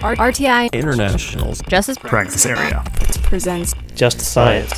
RTI 0.00 0.72
International's 0.72 1.62
Justice 1.62 1.98
practice 1.98 2.46
area. 2.46 2.84
presents 3.22 3.74
Just 3.94 4.20
science. 4.20 4.72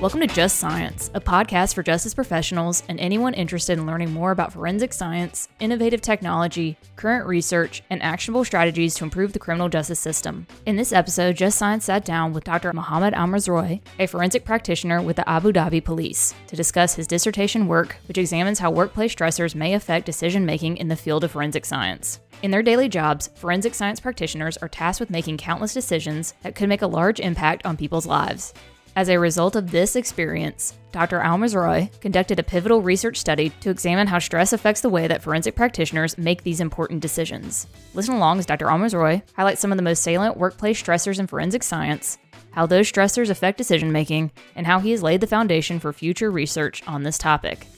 Welcome 0.00 0.20
to 0.20 0.28
Just 0.28 0.60
Science, 0.60 1.10
a 1.14 1.20
podcast 1.20 1.74
for 1.74 1.82
justice 1.82 2.14
professionals 2.14 2.84
and 2.88 3.00
anyone 3.00 3.34
interested 3.34 3.78
in 3.78 3.84
learning 3.84 4.12
more 4.12 4.30
about 4.30 4.52
forensic 4.52 4.92
science, 4.92 5.48
innovative 5.58 6.00
technology, 6.00 6.78
current 6.94 7.26
research, 7.26 7.82
and 7.90 8.00
actionable 8.00 8.44
strategies 8.44 8.94
to 8.94 9.02
improve 9.02 9.32
the 9.32 9.40
criminal 9.40 9.68
justice 9.68 9.98
system. 9.98 10.46
In 10.66 10.76
this 10.76 10.92
episode, 10.92 11.34
Just 11.34 11.58
Science 11.58 11.86
sat 11.86 12.04
down 12.04 12.32
with 12.32 12.44
Dr. 12.44 12.72
Mohammed 12.72 13.12
Almazrouei, 13.12 13.80
a 13.98 14.06
forensic 14.06 14.44
practitioner 14.44 15.02
with 15.02 15.16
the 15.16 15.28
Abu 15.28 15.50
Dhabi 15.50 15.84
Police, 15.84 16.32
to 16.46 16.54
discuss 16.54 16.94
his 16.94 17.08
dissertation 17.08 17.66
work, 17.66 17.96
which 18.06 18.18
examines 18.18 18.60
how 18.60 18.70
workplace 18.70 19.12
stressors 19.12 19.56
may 19.56 19.74
affect 19.74 20.06
decision 20.06 20.46
making 20.46 20.76
in 20.76 20.86
the 20.86 20.94
field 20.94 21.24
of 21.24 21.32
forensic 21.32 21.64
science. 21.64 22.20
In 22.42 22.52
their 22.52 22.62
daily 22.62 22.88
jobs, 22.88 23.30
forensic 23.34 23.74
science 23.74 23.98
practitioners 23.98 24.56
are 24.58 24.68
tasked 24.68 25.00
with 25.00 25.10
making 25.10 25.38
countless 25.38 25.74
decisions 25.74 26.34
that 26.42 26.54
could 26.54 26.68
make 26.68 26.82
a 26.82 26.86
large 26.86 27.18
impact 27.18 27.66
on 27.66 27.76
people's 27.76 28.06
lives. 28.06 28.54
As 28.98 29.08
a 29.08 29.16
result 29.16 29.54
of 29.54 29.70
this 29.70 29.94
experience, 29.94 30.76
Dr. 30.90 31.20
Almazrouei 31.20 31.88
conducted 32.00 32.40
a 32.40 32.42
pivotal 32.42 32.82
research 32.82 33.16
study 33.16 33.50
to 33.60 33.70
examine 33.70 34.08
how 34.08 34.18
stress 34.18 34.52
affects 34.52 34.80
the 34.80 34.88
way 34.88 35.06
that 35.06 35.22
forensic 35.22 35.54
practitioners 35.54 36.18
make 36.18 36.42
these 36.42 36.60
important 36.60 37.00
decisions. 37.00 37.68
Listen 37.94 38.16
along 38.16 38.40
as 38.40 38.46
Dr. 38.46 38.66
Almazrouei 38.66 39.22
highlights 39.36 39.60
some 39.60 39.70
of 39.70 39.78
the 39.78 39.84
most 39.84 40.02
salient 40.02 40.36
workplace 40.36 40.82
stressors 40.82 41.20
in 41.20 41.28
forensic 41.28 41.62
science, 41.62 42.18
how 42.50 42.66
those 42.66 42.90
stressors 42.90 43.30
affect 43.30 43.56
decision 43.56 43.92
making, 43.92 44.32
and 44.56 44.66
how 44.66 44.80
he 44.80 44.90
has 44.90 45.00
laid 45.00 45.20
the 45.20 45.28
foundation 45.28 45.78
for 45.78 45.92
future 45.92 46.32
research 46.32 46.82
on 46.88 47.04
this 47.04 47.18
topic. 47.18 47.68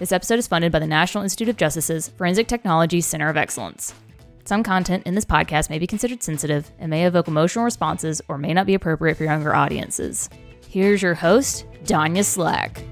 This 0.00 0.10
episode 0.10 0.40
is 0.40 0.48
funded 0.48 0.72
by 0.72 0.80
the 0.80 0.88
National 0.88 1.22
Institute 1.22 1.50
of 1.50 1.56
Justice's 1.56 2.08
Forensic 2.08 2.48
Technology 2.48 3.00
Center 3.00 3.28
of 3.28 3.36
Excellence. 3.36 3.94
Some 4.44 4.64
content 4.64 5.06
in 5.06 5.14
this 5.14 5.24
podcast 5.24 5.70
may 5.70 5.78
be 5.78 5.86
considered 5.86 6.24
sensitive 6.24 6.68
and 6.80 6.90
may 6.90 7.06
evoke 7.06 7.28
emotional 7.28 7.64
responses 7.64 8.20
or 8.26 8.38
may 8.38 8.52
not 8.52 8.66
be 8.66 8.74
appropriate 8.74 9.16
for 9.16 9.22
younger 9.22 9.54
audiences. 9.54 10.28
Here's 10.74 11.02
your 11.02 11.14
host, 11.14 11.66
Danya 11.84 12.24
Slack. 12.24 12.82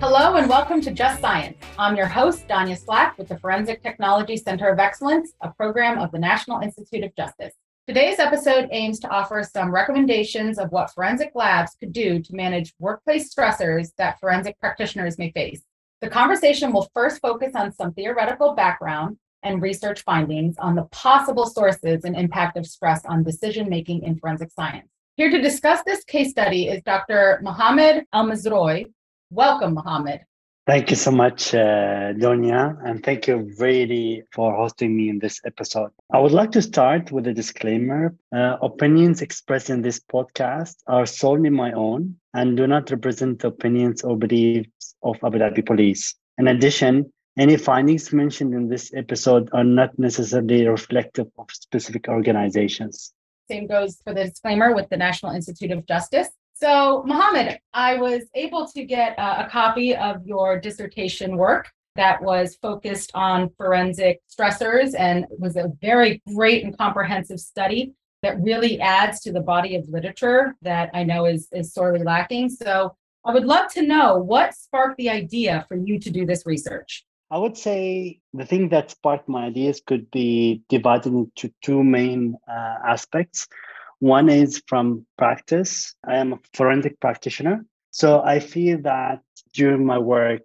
Hello 0.00 0.36
and 0.36 0.48
welcome 0.48 0.80
to 0.80 0.92
Just 0.92 1.20
Science. 1.20 1.58
I'm 1.78 1.94
your 1.94 2.06
host, 2.06 2.48
Danya 2.48 2.82
Slack, 2.82 3.18
with 3.18 3.28
the 3.28 3.38
Forensic 3.38 3.82
Technology 3.82 4.38
Center 4.38 4.70
of 4.70 4.78
Excellence, 4.78 5.34
a 5.42 5.50
program 5.50 5.98
of 5.98 6.10
the 6.10 6.18
National 6.18 6.60
Institute 6.60 7.04
of 7.04 7.14
Justice. 7.16 7.52
Today's 7.86 8.18
episode 8.18 8.70
aims 8.72 8.98
to 9.00 9.10
offer 9.10 9.42
some 9.42 9.74
recommendations 9.74 10.58
of 10.58 10.72
what 10.72 10.90
forensic 10.94 11.32
labs 11.34 11.76
could 11.78 11.92
do 11.92 12.18
to 12.20 12.34
manage 12.34 12.72
workplace 12.78 13.30
stressors 13.30 13.90
that 13.98 14.18
forensic 14.18 14.58
practitioners 14.58 15.18
may 15.18 15.32
face. 15.32 15.60
The 16.00 16.08
conversation 16.08 16.72
will 16.72 16.88
first 16.94 17.20
focus 17.20 17.52
on 17.54 17.74
some 17.74 17.92
theoretical 17.92 18.54
background 18.54 19.18
and 19.42 19.60
research 19.60 20.00
findings 20.00 20.56
on 20.56 20.76
the 20.76 20.84
possible 20.84 21.44
sources 21.44 22.04
and 22.04 22.16
impact 22.16 22.56
of 22.56 22.66
stress 22.66 23.04
on 23.04 23.22
decision 23.22 23.68
making 23.68 24.02
in 24.02 24.18
forensic 24.18 24.50
science. 24.50 24.88
Here 25.16 25.30
to 25.30 25.40
discuss 25.40 25.80
this 25.86 26.02
case 26.02 26.30
study 26.30 26.66
is 26.66 26.82
Dr. 26.82 27.38
Mohammed 27.40 28.04
Almazrouei. 28.12 28.92
Welcome, 29.30 29.74
Mohammed. 29.74 30.22
Thank 30.66 30.90
you 30.90 30.96
so 30.96 31.12
much, 31.12 31.54
uh, 31.54 32.14
Donia, 32.14 32.76
and 32.84 33.00
thank 33.04 33.28
you 33.28 33.48
really 33.60 34.24
for 34.32 34.52
hosting 34.56 34.96
me 34.96 35.10
in 35.10 35.20
this 35.20 35.40
episode. 35.46 35.92
I 36.12 36.18
would 36.18 36.32
like 36.32 36.50
to 36.52 36.62
start 36.62 37.12
with 37.12 37.28
a 37.28 37.32
disclaimer. 37.32 38.12
Uh, 38.34 38.56
opinions 38.60 39.22
expressed 39.22 39.70
in 39.70 39.82
this 39.82 40.00
podcast 40.00 40.78
are 40.88 41.06
solely 41.06 41.50
my 41.50 41.70
own 41.74 42.16
and 42.32 42.56
do 42.56 42.66
not 42.66 42.90
represent 42.90 43.38
the 43.38 43.48
opinions 43.48 44.02
or 44.02 44.16
beliefs 44.16 44.96
of 45.04 45.16
Abu 45.22 45.38
Dhabi 45.38 45.64
Police. 45.64 46.16
In 46.38 46.48
addition, 46.48 47.12
any 47.38 47.56
findings 47.56 48.12
mentioned 48.12 48.52
in 48.52 48.68
this 48.68 48.92
episode 48.94 49.48
are 49.52 49.62
not 49.62 49.96
necessarily 49.96 50.66
reflective 50.66 51.28
of 51.38 51.46
specific 51.52 52.08
organizations. 52.08 53.12
Same 53.50 53.66
goes 53.66 54.00
for 54.02 54.14
the 54.14 54.24
disclaimer 54.24 54.74
with 54.74 54.88
the 54.88 54.96
National 54.96 55.32
Institute 55.32 55.70
of 55.70 55.86
Justice. 55.86 56.28
So, 56.54 57.02
Mohammed, 57.04 57.58
I 57.72 57.96
was 57.96 58.22
able 58.34 58.66
to 58.68 58.84
get 58.84 59.18
uh, 59.18 59.44
a 59.46 59.50
copy 59.50 59.94
of 59.94 60.24
your 60.24 60.58
dissertation 60.58 61.36
work 61.36 61.70
that 61.96 62.22
was 62.22 62.56
focused 62.60 63.10
on 63.14 63.50
forensic 63.56 64.20
stressors 64.30 64.94
and 64.98 65.26
was 65.30 65.56
a 65.56 65.72
very 65.80 66.22
great 66.32 66.64
and 66.64 66.76
comprehensive 66.76 67.40
study 67.40 67.92
that 68.22 68.40
really 68.40 68.80
adds 68.80 69.20
to 69.20 69.32
the 69.32 69.40
body 69.40 69.76
of 69.76 69.88
literature 69.88 70.56
that 70.62 70.90
I 70.94 71.04
know 71.04 71.26
is, 71.26 71.48
is 71.52 71.72
sorely 71.72 72.02
lacking. 72.02 72.48
So, 72.48 72.96
I 73.26 73.32
would 73.32 73.46
love 73.46 73.72
to 73.72 73.82
know 73.82 74.18
what 74.18 74.54
sparked 74.54 74.98
the 74.98 75.10
idea 75.10 75.64
for 75.66 75.76
you 75.76 75.98
to 75.98 76.10
do 76.10 76.26
this 76.26 76.44
research. 76.46 77.04
I 77.34 77.38
would 77.38 77.56
say 77.56 78.20
the 78.32 78.46
thing 78.46 78.68
that 78.68 78.92
sparked 78.92 79.28
my 79.28 79.46
ideas 79.46 79.82
could 79.84 80.08
be 80.12 80.62
divided 80.68 81.12
into 81.12 81.52
two 81.62 81.82
main 81.82 82.36
uh, 82.46 82.76
aspects. 82.86 83.48
One 83.98 84.28
is 84.28 84.62
from 84.68 85.04
practice. 85.18 85.96
I 86.06 86.18
am 86.18 86.34
a 86.34 86.38
forensic 86.52 87.00
practitioner. 87.00 87.66
So 87.90 88.22
I 88.22 88.38
feel 88.38 88.80
that 88.82 89.20
during 89.52 89.84
my 89.84 89.98
work, 89.98 90.42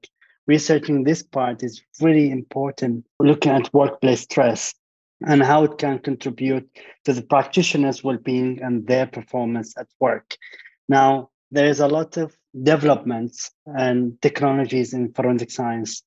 researching 0.48 1.04
this 1.04 1.22
part 1.22 1.62
is 1.62 1.80
really 2.02 2.32
important, 2.32 3.06
looking 3.20 3.52
at 3.52 3.72
workplace 3.72 4.22
stress 4.22 4.74
and 5.28 5.44
how 5.44 5.66
it 5.66 5.78
can 5.78 6.00
contribute 6.00 6.68
to 7.06 7.14
the 7.14 7.22
practitioner's 7.22 8.04
well 8.04 8.18
being 8.18 8.64
and 8.64 8.88
their 8.88 9.06
performance 9.06 9.76
at 9.78 9.90
work. 10.00 10.36
Now, 10.88 11.30
there 11.52 11.68
is 11.68 11.82
a 11.82 11.88
lot 11.88 12.18
of 12.18 12.36
developments 12.64 13.52
and 13.68 14.20
technologies 14.24 14.94
in 14.94 15.14
forensic 15.14 15.52
science 15.52 16.02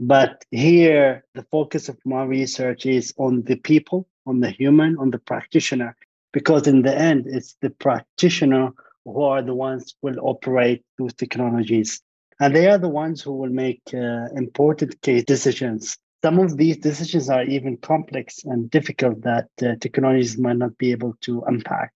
but 0.00 0.44
here, 0.50 1.24
the 1.34 1.44
focus 1.50 1.88
of 1.88 1.98
my 2.04 2.24
research 2.24 2.86
is 2.86 3.14
on 3.16 3.42
the 3.42 3.56
people, 3.56 4.08
on 4.26 4.40
the 4.40 4.50
human, 4.50 4.96
on 4.98 5.10
the 5.10 5.18
practitioner, 5.18 5.96
because 6.32 6.66
in 6.66 6.82
the 6.82 6.96
end, 6.96 7.26
it's 7.26 7.56
the 7.60 7.70
practitioner 7.70 8.70
who 9.04 9.22
are 9.22 9.42
the 9.42 9.54
ones 9.54 9.94
who 10.00 10.08
will 10.08 10.20
operate 10.28 10.82
those 10.98 11.14
technologies. 11.14 12.00
And 12.40 12.54
they 12.54 12.68
are 12.68 12.78
the 12.78 12.88
ones 12.88 13.22
who 13.22 13.32
will 13.32 13.50
make 13.50 13.82
uh, 13.92 14.26
important 14.34 15.00
case 15.02 15.24
decisions. 15.24 15.96
Some 16.24 16.38
of 16.38 16.56
these 16.56 16.78
decisions 16.78 17.30
are 17.30 17.44
even 17.44 17.76
complex 17.76 18.44
and 18.44 18.70
difficult 18.70 19.22
that 19.22 19.48
uh, 19.62 19.76
technologies 19.80 20.38
might 20.38 20.56
not 20.56 20.76
be 20.78 20.90
able 20.90 21.14
to 21.20 21.42
unpack. 21.42 21.92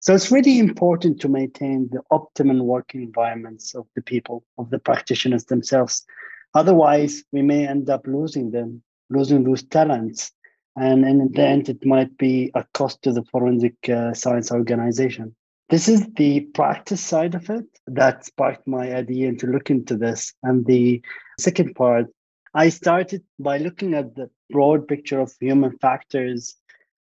So 0.00 0.14
it's 0.14 0.32
really 0.32 0.58
important 0.58 1.20
to 1.20 1.28
maintain 1.28 1.90
the 1.92 2.00
optimum 2.10 2.60
working 2.60 3.02
environments 3.02 3.74
of 3.74 3.86
the 3.94 4.02
people, 4.02 4.42
of 4.56 4.70
the 4.70 4.78
practitioners 4.78 5.44
themselves. 5.44 6.06
Otherwise, 6.54 7.24
we 7.32 7.42
may 7.42 7.66
end 7.66 7.88
up 7.90 8.06
losing 8.06 8.50
them, 8.50 8.82
losing 9.08 9.44
those 9.44 9.62
talents. 9.62 10.32
And 10.76 11.04
in 11.04 11.32
the 11.32 11.42
end, 11.42 11.68
it 11.68 11.84
might 11.84 12.16
be 12.16 12.50
a 12.54 12.64
cost 12.74 13.02
to 13.02 13.12
the 13.12 13.24
forensic 13.24 13.88
uh, 13.88 14.14
science 14.14 14.50
organization. 14.50 15.34
This 15.68 15.88
is 15.88 16.06
the 16.16 16.40
practice 16.54 17.00
side 17.00 17.34
of 17.36 17.48
it 17.48 17.66
that 17.86 18.24
sparked 18.24 18.66
my 18.66 18.92
idea 18.92 19.32
to 19.34 19.46
look 19.46 19.70
into 19.70 19.96
this. 19.96 20.34
And 20.42 20.66
the 20.66 21.00
second 21.38 21.74
part, 21.74 22.06
I 22.54 22.70
started 22.70 23.22
by 23.38 23.58
looking 23.58 23.94
at 23.94 24.16
the 24.16 24.30
broad 24.50 24.88
picture 24.88 25.20
of 25.20 25.32
human 25.38 25.78
factors 25.78 26.56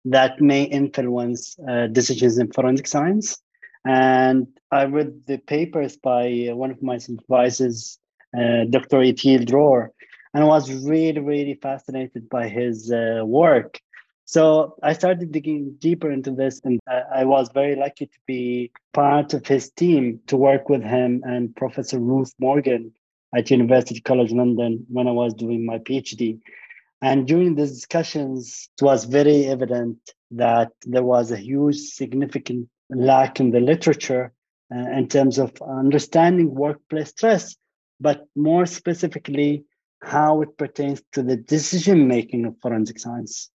that 0.04 0.40
may 0.40 0.64
influence 0.64 1.56
uh, 1.66 1.86
decisions 1.86 2.38
in 2.38 2.52
forensic 2.52 2.86
science. 2.86 3.38
And 3.86 4.46
I 4.70 4.84
read 4.84 5.22
the 5.26 5.38
papers 5.38 5.96
by 5.96 6.50
one 6.52 6.70
of 6.70 6.82
my 6.82 6.98
supervisors, 6.98 7.98
uh, 8.06 8.07
Dr. 8.34 8.98
Itiel 8.98 9.46
Dror, 9.46 9.92
and 10.34 10.44
I 10.44 10.46
was 10.46 10.72
really, 10.84 11.20
really 11.20 11.54
fascinated 11.54 12.28
by 12.28 12.48
his 12.48 12.92
uh, 12.92 13.22
work. 13.24 13.80
So 14.24 14.76
I 14.82 14.92
started 14.92 15.32
digging 15.32 15.76
deeper 15.78 16.10
into 16.10 16.32
this, 16.32 16.60
and 16.62 16.78
I 16.86 17.24
was 17.24 17.48
very 17.54 17.76
lucky 17.76 18.06
to 18.06 18.18
be 18.26 18.70
part 18.92 19.32
of 19.32 19.46
his 19.46 19.70
team 19.70 20.20
to 20.26 20.36
work 20.36 20.68
with 20.68 20.82
him 20.82 21.22
and 21.24 21.56
Professor 21.56 21.98
Ruth 21.98 22.34
Morgan 22.38 22.92
at 23.34 23.50
University 23.50 24.00
College 24.00 24.32
London 24.32 24.84
when 24.90 25.08
I 25.08 25.12
was 25.12 25.32
doing 25.32 25.64
my 25.64 25.78
PhD. 25.78 26.40
And 27.00 27.26
during 27.26 27.54
the 27.54 27.66
discussions, 27.66 28.68
it 28.78 28.84
was 28.84 29.04
very 29.04 29.46
evident 29.46 29.98
that 30.32 30.72
there 30.82 31.04
was 31.04 31.30
a 31.30 31.38
huge, 31.38 31.76
significant 31.76 32.68
lack 32.90 33.40
in 33.40 33.50
the 33.50 33.60
literature 33.60 34.32
uh, 34.74 34.90
in 34.90 35.08
terms 35.08 35.38
of 35.38 35.52
understanding 35.62 36.54
workplace 36.54 37.10
stress 37.10 37.56
but 38.00 38.26
more 38.36 38.66
specifically, 38.66 39.64
how 40.02 40.42
it 40.42 40.56
pertains 40.56 41.02
to 41.12 41.22
the 41.22 41.36
decision 41.36 42.06
making 42.06 42.44
of 42.46 42.54
forensic 42.60 42.98
science. 42.98 43.50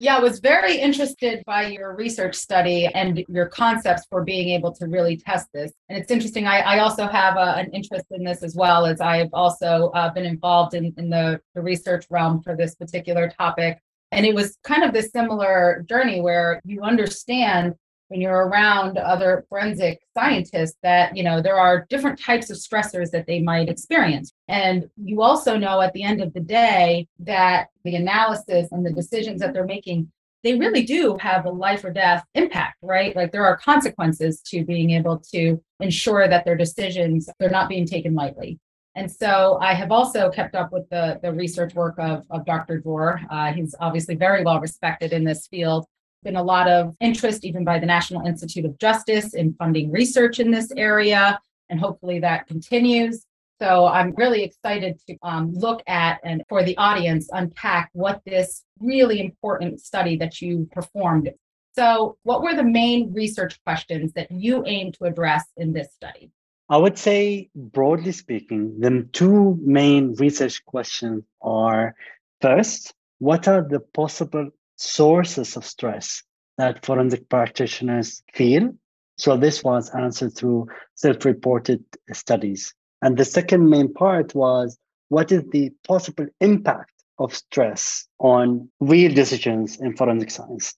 Yeah, 0.00 0.16
I 0.16 0.20
was 0.20 0.38
very 0.38 0.76
interested 0.76 1.42
by 1.44 1.66
your 1.66 1.96
research 1.96 2.36
study 2.36 2.86
and 2.86 3.24
your 3.28 3.46
concepts 3.46 4.06
for 4.08 4.22
being 4.22 4.50
able 4.50 4.72
to 4.76 4.86
really 4.86 5.16
test 5.16 5.48
this. 5.52 5.72
And 5.88 5.98
it's 5.98 6.12
interesting. 6.12 6.46
I, 6.46 6.60
I 6.60 6.78
also 6.78 7.08
have 7.08 7.36
a, 7.36 7.56
an 7.56 7.72
interest 7.72 8.06
in 8.12 8.22
this 8.22 8.44
as 8.44 8.54
well, 8.54 8.86
as 8.86 9.00
I've 9.00 9.30
also 9.32 9.90
uh, 9.94 10.12
been 10.12 10.24
involved 10.24 10.74
in, 10.74 10.94
in 10.98 11.10
the, 11.10 11.40
the 11.56 11.62
research 11.62 12.06
realm 12.10 12.42
for 12.42 12.54
this 12.54 12.76
particular 12.76 13.28
topic. 13.28 13.80
And 14.12 14.24
it 14.24 14.36
was 14.36 14.56
kind 14.62 14.84
of 14.84 14.92
this 14.92 15.10
similar 15.10 15.84
journey 15.88 16.20
where 16.20 16.60
you 16.64 16.82
understand 16.82 17.74
when 18.08 18.20
you're 18.20 18.46
around 18.46 18.98
other 18.98 19.44
forensic 19.48 20.00
scientists 20.16 20.76
that 20.82 21.16
you 21.16 21.22
know 21.22 21.40
there 21.40 21.58
are 21.58 21.86
different 21.88 22.20
types 22.20 22.50
of 22.50 22.56
stressors 22.56 23.10
that 23.10 23.26
they 23.26 23.40
might 23.40 23.68
experience 23.68 24.32
and 24.48 24.88
you 24.96 25.22
also 25.22 25.56
know 25.56 25.80
at 25.80 25.92
the 25.92 26.02
end 26.02 26.20
of 26.20 26.32
the 26.34 26.40
day 26.40 27.06
that 27.18 27.68
the 27.84 27.94
analysis 27.94 28.68
and 28.72 28.84
the 28.84 28.92
decisions 28.92 29.40
that 29.40 29.52
they're 29.52 29.64
making 29.64 30.10
they 30.44 30.56
really 30.56 30.84
do 30.84 31.16
have 31.20 31.46
a 31.46 31.50
life 31.50 31.84
or 31.84 31.90
death 31.90 32.24
impact 32.34 32.76
right 32.82 33.14
like 33.14 33.30
there 33.32 33.44
are 33.44 33.56
consequences 33.56 34.40
to 34.40 34.64
being 34.64 34.90
able 34.90 35.18
to 35.18 35.62
ensure 35.80 36.28
that 36.28 36.44
their 36.44 36.56
decisions 36.56 37.28
they're 37.38 37.50
not 37.50 37.68
being 37.68 37.86
taken 37.86 38.14
lightly 38.14 38.58
and 38.94 39.08
so 39.08 39.58
I 39.60 39.74
have 39.74 39.92
also 39.92 40.28
kept 40.28 40.56
up 40.56 40.72
with 40.72 40.90
the, 40.90 41.20
the 41.22 41.32
research 41.32 41.72
work 41.72 41.94
of, 42.00 42.24
of 42.30 42.44
Dr. 42.44 42.80
Dror. 42.80 43.20
Uh, 43.30 43.52
he's 43.52 43.72
obviously 43.78 44.16
very 44.16 44.42
well 44.42 44.58
respected 44.58 45.12
in 45.12 45.22
this 45.22 45.46
field 45.46 45.86
been 46.22 46.36
a 46.36 46.42
lot 46.42 46.68
of 46.68 46.94
interest, 47.00 47.44
even 47.44 47.64
by 47.64 47.78
the 47.78 47.86
National 47.86 48.26
Institute 48.26 48.64
of 48.64 48.78
Justice, 48.78 49.34
in 49.34 49.54
funding 49.54 49.90
research 49.90 50.40
in 50.40 50.50
this 50.50 50.72
area, 50.76 51.38
and 51.68 51.80
hopefully 51.80 52.20
that 52.20 52.46
continues. 52.46 53.24
So 53.60 53.86
I'm 53.86 54.14
really 54.16 54.44
excited 54.44 55.00
to 55.08 55.16
um, 55.22 55.52
look 55.52 55.82
at 55.88 56.20
and 56.22 56.42
for 56.48 56.62
the 56.62 56.76
audience 56.76 57.28
unpack 57.32 57.90
what 57.92 58.22
this 58.24 58.64
really 58.78 59.20
important 59.20 59.80
study 59.80 60.16
that 60.16 60.40
you 60.40 60.68
performed. 60.72 61.30
So, 61.74 62.16
what 62.22 62.42
were 62.42 62.54
the 62.54 62.64
main 62.64 63.12
research 63.12 63.60
questions 63.64 64.12
that 64.14 64.30
you 64.30 64.64
aim 64.66 64.92
to 64.92 65.04
address 65.04 65.44
in 65.56 65.72
this 65.72 65.92
study? 65.92 66.30
I 66.68 66.76
would 66.76 66.98
say, 66.98 67.50
broadly 67.54 68.12
speaking, 68.12 68.78
the 68.80 69.08
two 69.12 69.58
main 69.62 70.14
research 70.14 70.64
questions 70.64 71.24
are 71.40 71.94
first, 72.40 72.94
what 73.18 73.48
are 73.48 73.62
the 73.62 73.80
possible 73.80 74.50
sources 74.78 75.56
of 75.56 75.64
stress 75.64 76.22
that 76.56 76.84
forensic 76.84 77.28
practitioners 77.28 78.22
feel. 78.34 78.72
So 79.16 79.36
this 79.36 79.62
was 79.62 79.90
answered 79.90 80.34
through 80.34 80.68
self-reported 80.94 81.84
studies. 82.12 82.74
And 83.02 83.16
the 83.16 83.24
second 83.24 83.68
main 83.68 83.92
part 83.92 84.34
was 84.34 84.78
what 85.08 85.32
is 85.32 85.42
the 85.50 85.72
possible 85.86 86.26
impact 86.40 86.92
of 87.18 87.34
stress 87.34 88.06
on 88.18 88.70
real 88.80 89.12
decisions 89.12 89.80
in 89.80 89.96
forensic 89.96 90.30
science? 90.30 90.74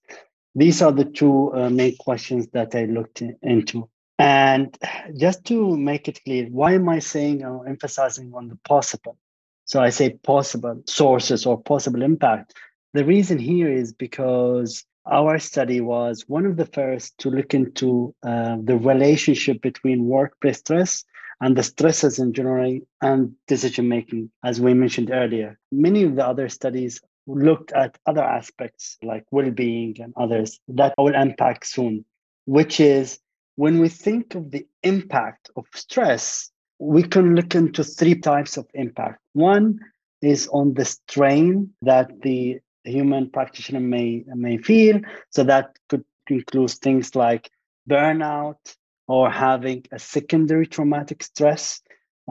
These 0.55 0.82
are 0.82 0.93
the 0.93 1.05
two 1.05 1.52
uh, 1.55 1.70
main 1.70 1.97
questions 1.99 2.49
that 2.52 2.75
I 2.75 2.85
looked 2.87 3.23
into. 3.43 3.88
And 4.19 4.76
just 5.17 5.44
to 5.47 5.76
make 5.76 6.08
it 6.08 6.23
clear, 6.25 6.47
why 6.50 6.75
am 6.75 6.88
I 6.88 6.99
saying 6.99 7.44
or 7.44 7.67
emphasizing 7.67 8.32
on 8.35 8.49
the 8.49 8.58
possible? 8.69 9.17
So 9.64 9.81
I 9.81 9.91
say 9.91 10.11
possible 10.11 10.82
sources 10.87 11.47
or 11.47 11.62
possible 11.62 12.02
impact 12.02 12.55
the 12.92 13.04
reason 13.04 13.38
here 13.38 13.70
is 13.70 13.92
because 13.92 14.84
our 15.06 15.38
study 15.38 15.81
was 15.81 16.25
one 16.28 16.46
of 16.46 16.56
the 16.56 16.66
first 16.66 17.16
to 17.19 17.31
look 17.31 17.54
into 17.54 18.14
uh, 18.22 18.56
the 18.62 18.76
relationship 18.76 19.62
between 19.62 20.06
workplace 20.06 20.58
stress 20.58 21.04
and 21.40 21.56
the 21.56 21.62
stresses 21.62 22.19
in 22.19 22.32
general 22.32 22.78
and 23.00 23.32
decision 23.46 23.88
making, 23.88 24.31
as 24.44 24.60
we 24.60 24.75
mentioned 24.75 25.10
earlier. 25.10 25.58
Many 25.72 26.02
of 26.02 26.16
the 26.16 26.26
other 26.26 26.48
studies 26.48 27.00
looked 27.26 27.72
at 27.72 27.96
other 28.06 28.22
aspects 28.22 28.98
like 29.02 29.25
well 29.31 29.50
being 29.50 29.96
and 30.00 30.12
others 30.16 30.58
that 30.69 30.94
I 30.98 31.02
will 31.02 31.14
unpack 31.14 31.64
soon, 31.64 32.04
which 32.44 32.81
is 32.81 33.19
when 33.56 33.78
we 33.78 33.88
think 33.88 34.34
of 34.34 34.50
the 34.50 34.66
impact 34.82 35.50
of 35.56 35.66
stress, 35.75 36.50
we 36.78 37.02
can 37.02 37.34
look 37.34 37.54
into 37.54 37.84
three 37.84 38.19
types 38.19 38.56
of 38.56 38.66
impact. 38.75 39.20
One 39.32 39.81
is 40.22 40.48
on 40.48 40.75
the 40.75 40.84
strain 40.84 41.70
that 41.82 42.22
the 42.22 42.60
human 42.85 43.31
practitioner 43.31 43.81
may 43.81 44.25
may 44.27 44.59
feel. 44.59 45.00
So 45.31 45.44
that 45.44 45.77
could 45.88 46.05
include 46.29 46.71
things 46.71 47.15
like 47.15 47.50
burnout 47.88 48.77
or 49.09 49.31
having 49.31 49.85
a 49.93 49.99
secondary 49.99 50.67
traumatic 50.67 51.23
stress 51.23 51.81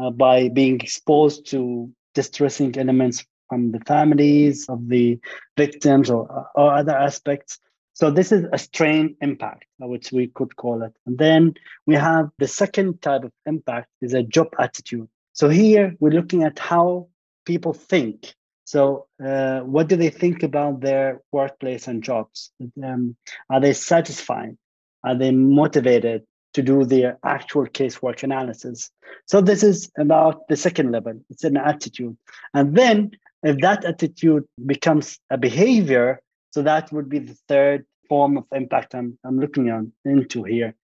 uh, 0.02 0.10
by 0.10 0.50
being 0.50 0.80
exposed 0.80 1.50
to 1.52 1.92
distressing 2.16 2.78
elements 2.78 3.26
from 3.50 3.72
the 3.72 3.80
families 3.82 4.70
of 4.70 4.88
the 4.88 5.20
victims 5.58 6.10
or, 6.10 6.48
or 6.56 6.74
other 6.74 6.96
aspects. 6.96 7.60
So 7.94 8.10
this 8.10 8.32
is 8.32 8.46
a 8.54 8.58
strain 8.58 9.18
impact, 9.20 9.66
which 9.80 10.14
we 10.14 10.28
could 10.28 10.56
call 10.56 10.84
it. 10.84 10.94
And 11.06 11.18
then 11.18 11.56
we 11.86 11.96
have 11.96 12.30
the 12.38 12.48
second 12.48 13.02
type 13.02 13.24
of 13.26 13.34
impact 13.46 13.90
is 14.02 14.14
a 14.14 14.24
job 14.24 14.48
attitude. 14.58 15.10
So 15.34 15.50
here 15.50 15.96
we're 16.00 16.12
looking 16.12 16.44
at 16.44 16.60
how 16.60 17.08
people 17.46 17.74
think 17.74 18.36
so, 18.70 19.08
uh, 19.20 19.62
what 19.62 19.90
do 19.90 19.96
they 19.96 20.12
think 20.12 20.44
about 20.44 20.82
their 20.82 21.24
workplace 21.32 21.88
and 21.88 22.04
jobs? 22.04 22.52
Um, 22.84 23.16
are 23.50 23.60
they 23.60 23.74
satisfied? 23.74 24.60
Are 25.04 25.18
they 25.18 25.32
motivated 25.32 26.22
to 26.54 26.62
do 26.62 26.86
their 26.86 27.18
actual 27.24 27.66
casework 27.66 28.22
analysis? 28.22 28.92
So, 29.26 29.42
this 29.42 29.64
is 29.64 29.90
about 29.98 30.48
the 30.50 30.56
second 30.56 30.92
level. 30.92 31.20
It's 31.32 31.44
an 31.44 31.58
attitude. 31.58 32.16
And 32.54 32.76
then, 32.76 33.10
if 33.42 33.58
that 33.62 33.86
attitude 33.86 34.44
becomes 34.64 35.18
a 35.32 35.38
behavior, 35.40 36.22
so 36.52 36.62
that 36.62 36.92
would 36.92 37.10
be 37.10 37.18
the 37.18 37.38
third 37.48 37.88
form 38.08 38.38
of 38.38 38.44
impact 38.52 38.94
I'm, 38.94 39.18
I'm 39.26 39.40
looking 39.40 39.72
on, 39.72 39.94
into 40.06 40.44
here. 40.44 40.76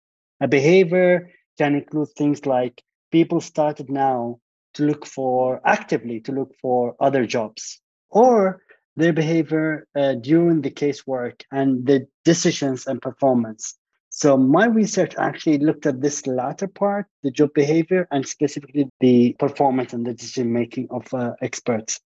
A 0.41 0.47
behavior 0.47 1.29
can 1.59 1.75
include 1.75 2.09
things 2.17 2.47
like 2.47 2.81
people 3.11 3.41
started 3.41 3.91
now 3.91 4.39
to 4.75 4.83
look 4.83 5.05
for 5.05 5.61
actively 5.65 6.19
to 6.21 6.31
look 6.31 6.53
for 6.61 6.95
other 6.99 7.25
jobs 7.25 7.81
or 8.09 8.61
their 8.95 9.13
behavior 9.13 9.87
uh, 9.95 10.13
during 10.13 10.61
the 10.61 10.71
casework 10.71 11.41
and 11.51 11.85
the 11.85 12.07
decisions 12.23 12.87
and 12.87 13.01
performance. 13.01 13.77
So 14.09 14.37
my 14.37 14.67
research 14.67 15.13
actually 15.17 15.57
looked 15.57 15.85
at 15.85 16.01
this 16.01 16.25
latter 16.25 16.67
part, 16.67 17.05
the 17.23 17.31
job 17.31 17.49
behavior, 17.53 18.07
and 18.11 18.25
specifically 18.25 18.87
the 19.01 19.35
performance 19.39 19.91
and 19.91 20.05
the 20.05 20.13
decision 20.13 20.53
making 20.53 20.87
of 20.89 21.13
uh, 21.13 21.33
experts. 21.41 21.99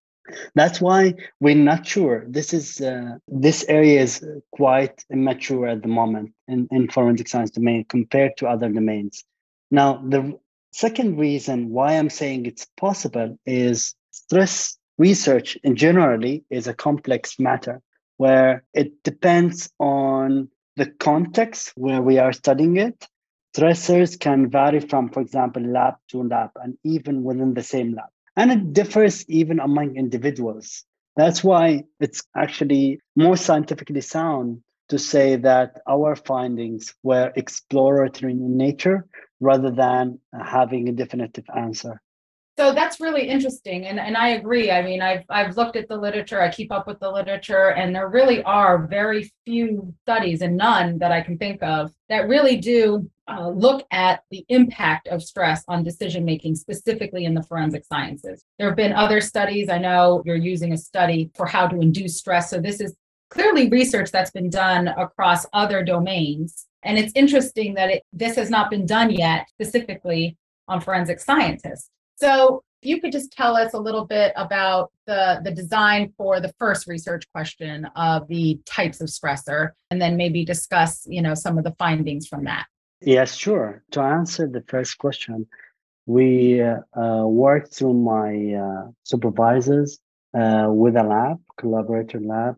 That's 0.55 0.81
why 0.81 1.13
we're 1.39 1.55
not 1.55 1.85
sure. 1.85 2.25
This 2.27 2.53
is 2.53 2.81
uh, 2.81 3.17
this 3.27 3.65
area 3.67 4.01
is 4.01 4.25
quite 4.51 5.03
immature 5.11 5.67
at 5.67 5.81
the 5.81 5.87
moment 5.87 6.33
in, 6.47 6.67
in 6.71 6.89
forensic 6.89 7.27
science 7.27 7.51
domain 7.51 7.85
compared 7.89 8.37
to 8.37 8.47
other 8.47 8.69
domains. 8.69 9.23
Now, 9.71 10.03
the 10.07 10.39
Second 10.71 11.17
reason 11.17 11.69
why 11.69 11.93
I'm 11.93 12.09
saying 12.09 12.45
it's 12.45 12.67
possible 12.77 13.37
is 13.45 13.95
stress 14.11 14.77
research 14.97 15.57
in 15.63 15.75
generally 15.75 16.43
is 16.49 16.67
a 16.67 16.73
complex 16.73 17.39
matter 17.39 17.81
where 18.17 18.63
it 18.73 19.03
depends 19.03 19.69
on 19.79 20.49
the 20.75 20.85
context 20.85 21.73
where 21.75 22.01
we 22.01 22.19
are 22.19 22.33
studying 22.33 22.77
it. 22.77 23.07
Stressors 23.55 24.19
can 24.19 24.49
vary 24.49 24.79
from, 24.79 25.09
for 25.09 25.21
example, 25.21 25.63
lab 25.63 25.95
to 26.09 26.21
lab 26.21 26.51
and 26.63 26.77
even 26.83 27.23
within 27.23 27.53
the 27.53 27.63
same 27.63 27.93
lab. 27.95 28.09
And 28.35 28.51
it 28.51 28.73
differs 28.73 29.27
even 29.27 29.59
among 29.59 29.95
individuals. 29.95 30.85
That's 31.15 31.43
why 31.43 31.85
it's 31.99 32.21
actually 32.35 33.01
more 33.15 33.35
scientifically 33.35 34.01
sound 34.01 34.61
to 34.89 34.99
say 34.99 35.35
that 35.37 35.81
our 35.87 36.15
findings 36.15 36.93
were 37.03 37.33
exploratory 37.35 38.33
in 38.33 38.57
nature 38.57 39.07
rather 39.39 39.71
than 39.71 40.19
having 40.33 40.89
a 40.89 40.91
definitive 40.91 41.45
answer. 41.55 42.01
So 42.59 42.73
that's 42.73 42.99
really 42.99 43.25
interesting. 43.25 43.85
And, 43.85 44.01
and 44.01 44.17
I 44.17 44.31
agree. 44.31 44.69
I 44.69 44.81
mean, 44.81 45.01
I've, 45.01 45.23
I've 45.29 45.55
looked 45.55 45.77
at 45.77 45.87
the 45.87 45.95
literature, 45.95 46.41
I 46.41 46.51
keep 46.51 46.73
up 46.73 46.87
with 46.87 46.99
the 46.99 47.09
literature, 47.09 47.69
and 47.69 47.95
there 47.95 48.09
really 48.09 48.43
are 48.43 48.85
very 48.85 49.31
few 49.45 49.93
studies 50.01 50.41
and 50.41 50.57
none 50.57 50.99
that 50.99 51.13
I 51.13 51.21
can 51.21 51.37
think 51.37 51.63
of 51.63 51.93
that 52.09 52.27
really 52.27 52.57
do 52.57 53.09
uh, 53.29 53.47
look 53.47 53.87
at 53.91 54.23
the 54.29 54.45
impact 54.49 55.07
of 55.07 55.23
stress 55.23 55.63
on 55.69 55.85
decision 55.85 56.25
making, 56.25 56.55
specifically 56.55 57.23
in 57.23 57.33
the 57.33 57.43
forensic 57.43 57.85
sciences. 57.85 58.43
There 58.57 58.67
have 58.67 58.75
been 58.75 58.91
other 58.91 59.21
studies. 59.21 59.69
I 59.69 59.77
know 59.77 60.21
you're 60.25 60.35
using 60.35 60.73
a 60.73 60.77
study 60.77 61.31
for 61.35 61.45
how 61.45 61.65
to 61.65 61.79
induce 61.79 62.17
stress. 62.17 62.49
So 62.49 62.59
this 62.59 62.81
is 62.81 62.93
clearly 63.29 63.69
research 63.69 64.11
that's 64.11 64.31
been 64.31 64.49
done 64.49 64.89
across 64.89 65.45
other 65.53 65.81
domains. 65.81 66.65
And 66.83 66.97
it's 66.97 67.11
interesting 67.15 67.73
that 67.75 67.89
it, 67.89 68.03
this 68.13 68.35
has 68.35 68.49
not 68.49 68.69
been 68.69 68.85
done 68.85 69.09
yet 69.11 69.47
specifically 69.49 70.37
on 70.67 70.81
forensic 70.81 71.19
scientists. 71.19 71.89
So 72.15 72.63
if 72.81 72.89
you 72.89 73.01
could 73.01 73.11
just 73.11 73.31
tell 73.31 73.57
us 73.57 73.73
a 73.73 73.79
little 73.79 74.05
bit 74.05 74.31
about 74.35 74.91
the, 75.05 75.41
the 75.43 75.51
design 75.51 76.13
for 76.17 76.39
the 76.39 76.53
first 76.59 76.87
research 76.87 77.25
question 77.33 77.85
of 77.95 78.27
the 78.27 78.59
types 78.65 79.01
of 79.01 79.09
stressor, 79.09 79.71
and 79.91 80.01
then 80.01 80.15
maybe 80.15 80.45
discuss, 80.45 81.05
you 81.07 81.21
know, 81.21 81.33
some 81.33 81.57
of 81.57 81.63
the 81.63 81.75
findings 81.77 82.27
from 82.27 82.45
that. 82.45 82.65
Yes, 83.01 83.35
sure. 83.35 83.83
To 83.91 84.01
answer 84.01 84.47
the 84.47 84.63
first 84.67 84.97
question, 84.97 85.47
we 86.05 86.61
uh, 86.61 86.77
uh, 86.97 87.25
worked 87.25 87.73
through 87.73 87.93
my 87.93 88.53
uh, 88.53 88.91
supervisors 89.03 89.99
uh, 90.37 90.67
with 90.69 90.95
a 90.95 91.03
lab, 91.03 91.39
collaborator 91.57 92.19
lab, 92.19 92.55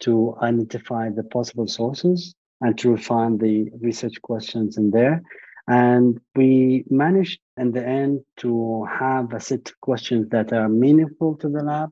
to 0.00 0.36
identify 0.42 1.08
the 1.10 1.22
possible 1.24 1.66
sources 1.66 2.34
and 2.64 2.78
to 2.78 2.92
refine 2.92 3.36
the 3.36 3.70
research 3.82 4.20
questions 4.22 4.78
in 4.78 4.90
there. 4.90 5.22
And 5.68 6.18
we 6.34 6.84
managed 6.88 7.40
in 7.58 7.72
the 7.72 7.86
end 7.86 8.20
to 8.38 8.86
have 8.86 9.34
a 9.34 9.40
set 9.40 9.68
of 9.68 9.80
questions 9.82 10.30
that 10.30 10.50
are 10.50 10.68
meaningful 10.70 11.36
to 11.36 11.48
the 11.50 11.62
lab 11.62 11.90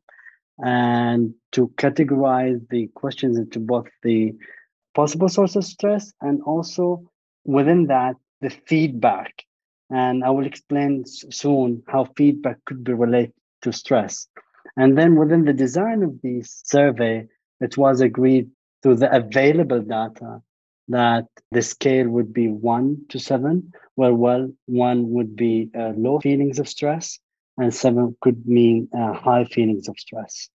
and 0.65 1.35
to 1.53 1.69
categorize 1.77 2.67
the 2.71 2.87
questions 2.95 3.37
into 3.37 3.61
both 3.61 3.87
the 4.03 4.33
possible 4.95 5.29
source 5.29 5.57
of 5.57 5.65
stress 5.65 6.11
and 6.23 6.41
also 6.43 7.03
within 7.45 7.87
that, 7.89 8.17
the 8.41 8.51
feedback. 8.67 9.45
And 9.91 10.25
I 10.25 10.31
will 10.31 10.47
explain 10.47 11.05
soon 11.07 11.83
how 11.87 12.09
feedback 12.17 12.65
could 12.65 12.83
be 12.83 12.95
related 12.95 13.35
to 13.61 13.75
stress. 13.75 14.27
And 14.79 14.97
then 14.97 15.17
within 15.17 15.45
the 15.45 15.53
design 15.53 16.03
of 16.03 16.23
the 16.23 16.43
survey, 16.45 17.27
it 17.61 17.77
was 17.77 18.01
agreed 18.01 18.49
through 18.83 18.97
the 18.97 19.15
available 19.15 19.83
data 19.83 20.41
that 20.89 21.27
the 21.51 21.63
scale 21.63 22.09
would 22.09 22.33
be 22.33 22.49
one 22.49 23.05
to 23.11 23.19
seven, 23.19 23.73
where 23.95 24.15
well, 24.15 24.51
one 24.67 25.11
would 25.11 25.37
be 25.37 25.71
uh, 25.79 25.93
low 25.97 26.21
feelings 26.21 26.59
of 26.59 26.69
stress 26.69 27.19
and 27.59 27.75
seven 27.75 28.17
could 28.21 28.47
mean 28.47 28.89
uh, 28.97 29.13
high 29.13 29.45
feelings 29.45 29.89
of 29.89 29.99
stress. 29.99 30.49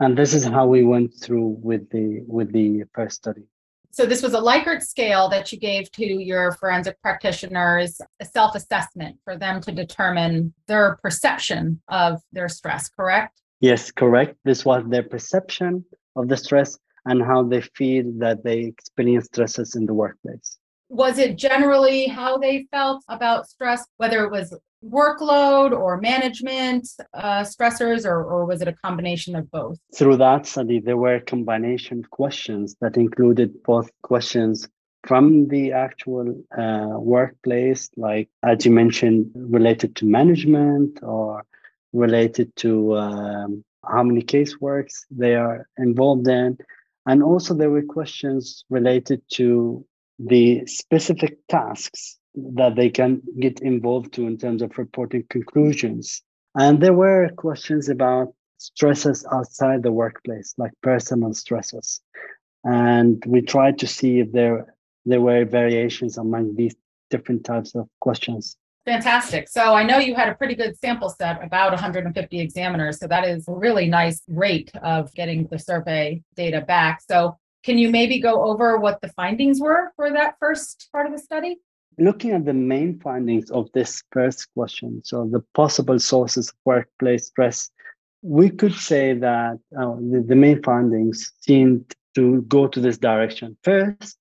And 0.00 0.16
this 0.16 0.34
is 0.34 0.44
how 0.44 0.66
we 0.66 0.84
went 0.84 1.14
through 1.20 1.56
with 1.62 1.88
the 1.90 2.22
with 2.26 2.52
the 2.52 2.84
first 2.94 3.16
study. 3.16 3.42
So 3.90 4.06
this 4.06 4.22
was 4.22 4.32
a 4.32 4.40
Likert 4.40 4.82
scale 4.82 5.28
that 5.28 5.52
you 5.52 5.58
gave 5.58 5.92
to 5.92 6.04
your 6.04 6.52
forensic 6.52 7.00
practitioners, 7.02 8.00
a 8.20 8.24
self-assessment 8.24 9.18
for 9.22 9.36
them 9.36 9.60
to 9.60 9.70
determine 9.70 10.54
their 10.66 10.96
perception 11.02 11.82
of 11.88 12.22
their 12.32 12.48
stress, 12.48 12.88
correct? 12.88 13.42
Yes, 13.60 13.90
correct. 13.90 14.36
This 14.44 14.64
was 14.64 14.82
their 14.88 15.02
perception 15.02 15.84
of 16.16 16.28
the 16.28 16.38
stress 16.38 16.78
and 17.06 17.22
how 17.22 17.42
they 17.42 17.60
feel 17.60 18.04
that 18.18 18.44
they 18.44 18.60
experience 18.60 19.26
stresses 19.26 19.74
in 19.74 19.86
the 19.86 19.94
workplace. 19.94 20.58
Was 20.88 21.18
it 21.18 21.36
generally 21.36 22.06
how 22.06 22.36
they 22.38 22.66
felt 22.70 23.02
about 23.08 23.48
stress, 23.48 23.86
whether 23.96 24.24
it 24.24 24.30
was 24.30 24.54
workload 24.84 25.72
or 25.72 26.00
management 26.00 26.88
uh, 27.14 27.42
stressors, 27.42 28.04
or, 28.04 28.22
or 28.24 28.44
was 28.44 28.60
it 28.62 28.68
a 28.68 28.72
combination 28.72 29.34
of 29.36 29.50
both? 29.50 29.78
Through 29.94 30.16
that 30.18 30.46
study, 30.46 30.80
there 30.80 30.96
were 30.96 31.16
a 31.16 31.20
combination 31.20 32.00
of 32.00 32.10
questions 32.10 32.76
that 32.80 32.96
included 32.96 33.62
both 33.62 33.90
questions 34.02 34.68
from 35.06 35.48
the 35.48 35.72
actual 35.72 36.42
uh, 36.56 36.98
workplace, 36.98 37.90
like 37.96 38.28
as 38.42 38.64
you 38.64 38.70
mentioned, 38.70 39.30
related 39.34 39.96
to 39.96 40.06
management 40.06 41.00
or 41.02 41.44
related 41.92 42.54
to 42.56 42.96
um, 42.96 43.64
how 43.84 44.02
many 44.02 44.22
caseworks 44.22 45.04
they 45.10 45.34
are 45.34 45.66
involved 45.78 46.28
in. 46.28 46.56
And 47.06 47.22
also, 47.22 47.54
there 47.54 47.70
were 47.70 47.82
questions 47.82 48.64
related 48.70 49.22
to 49.34 49.84
the 50.18 50.66
specific 50.66 51.38
tasks 51.48 52.18
that 52.34 52.76
they 52.76 52.90
can 52.90 53.22
get 53.40 53.60
involved 53.60 54.14
to 54.14 54.26
in 54.26 54.38
terms 54.38 54.62
of 54.62 54.78
reporting 54.78 55.24
conclusions. 55.28 56.22
And 56.54 56.80
there 56.80 56.94
were 56.94 57.30
questions 57.36 57.88
about 57.88 58.34
stresses 58.58 59.26
outside 59.32 59.82
the 59.82 59.92
workplace, 59.92 60.54
like 60.56 60.72
personal 60.82 61.34
stresses. 61.34 62.00
And 62.64 63.22
we 63.26 63.42
tried 63.42 63.78
to 63.80 63.86
see 63.86 64.20
if 64.20 64.32
there 64.32 64.74
there 65.04 65.20
were 65.20 65.44
variations 65.44 66.16
among 66.16 66.54
these 66.54 66.76
different 67.10 67.44
types 67.44 67.74
of 67.74 67.88
questions. 68.00 68.56
Fantastic. 68.84 69.48
So 69.48 69.74
I 69.74 69.84
know 69.84 69.98
you 69.98 70.14
had 70.14 70.28
a 70.28 70.34
pretty 70.34 70.56
good 70.56 70.76
sample 70.78 71.08
set, 71.08 71.42
about 71.44 71.70
150 71.70 72.40
examiners. 72.40 72.98
So 72.98 73.06
that 73.06 73.24
is 73.26 73.46
a 73.46 73.52
really 73.52 73.86
nice 73.86 74.22
rate 74.26 74.72
of 74.82 75.12
getting 75.14 75.46
the 75.46 75.58
survey 75.58 76.22
data 76.34 76.60
back. 76.62 77.00
So 77.08 77.38
can 77.62 77.78
you 77.78 77.90
maybe 77.90 78.20
go 78.20 78.42
over 78.42 78.78
what 78.78 79.00
the 79.00 79.08
findings 79.08 79.60
were 79.60 79.92
for 79.94 80.10
that 80.10 80.34
first 80.40 80.88
part 80.90 81.06
of 81.06 81.12
the 81.12 81.18
study? 81.18 81.58
looking 81.98 82.32
at 82.32 82.44
the 82.44 82.54
main 82.54 82.98
findings 83.00 83.50
of 83.50 83.70
this 83.72 84.02
first 84.10 84.48
question, 84.54 85.02
so 85.04 85.28
the 85.30 85.40
possible 85.54 85.98
sources 85.98 86.48
of 86.48 86.54
workplace 86.64 87.26
stress, 87.26 87.70
we 88.22 88.50
could 88.50 88.74
say 88.74 89.14
that 89.14 89.58
uh, 89.78 89.94
the, 89.96 90.24
the, 90.26 90.36
main 90.36 90.62
findings 90.62 91.32
seemed 91.40 91.94
to 92.14 92.42
go 92.42 92.68
to 92.68 92.80
this 92.80 92.98
direction. 92.98 93.56
First, 93.64 94.16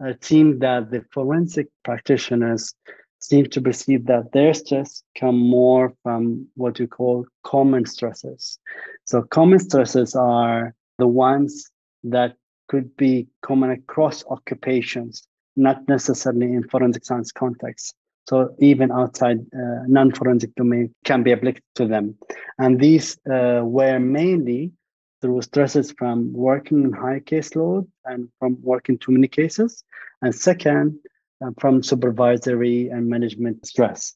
it 0.00 0.24
seemed 0.24 0.60
that 0.62 0.90
the 0.90 1.04
forensic 1.12 1.68
practitioners 1.84 2.74
seem 3.22 3.46
to 3.46 3.60
perceive 3.60 4.06
that 4.06 4.32
their 4.32 4.52
stress 4.52 5.02
come 5.18 5.38
more 5.38 5.94
from 6.02 6.46
what 6.54 6.78
we 6.78 6.86
call 6.86 7.24
common 7.44 7.86
stresses. 7.86 8.58
So 9.04 9.22
common 9.22 9.60
stresses 9.60 10.16
are 10.16 10.74
the 10.98 11.06
ones 11.06 11.70
that 12.04 12.34
could 12.68 12.96
be 12.96 13.28
common 13.42 13.70
across 13.70 14.24
occupations 14.26 15.28
not 15.56 15.86
necessarily 15.88 16.46
in 16.46 16.68
forensic 16.68 17.04
science 17.04 17.30
context. 17.32 17.94
So 18.28 18.54
even 18.58 18.90
outside 18.90 19.38
uh, 19.54 19.82
non-forensic 19.86 20.54
domain 20.54 20.94
can 21.04 21.22
be 21.22 21.32
applied 21.32 21.60
to 21.74 21.86
them. 21.86 22.16
And 22.58 22.80
these 22.80 23.18
uh, 23.30 23.62
were 23.64 23.98
mainly 23.98 24.72
through 25.20 25.42
stresses 25.42 25.92
from 25.96 26.32
working 26.32 26.84
in 26.84 26.92
high 26.92 27.20
caseload 27.20 27.86
and 28.04 28.28
from 28.38 28.58
working 28.62 28.98
too 28.98 29.12
many 29.12 29.28
cases. 29.28 29.84
And 30.20 30.34
second, 30.34 30.98
from 31.58 31.82
supervisory 31.82 32.88
and 32.88 33.08
management 33.08 33.66
stress. 33.66 34.14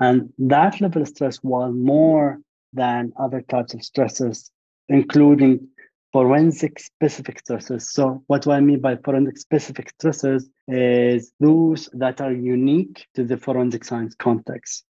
And 0.00 0.32
that 0.38 0.80
level 0.80 1.02
of 1.02 1.08
stress 1.08 1.42
was 1.42 1.72
more 1.74 2.40
than 2.72 3.12
other 3.18 3.40
types 3.42 3.74
of 3.74 3.82
stresses, 3.82 4.50
including 4.88 5.68
forensic 6.12 6.78
specific 6.78 7.42
stressors. 7.42 7.82
So 7.82 8.22
what 8.28 8.42
do 8.42 8.52
I 8.52 8.60
mean 8.60 8.80
by 8.80 8.96
forensic 8.96 9.36
specific 9.38 9.92
stressors 9.96 10.44
is 10.68 11.32
those 11.40 11.88
that 11.92 12.20
are 12.20 12.32
unique 12.32 13.06
to 13.14 13.24
the 13.24 13.36
forensic 13.36 13.84
science 13.84 14.14
context. 14.14 14.84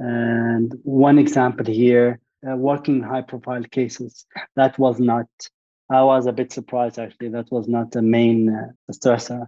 And 0.00 0.74
one 0.82 1.18
example 1.18 1.66
here, 1.66 2.20
uh, 2.48 2.56
working 2.56 3.02
high 3.02 3.22
profile 3.22 3.62
cases, 3.62 4.26
that 4.56 4.78
was 4.78 4.98
not, 4.98 5.26
I 5.90 6.02
was 6.02 6.26
a 6.26 6.32
bit 6.32 6.52
surprised 6.52 6.98
actually, 6.98 7.28
that 7.30 7.50
was 7.52 7.68
not 7.68 7.92
the 7.92 8.02
main 8.02 8.48
uh, 8.48 8.92
stressor. 8.92 9.46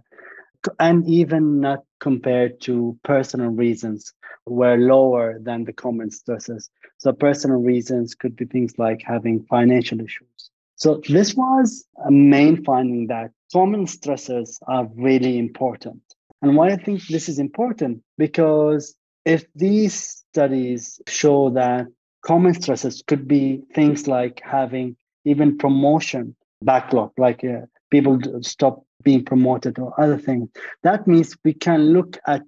And 0.79 1.07
even 1.07 1.59
not 1.59 1.83
compared 1.99 2.59
to 2.61 2.97
personal 3.03 3.49
reasons 3.49 4.13
were 4.45 4.77
lower 4.77 5.39
than 5.39 5.63
the 5.63 5.73
common 5.73 6.11
stresses. 6.11 6.69
So 6.97 7.13
personal 7.13 7.59
reasons 7.61 8.15
could 8.15 8.35
be 8.35 8.45
things 8.45 8.77
like 8.77 9.01
having 9.05 9.43
financial 9.45 10.01
issues, 10.01 10.51
so 10.77 11.01
this 11.09 11.33
was 11.33 11.85
a 12.05 12.11
main 12.11 12.63
finding 12.63 13.07
that 13.07 13.31
common 13.51 13.87
stresses 13.87 14.59
are 14.67 14.87
really 14.95 15.39
important. 15.39 16.01
And 16.43 16.55
why 16.55 16.69
I 16.69 16.75
think 16.77 17.07
this 17.07 17.27
is 17.27 17.39
important 17.39 18.03
because 18.19 18.95
if 19.25 19.45
these 19.55 20.23
studies 20.29 21.01
show 21.07 21.49
that 21.51 21.87
common 22.23 22.53
stresses 22.53 23.03
could 23.07 23.27
be 23.27 23.63
things 23.73 24.07
like 24.07 24.39
having 24.43 24.95
even 25.25 25.57
promotion 25.57 26.35
backlog, 26.61 27.11
like 27.17 27.43
uh, 27.43 27.65
people 27.89 28.19
stop 28.41 28.83
being 29.03 29.23
promoted 29.23 29.79
or 29.79 29.99
other 29.99 30.17
things, 30.17 30.49
that 30.83 31.07
means 31.07 31.37
we 31.43 31.53
can 31.53 31.93
look 31.93 32.17
at 32.27 32.43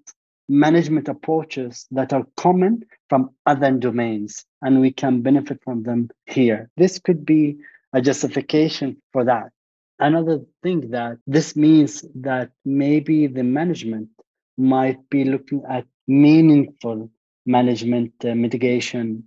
management 0.50 1.08
approaches 1.08 1.86
that 1.92 2.12
are 2.12 2.26
common 2.36 2.84
from 3.08 3.30
other 3.46 3.72
domains 3.72 4.46
and 4.62 4.82
we 4.82 4.92
can 4.92 5.22
benefit 5.22 5.60
from 5.64 5.84
them 5.84 6.10
here. 6.26 6.70
This 6.76 7.00
could 7.00 7.26
be 7.26 7.58
a 7.94 8.02
justification 8.02 8.98
for 9.14 9.24
that. 9.26 9.50
Another 10.00 10.42
thing 10.64 10.92
that 10.92 11.18
this 11.28 11.56
means 11.56 12.04
that 12.16 12.50
maybe 12.66 13.28
the 13.28 13.44
management 13.44 14.10
might 14.58 15.10
be 15.10 15.24
looking 15.24 15.64
at 15.70 15.86
meaningful 16.08 17.10
management 17.46 18.14
uh, 18.26 18.34
mitigation. 18.34 19.26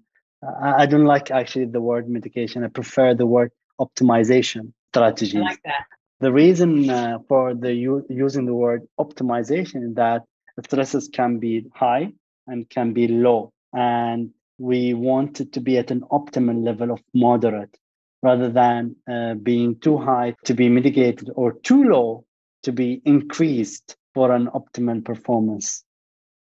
I 0.60 0.86
don't 0.86 1.04
like 1.04 1.30
actually 1.30 1.66
the 1.66 1.80
word 1.80 2.08
mitigation. 2.08 2.64
I 2.64 2.68
prefer 2.68 3.14
the 3.14 3.26
word 3.26 3.52
optimization 3.80 4.72
strategies. 4.90 5.36
I 5.36 5.40
like 5.40 5.62
that. 5.64 5.86
The 6.22 6.32
reason 6.32 6.88
uh, 6.88 7.18
for 7.26 7.52
the 7.52 7.74
using 7.74 8.46
the 8.46 8.54
word 8.54 8.86
optimization 8.96 9.88
is 9.88 9.94
that 9.96 10.22
stresses 10.64 11.08
can 11.12 11.40
be 11.40 11.66
high 11.74 12.12
and 12.46 12.70
can 12.70 12.92
be 12.92 13.08
low, 13.08 13.52
and 13.72 14.30
we 14.56 14.94
want 14.94 15.40
it 15.40 15.52
to 15.54 15.60
be 15.60 15.78
at 15.78 15.90
an 15.90 16.02
optimal 16.12 16.62
level 16.62 16.92
of 16.92 17.00
moderate 17.12 17.76
rather 18.22 18.48
than 18.50 18.94
uh, 19.10 19.34
being 19.34 19.80
too 19.80 19.98
high 19.98 20.36
to 20.44 20.54
be 20.54 20.68
mitigated 20.68 21.28
or 21.34 21.54
too 21.54 21.82
low 21.82 22.24
to 22.62 22.70
be 22.70 23.02
increased 23.04 23.96
for 24.14 24.30
an 24.30 24.46
optimal 24.54 25.04
performance. 25.04 25.82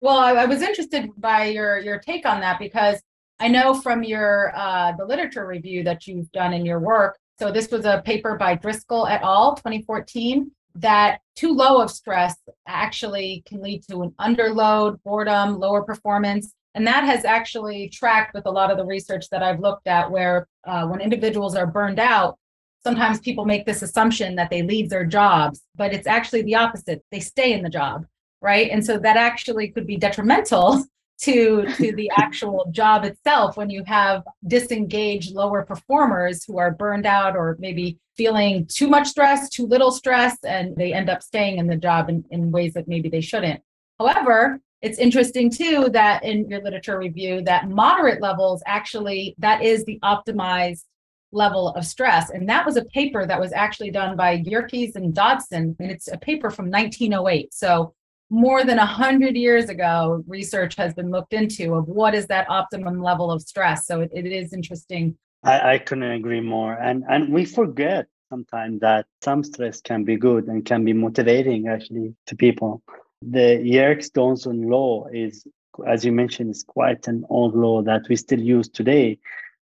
Well, 0.01 0.19
I, 0.19 0.35
I 0.35 0.45
was 0.45 0.63
interested 0.63 1.11
by 1.19 1.47
your 1.47 1.81
your 1.81 1.99
take 1.99 2.27
on 2.27 2.39
that 2.43 2.61
because 2.61 3.03
I 3.41 3.49
know 3.49 3.75
from 3.75 4.05
your 4.05 4.53
uh, 4.55 4.93
the 4.93 5.05
literature 5.05 5.45
review 5.45 5.83
that 5.83 6.07
you've 6.07 6.31
done 6.31 6.53
in 6.53 6.65
your 6.65 6.79
work. 6.79 7.19
So 7.39 7.51
this 7.51 7.71
was 7.71 7.85
a 7.85 8.03
paper 8.05 8.37
by 8.37 8.55
Driscoll 8.55 9.07
et 9.07 9.23
al. 9.23 9.55
2014 9.57 10.51
that 10.77 11.21
too 11.37 11.53
low 11.53 11.81
of 11.81 11.91
stress 11.91 12.37
actually 12.67 13.43
can 13.47 13.63
lead 13.63 13.85
to 13.89 14.03
an 14.03 14.11
underload, 14.21 15.01
boredom, 15.05 15.59
lower 15.59 15.83
performance, 15.83 16.53
and 16.75 16.87
that 16.87 17.05
has 17.05 17.25
actually 17.25 17.89
tracked 17.91 18.35
with 18.35 18.47
a 18.47 18.51
lot 18.51 18.71
of 18.71 18.77
the 18.77 18.85
research 18.85 19.29
that 19.31 19.43
I've 19.43 19.61
looked 19.61 19.87
at, 19.87 20.11
where 20.11 20.49
uh, 20.65 20.87
when 20.87 21.01
individuals 21.01 21.55
are 21.55 21.67
burned 21.67 22.01
out, 22.01 22.37
sometimes 22.83 23.21
people 23.21 23.45
make 23.45 23.65
this 23.65 23.83
assumption 23.83 24.35
that 24.35 24.51
they 24.51 24.63
leave 24.63 24.91
their 24.91 25.07
jobs, 25.07 25.63
but 25.77 25.93
it's 25.93 26.09
actually 26.09 26.43
the 26.43 26.57
opposite. 26.57 27.05
They 27.13 27.21
stay 27.21 27.53
in 27.53 27.63
the 27.63 27.71
job, 27.71 28.07
right? 28.43 28.71
And 28.71 28.85
so 28.85 28.99
that 28.99 29.17
actually 29.17 29.69
could 29.69 29.87
be 29.87 29.97
detrimental 29.97 30.85
to 31.21 31.67
to 31.77 31.93
the 31.95 32.11
actual 32.17 32.67
job 32.71 33.05
itself 33.05 33.57
when 33.57 33.71
you 33.71 33.83
have 33.87 34.23
disengaged 34.47 35.33
lower 35.33 35.65
performers 35.65 36.45
who 36.45 36.59
are 36.59 36.73
burned 36.73 37.07
out 37.07 37.37
or 37.37 37.57
maybe 37.59 37.99
feeling 38.17 38.67
too 38.67 38.89
much 38.89 39.09
stress 39.09 39.49
too 39.49 39.67
little 39.67 39.91
stress 39.91 40.37
and 40.45 40.77
they 40.77 40.93
end 40.93 41.09
up 41.09 41.23
staying 41.23 41.59
in 41.59 41.67
the 41.67 41.77
job 41.77 42.09
in, 42.09 42.25
in 42.31 42.51
ways 42.51 42.75
that 42.75 42.89
maybe 42.89 43.09
they 43.09 43.21
shouldn't. 43.21 43.61
However 43.99 44.61
it's 44.83 44.99
interesting 44.99 45.51
too 45.51 45.89
that 45.93 46.23
in 46.25 46.47
your 46.49 46.63
literature 46.63 46.99
review 46.99 47.41
that 47.43 47.71
moderate 47.71 48.21
levels 48.21 48.63
actually 48.67 49.35
that 49.39 49.63
is 49.63 49.85
the 49.85 49.99
optimized 50.03 50.85
level 51.33 51.71
of 51.71 51.85
stress. 51.85 52.31
And 52.31 52.49
that 52.49 52.65
was 52.65 52.77
a 52.77 52.85
paper 52.85 53.27
that 53.27 53.41
was 53.41 53.53
actually 53.53 53.91
done 53.91 54.17
by 54.17 54.43
Yerkes 54.47 54.95
and 54.95 55.13
Dodson. 55.13 55.75
And 55.81 55.91
it's 55.91 56.07
a 56.07 56.17
paper 56.17 56.49
from 56.49 56.71
1908 56.71 57.53
so 57.53 57.95
more 58.35 58.65
than 58.65 58.79
100 58.79 59.37
years 59.37 59.69
ago 59.69 60.25
research 60.27 60.75
has 60.75 60.93
been 60.93 61.11
looked 61.11 61.33
into 61.33 61.75
of 61.75 61.87
what 61.87 62.15
is 62.17 62.27
that 62.27 62.51
optimum 62.51 63.01
level 63.01 63.31
of 63.31 63.41
stress. 63.41 63.87
So 63.87 64.01
it, 64.01 64.11
it 64.13 64.27
is 64.27 64.53
interesting. 64.53 65.17
I, 65.45 65.75
I 65.75 65.79
couldn't 65.79 66.11
agree 66.11 66.41
more. 66.41 66.73
And 66.75 67.05
and 67.09 67.33
we 67.33 67.45
forget 67.45 68.07
sometimes 68.31 68.81
that 68.81 69.07
some 69.23 69.45
stress 69.45 69.81
can 69.81 70.03
be 70.03 70.17
good 70.17 70.49
and 70.49 70.65
can 70.65 70.85
be 70.85 70.93
motivating 70.93 71.69
actually 71.69 72.15
to 72.27 72.35
people. 72.35 72.83
The 73.23 73.61
Yerkes-Dodson 73.63 74.69
law 74.69 75.07
is 75.13 75.47
as 75.87 76.05
you 76.05 76.13
mentioned 76.13 76.51
is 76.51 76.65
quite 76.65 77.07
an 77.07 77.25
old 77.31 77.55
law 77.55 77.83
that 77.83 78.03
we 78.09 78.17
still 78.17 78.41
use 78.41 78.69
today. 78.69 79.19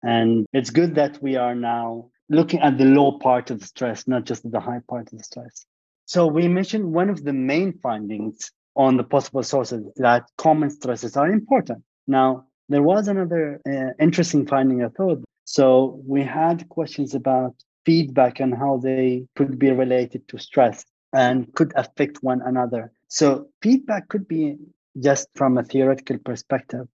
And 0.04 0.46
it's 0.54 0.70
good 0.70 0.94
that 0.96 1.22
we 1.22 1.36
are 1.36 1.56
now 1.56 2.12
looking 2.30 2.60
at 2.62 2.78
the 2.78 2.86
low 2.86 3.18
part 3.18 3.50
of 3.52 3.60
the 3.60 3.66
stress 3.66 4.08
not 4.08 4.24
just 4.26 4.50
the 4.50 4.60
high 4.60 4.82
part 4.88 5.12
of 5.12 5.18
the 5.18 5.24
stress 5.24 5.66
so 6.12 6.28
we 6.28 6.50
mentioned 6.50 6.92
one 6.92 7.10
of 7.10 7.24
the 7.24 7.32
main 7.32 7.72
findings 7.80 8.52
on 8.76 8.98
the 8.98 9.04
possible 9.16 9.44
sources 9.44 9.82
that 9.96 10.26
common 10.38 10.70
stresses 10.70 11.16
are 11.16 11.30
important. 11.30 11.82
Now, 12.06 12.48
there 12.68 12.84
was 12.84 13.08
another 13.08 13.62
uh, 13.66 13.94
interesting 13.98 14.46
finding, 14.46 14.84
I 14.84 14.90
thought. 14.90 15.24
So 15.46 16.02
we 16.06 16.22
had 16.22 16.68
questions 16.68 17.16
about 17.16 17.56
feedback 17.86 18.42
and 18.42 18.54
how 18.54 18.82
they 18.84 19.26
could 19.38 19.58
be 19.58 19.72
related 19.72 20.28
to 20.28 20.38
stress 20.38 20.84
and 21.14 21.48
could 21.54 21.72
affect 21.78 22.18
one 22.22 22.42
another. 22.42 22.92
So 23.08 23.48
feedback 23.62 24.10
could 24.10 24.28
be 24.28 24.58
just 25.00 25.30
from 25.36 25.58
a 25.58 25.64
theoretical 25.64 26.18
perspective. 26.18 26.90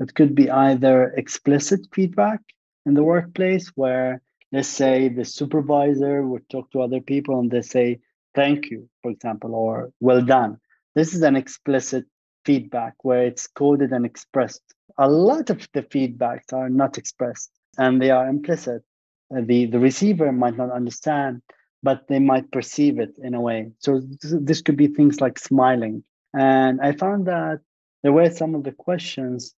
It 0.00 0.14
could 0.14 0.34
be 0.34 0.50
either 0.50 1.12
explicit 1.18 1.80
feedback 1.92 2.40
in 2.86 2.94
the 2.94 3.04
workplace 3.04 3.68
where 3.74 4.22
let's 4.50 4.68
say 4.68 5.08
the 5.08 5.26
supervisor 5.26 6.26
would 6.26 6.48
talk 6.48 6.70
to 6.70 6.80
other 6.80 7.02
people 7.02 7.38
and 7.38 7.50
they 7.50 7.60
say, 7.60 7.98
thank 8.34 8.70
you, 8.70 8.88
for 9.02 9.10
example, 9.10 9.54
or 9.54 9.92
well 10.00 10.22
done. 10.22 10.58
This 10.94 11.14
is 11.14 11.22
an 11.22 11.36
explicit 11.36 12.04
feedback 12.44 12.94
where 13.02 13.24
it's 13.24 13.46
coded 13.46 13.92
and 13.92 14.04
expressed. 14.04 14.62
A 14.98 15.08
lot 15.08 15.50
of 15.50 15.66
the 15.72 15.82
feedbacks 15.82 16.52
are 16.52 16.68
not 16.68 16.98
expressed 16.98 17.50
and 17.78 18.00
they 18.00 18.10
are 18.10 18.28
implicit. 18.28 18.82
Uh, 19.34 19.40
the, 19.44 19.66
the 19.66 19.78
receiver 19.78 20.30
might 20.32 20.56
not 20.56 20.70
understand, 20.70 21.40
but 21.82 22.06
they 22.08 22.18
might 22.18 22.52
perceive 22.52 22.98
it 22.98 23.16
in 23.22 23.34
a 23.34 23.40
way. 23.40 23.72
So 23.78 24.02
this 24.22 24.60
could 24.60 24.76
be 24.76 24.88
things 24.88 25.20
like 25.20 25.38
smiling. 25.38 26.04
And 26.34 26.80
I 26.80 26.92
found 26.92 27.26
that 27.26 27.60
there 28.02 28.12
were 28.12 28.30
some 28.30 28.54
of 28.54 28.64
the 28.64 28.72
questions 28.72 29.54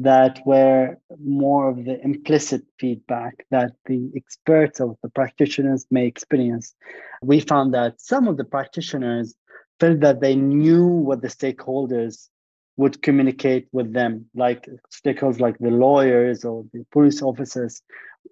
that 0.00 0.40
were 0.46 0.96
more 1.20 1.68
of 1.68 1.84
the 1.84 2.00
implicit 2.04 2.62
feedback 2.78 3.44
that 3.50 3.72
the 3.86 4.12
experts 4.14 4.80
or 4.80 4.96
the 5.02 5.10
practitioners 5.10 5.86
may 5.90 6.06
experience. 6.06 6.72
We 7.20 7.40
found 7.40 7.74
that 7.74 8.00
some 8.00 8.28
of 8.28 8.36
the 8.36 8.44
practitioners 8.44 9.34
felt 9.80 9.98
that 10.00 10.20
they 10.20 10.36
knew 10.36 10.86
what 10.86 11.20
the 11.20 11.28
stakeholders 11.28 12.28
would 12.76 13.02
communicate 13.02 13.66
with 13.72 13.92
them, 13.92 14.26
like 14.36 14.68
stakeholders 14.94 15.40
like 15.40 15.58
the 15.58 15.70
lawyers 15.70 16.44
or 16.44 16.64
the 16.72 16.86
police 16.92 17.20
officers, 17.20 17.82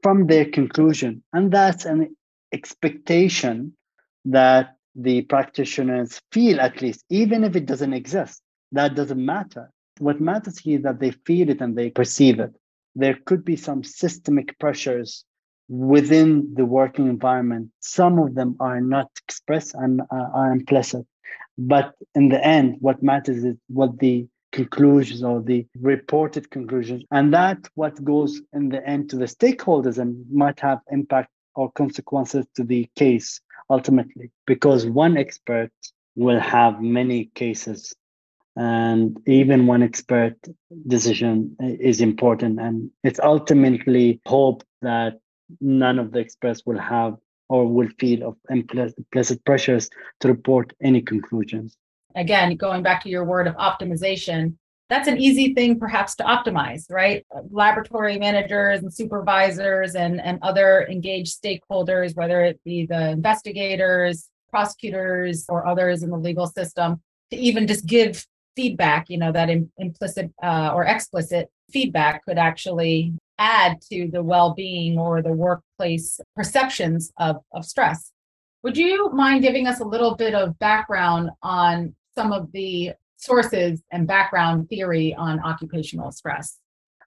from 0.05 0.29
their 0.29 0.45
conclusion. 0.45 1.25
And 1.33 1.51
that's 1.51 1.85
an 1.85 2.15
expectation 2.53 3.77
that 4.25 4.77
the 4.95 5.23
practitioners 5.23 6.21
feel, 6.31 6.61
at 6.61 6.81
least, 6.81 7.05
even 7.11 7.43
if 7.43 7.57
it 7.57 7.67
doesn't 7.67 7.93
exist. 7.93 8.41
That 8.71 8.95
doesn't 8.95 9.25
matter 9.25 9.73
what 9.99 10.21
matters 10.21 10.59
here 10.59 10.79
is 10.79 10.85
that 10.85 11.01
they 11.01 11.11
feel 11.11 11.49
it 11.49 11.61
and 11.61 11.77
they 11.77 11.91
perceive 11.91 12.41
it. 12.41 12.55
There 12.95 13.19
could 13.25 13.45
be 13.45 13.57
some 13.57 13.85
systemic 13.85 14.59
pressures 14.59 15.25
within 15.69 16.55
the 16.55 16.65
working 16.65 17.09
environment. 17.09 17.71
Some 17.81 18.19
of 18.19 18.35
them 18.35 18.57
are 18.61 18.81
not 18.81 19.11
expressed 19.27 19.75
and 19.75 20.01
uh, 20.01 20.05
are 20.11 20.53
implicit. 20.53 21.07
But 21.59 21.95
in 22.15 22.29
the 22.29 22.45
end, 22.45 22.77
what 22.81 23.03
matters 23.03 23.45
is 23.45 23.57
what 23.69 23.99
the 23.99 24.27
conclusions 24.53 25.23
or 25.23 25.43
the 25.43 25.67
reported 25.81 26.51
conclusions. 26.51 27.05
And 27.11 27.33
that 27.35 27.59
what 27.75 28.03
goes 28.05 28.41
in 28.53 28.69
the 28.69 28.87
end 28.87 29.11
to 29.11 29.17
the 29.17 29.27
stakeholders 29.27 29.99
and 29.99 30.25
might 30.31 30.61
have 30.61 30.81
impact 30.91 31.31
or 31.55 31.71
consequences 31.73 32.47
to 32.57 32.65
the 32.65 32.89
case 32.97 33.41
ultimately, 33.69 34.31
because 34.47 34.87
one 34.87 35.17
expert 35.17 35.73
will 36.15 36.41
have 36.41 36.81
many 36.81 37.31
cases 37.35 37.95
and 38.57 39.21
even 39.27 39.67
one 39.67 39.83
expert 39.83 40.35
decision 40.87 41.55
is 41.61 42.01
important 42.01 42.59
and 42.59 42.91
it's 43.05 43.21
ultimately 43.21 44.21
hope 44.27 44.65
that 44.81 45.19
none 45.61 45.99
of 45.99 46.11
the 46.13 46.21
experts 46.21 46.63
will 46.65 46.79
have 46.79 47.17
or 47.49 47.67
will 47.69 47.89
feel 48.01 48.29
of 48.29 48.37
implicit 48.51 49.45
pressures 49.45 49.89
to 50.21 50.29
report 50.29 50.73
any 50.83 51.03
conclusions. 51.03 51.77
Again 52.15 52.57
going 52.57 52.83
back 52.83 53.03
to 53.03 53.11
your 53.11 53.25
word 53.25 53.47
of 53.47 53.55
optimization 53.57 54.55
that's 54.89 55.09
an 55.09 55.19
easy 55.19 55.53
thing 55.53 55.79
perhaps 55.79 56.15
to 56.15 56.25
optimize 56.25 56.85
right? 56.89 57.27
Laboratory 57.51 58.19
managers 58.19 58.81
and 58.81 58.93
supervisors 58.93 59.95
and, 59.97 60.21
and 60.21 60.39
other 60.41 60.87
engaged 60.91 61.37
stakeholders 61.43 62.17
whether 62.17 62.43
it 62.43 62.59
be 62.65 62.87
the 62.87 63.11
investigators 63.11 64.31
prosecutors 64.49 65.45
or 65.51 65.67
others 65.67 66.03
in 66.03 66.09
the 66.09 66.17
legal 66.17 66.47
system 66.47 67.03
to 67.31 67.37
even 67.37 67.67
just 67.67 67.85
give 67.85 68.25
feedback, 68.57 69.09
you 69.09 69.19
know, 69.19 69.31
that 69.31 69.49
in, 69.51 69.71
implicit 69.79 70.33
uh, 70.43 70.73
or 70.75 70.85
explicit 70.85 71.49
feedback 71.71 72.25
could 72.25 72.39
actually 72.39 73.13
add 73.39 73.81
to 73.83 74.09
the 74.11 74.23
well 74.23 74.55
being 74.55 74.99
or 74.99 75.23
the 75.23 75.33
workplace 75.33 76.19
perceptions 76.35 77.13
of, 77.19 77.37
of 77.53 77.65
stress. 77.65 78.11
Would 78.63 78.77
you 78.77 79.11
mind 79.13 79.43
giving 79.43 79.67
us 79.67 79.81
a 79.81 79.85
little 79.85 80.17
bit 80.17 80.35
of 80.35 80.59
background 80.59 81.31
on 81.43 81.95
some 82.17 82.33
of 82.33 82.51
the 82.53 82.93
sources 83.17 83.83
and 83.93 84.07
background 84.07 84.69
theory 84.69 85.15
on 85.15 85.41
occupational 85.41 86.11
stress? 86.11 86.59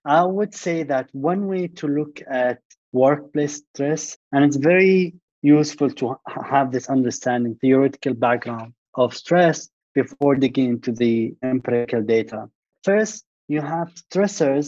I 0.05 0.23
would 0.23 0.53
say 0.53 0.83
that 0.83 1.09
one 1.11 1.47
way 1.47 1.67
to 1.67 1.87
look 1.87 2.21
at 2.29 2.59
workplace 2.93 3.61
stress, 3.73 4.17
and 4.31 4.45
it's 4.45 4.55
very 4.55 5.15
useful 5.41 5.89
to 5.89 6.15
have 6.43 6.71
this 6.71 6.89
understanding, 6.89 7.57
theoretical 7.59 8.13
background 8.13 8.73
of 8.95 9.15
stress, 9.15 9.69
before 10.01 10.35
digging 10.35 10.69
into 10.75 10.91
the 10.91 11.15
empirical 11.43 12.01
data. 12.01 12.39
First, 12.83 13.25
you 13.53 13.61
have 13.61 13.87
stressors 14.03 14.67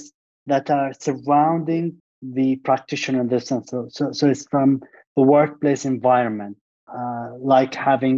that 0.51 0.69
are 0.69 0.91
surrounding 1.05 1.85
the 2.21 2.49
practitioner 2.67 3.23
themselves. 3.25 3.69
So, 3.69 3.87
so, 3.89 4.11
so 4.11 4.23
it's 4.33 4.45
from 4.53 4.81
the 5.15 5.23
workplace 5.23 5.83
environment, 5.85 6.57
uh, 6.97 7.29
like 7.37 7.73
having 7.75 8.17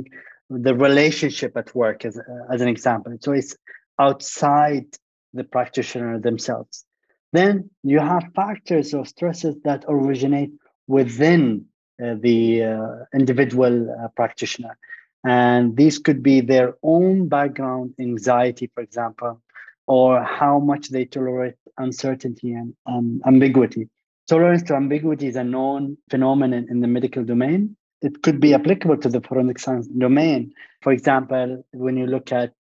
the 0.50 0.76
relationship 0.88 1.52
at 1.62 1.74
work 1.76 2.06
as, 2.06 2.20
as 2.54 2.62
an 2.62 2.68
example. 2.68 3.12
So 3.22 3.32
it's 3.32 3.56
outside 4.00 4.88
the 5.34 5.44
practitioner 5.44 6.20
themselves. 6.20 6.86
Then 7.32 7.70
you 7.84 8.00
have 8.00 8.24
factors 8.36 8.94
or 8.94 9.06
stresses 9.06 9.56
that 9.64 9.86
originate 9.88 10.52
within 10.88 11.66
uh, 12.04 12.16
the 12.20 12.64
uh, 12.64 13.18
individual 13.20 13.76
uh, 13.90 14.08
practitioner. 14.20 14.78
And 15.24 15.78
these 15.78 16.00
could 16.00 16.22
be 16.22 16.42
their 16.42 16.76
own 16.84 17.30
background 17.30 17.94
anxiety, 18.00 18.70
for 18.74 18.82
example, 18.82 19.42
or 19.88 20.22
how 20.24 20.60
much 20.60 20.90
they 20.90 21.06
tolerate 21.06 21.56
uncertainty 21.78 22.54
and 22.54 22.76
um, 22.86 23.22
ambiguity. 23.26 23.90
Tolerance 24.28 24.64
to 24.64 24.76
ambiguity 24.76 25.28
is 25.28 25.36
a 25.36 25.44
known 25.44 25.98
phenomenon 26.10 26.68
in 26.70 26.80
the 26.80 26.88
medical 26.88 27.24
domain. 27.24 27.76
It 28.02 28.22
could 28.22 28.40
be 28.40 28.54
applicable 28.54 28.98
to 28.98 29.10
the 29.10 29.22
forensic 29.22 29.60
science 29.60 29.88
domain. 29.88 30.54
For 30.82 30.92
example, 30.92 31.66
when 31.72 31.98
you 31.98 32.08
look 32.08 32.32
at 32.32 32.54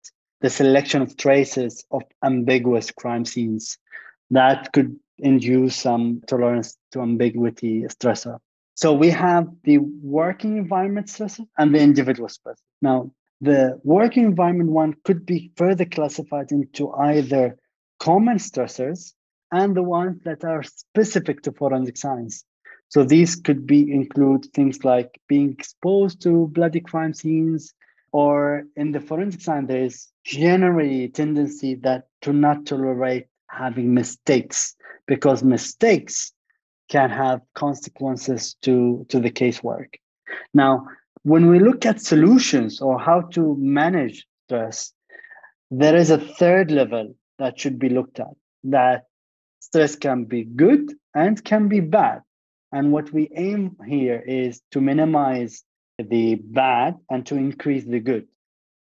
the 0.42 0.50
selection 0.50 1.02
of 1.02 1.18
traces 1.18 1.86
of 1.92 2.04
ambiguous 2.24 2.92
crime 2.92 3.26
scenes, 3.26 3.78
that 4.32 4.72
could 4.74 5.00
induce 5.20 5.76
some 5.76 6.22
tolerance 6.28 6.78
to 6.92 7.02
ambiguity 7.02 7.84
stressor. 7.84 8.40
So 8.82 8.94
we 8.94 9.12
have 9.12 9.48
the 9.64 9.78
working 9.78 10.58
environment 10.58 11.08
stresses 11.08 11.46
and 11.60 11.76
the 11.76 11.80
individual 11.80 12.30
stresses. 12.30 12.64
Now, 12.82 13.12
the 13.40 13.80
working 13.84 14.24
environment 14.24 14.72
one 14.72 14.96
could 15.04 15.24
be 15.24 15.52
further 15.56 15.86
classified 15.86 16.52
into 16.52 16.92
either 16.94 17.60
common 18.00 18.38
stressors 18.38 19.14
and 19.52 19.78
the 19.78 19.84
ones 19.84 20.24
that 20.26 20.44
are 20.44 20.64
specific 20.64 21.44
to 21.44 21.52
forensic 21.52 21.96
science. 21.96 22.44
So 22.90 23.04
these 23.04 23.36
could 23.36 23.68
be 23.68 23.82
include 23.94 24.48
things 24.56 24.84
like 24.84 25.22
being 25.30 25.52
exposed 25.52 26.20
to 26.24 26.48
bloody 26.48 26.80
crime 26.80 27.14
scenes, 27.14 27.76
or 28.12 28.64
in 28.76 28.94
the 28.94 29.00
forensic 29.00 29.42
science, 29.42 29.68
there 29.68 29.84
is 29.84 30.08
generally 30.26 31.04
a 31.04 31.10
tendency 31.10 31.76
that 31.84 32.08
to 32.24 32.34
not 32.34 32.66
tolerate 32.66 33.28
having 33.48 33.94
mistakes 33.94 34.76
because 35.06 35.44
mistakes 35.44 36.34
can 36.92 37.10
have 37.10 37.40
consequences 37.56 38.56
to, 38.62 39.06
to 39.08 39.20
the 39.22 39.32
casework. 39.32 39.96
Now, 40.54 40.88
when 41.24 41.50
we 41.50 41.60
look 41.60 41.86
at 41.86 42.02
solutions 42.02 42.82
or 42.82 43.00
how 43.00 43.22
to 43.36 43.56
manage 43.58 44.28
stress, 44.46 44.92
there 45.72 45.96
is 45.96 46.10
a 46.10 46.18
third 46.18 46.70
level 46.70 47.16
that 47.40 47.58
should 47.58 47.80
be 47.80 47.88
looked 47.88 48.20
at 48.20 48.36
that 48.66 49.06
stress 49.60 49.96
can 49.96 50.26
be 50.26 50.44
good 50.44 50.94
and 51.16 51.44
can 51.44 51.70
be 51.70 51.80
bad. 51.80 52.22
And 52.74 52.92
what 52.92 53.12
we 53.14 53.30
aim 53.36 53.78
here 53.88 54.22
is 54.26 54.62
to 54.72 54.82
minimize 54.82 55.64
the 55.98 56.36
bad 56.36 56.96
and 57.10 57.26
to 57.28 57.36
increase 57.36 57.86
the 57.86 58.00
good. 58.00 58.28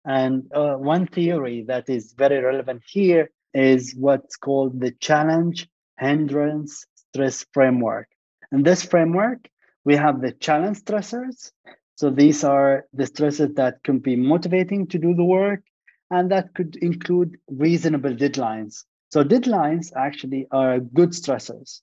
And 0.04 0.50
uh, 0.52 0.74
one 0.74 1.06
theory 1.06 1.64
that 1.68 1.88
is 1.88 2.14
very 2.16 2.40
relevant 2.40 2.82
here 2.84 3.30
is 3.54 3.94
what's 3.96 4.36
called 4.36 4.80
the 4.80 4.90
challenge 4.92 5.68
hindrance 5.98 6.84
stress 7.12 7.44
framework. 7.52 8.08
In 8.52 8.62
this 8.62 8.82
framework, 8.82 9.48
we 9.84 9.96
have 9.96 10.20
the 10.20 10.32
challenge 10.32 10.78
stressors. 10.78 11.52
So 11.96 12.10
these 12.10 12.42
are 12.42 12.86
the 12.92 13.06
stresses 13.06 13.54
that 13.54 13.82
can 13.82 13.98
be 13.98 14.16
motivating 14.16 14.86
to 14.88 14.98
do 14.98 15.14
the 15.14 15.24
work, 15.24 15.62
and 16.10 16.30
that 16.30 16.54
could 16.54 16.76
include 16.76 17.38
reasonable 17.48 18.14
deadlines. 18.14 18.84
So 19.10 19.22
deadlines 19.22 19.92
actually 19.94 20.46
are 20.50 20.80
good 20.80 21.10
stressors 21.10 21.80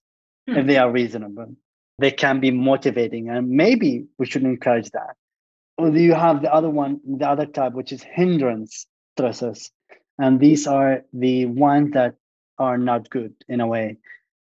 hmm. 0.48 0.58
if 0.58 0.68
they 0.68 0.78
are 0.78 0.92
reasonable. 0.92 1.56
They 2.00 2.12
can 2.12 2.40
be 2.40 2.52
motivating, 2.52 3.30
and 3.30 3.50
maybe 3.50 4.06
we 4.18 4.26
should 4.26 4.44
encourage 4.44 4.90
that. 4.92 5.16
Or 5.78 5.90
you 5.90 6.14
have 6.14 6.42
the 6.42 6.54
other 6.54 6.70
one, 6.70 7.00
the 7.06 7.30
other 7.30 7.46
type, 7.46 7.74
which 7.74 7.92
is 7.92 8.02
hindrance 8.04 8.88
stressors, 9.18 9.70
and 10.18 10.40
these 10.40 10.66
are 10.66 11.04
the 11.14 11.46
ones 11.46 11.94
that 11.94 12.16
are 12.58 12.78
not 12.78 13.10
good 13.10 13.34
in 13.48 13.62
a 13.62 13.68
way. 13.68 13.98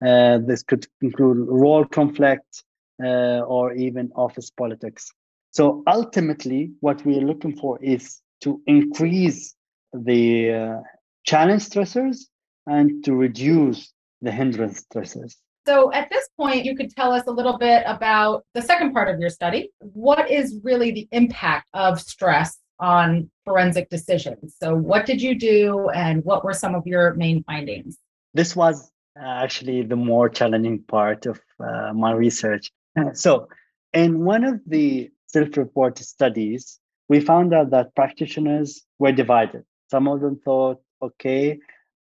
Uh, 0.05 0.39
this 0.39 0.63
could 0.63 0.87
include 1.01 1.39
role 1.49 1.85
conflict 1.85 2.65
uh, 3.03 3.41
or 3.41 3.73
even 3.73 4.11
office 4.15 4.51
politics. 4.51 5.11
So 5.51 5.83
ultimately, 5.87 6.73
what 6.81 7.05
we 7.07 7.17
are 7.19 7.23
looking 7.23 7.57
for 7.57 7.83
is 7.83 8.21
to 8.43 8.61
increase 8.67 9.55
the 9.93 10.53
uh, 10.53 10.81
challenge 11.25 11.63
stressors 11.63 12.27
and 12.67 13.05
to 13.05 13.15
reduce 13.15 13.93
the 14.21 14.33
hindrance 14.33 14.85
stressors. 14.85 15.37
So 15.67 15.93
at 15.93 16.11
this 16.11 16.29
point, 16.37 16.65
you 16.65 16.77
could 16.77 16.91
tell 16.91 17.13
us 17.13 17.25
a 17.27 17.31
little 17.31 17.57
bit 17.57 17.85
about 17.87 18.45
the 18.53 18.61
second 18.61 18.93
part 18.93 19.09
of 19.09 19.19
your 19.19 19.31
study. 19.31 19.71
What 19.79 20.31
is 20.31 20.61
really 20.63 20.91
the 20.91 21.09
impact 21.13 21.69
of 21.73 22.01
stress 22.01 22.59
on 22.81 23.31
forensic 23.45 23.89
decisions? 23.89 24.57
So, 24.61 24.75
what 24.75 25.07
did 25.07 25.23
you 25.23 25.39
do 25.39 25.89
and 25.91 26.23
what 26.25 26.45
were 26.45 26.53
some 26.53 26.75
of 26.75 26.87
your 26.87 27.15
main 27.15 27.43
findings? 27.45 27.97
This 28.35 28.55
was 28.55 28.91
actually 29.17 29.83
the 29.83 29.97
more 29.97 30.29
challenging 30.29 30.83
part 30.83 31.27
of 31.27 31.41
uh, 31.61 31.93
my 31.95 32.13
research. 32.13 32.71
So, 33.15 33.49
in 33.93 34.25
one 34.25 34.45
of 34.45 34.61
the 34.67 35.11
self 35.27 35.57
reported 35.57 36.05
studies, 36.05 36.81
we 37.09 37.21
found 37.21 37.55
out 37.55 37.71
that 37.71 37.95
practitioners 37.95 38.83
were 38.99 39.13
divided. 39.13 39.65
Some 39.91 40.09
of 40.09 40.21
them 40.21 40.41
thought, 40.45 40.81
okay, 41.03 41.59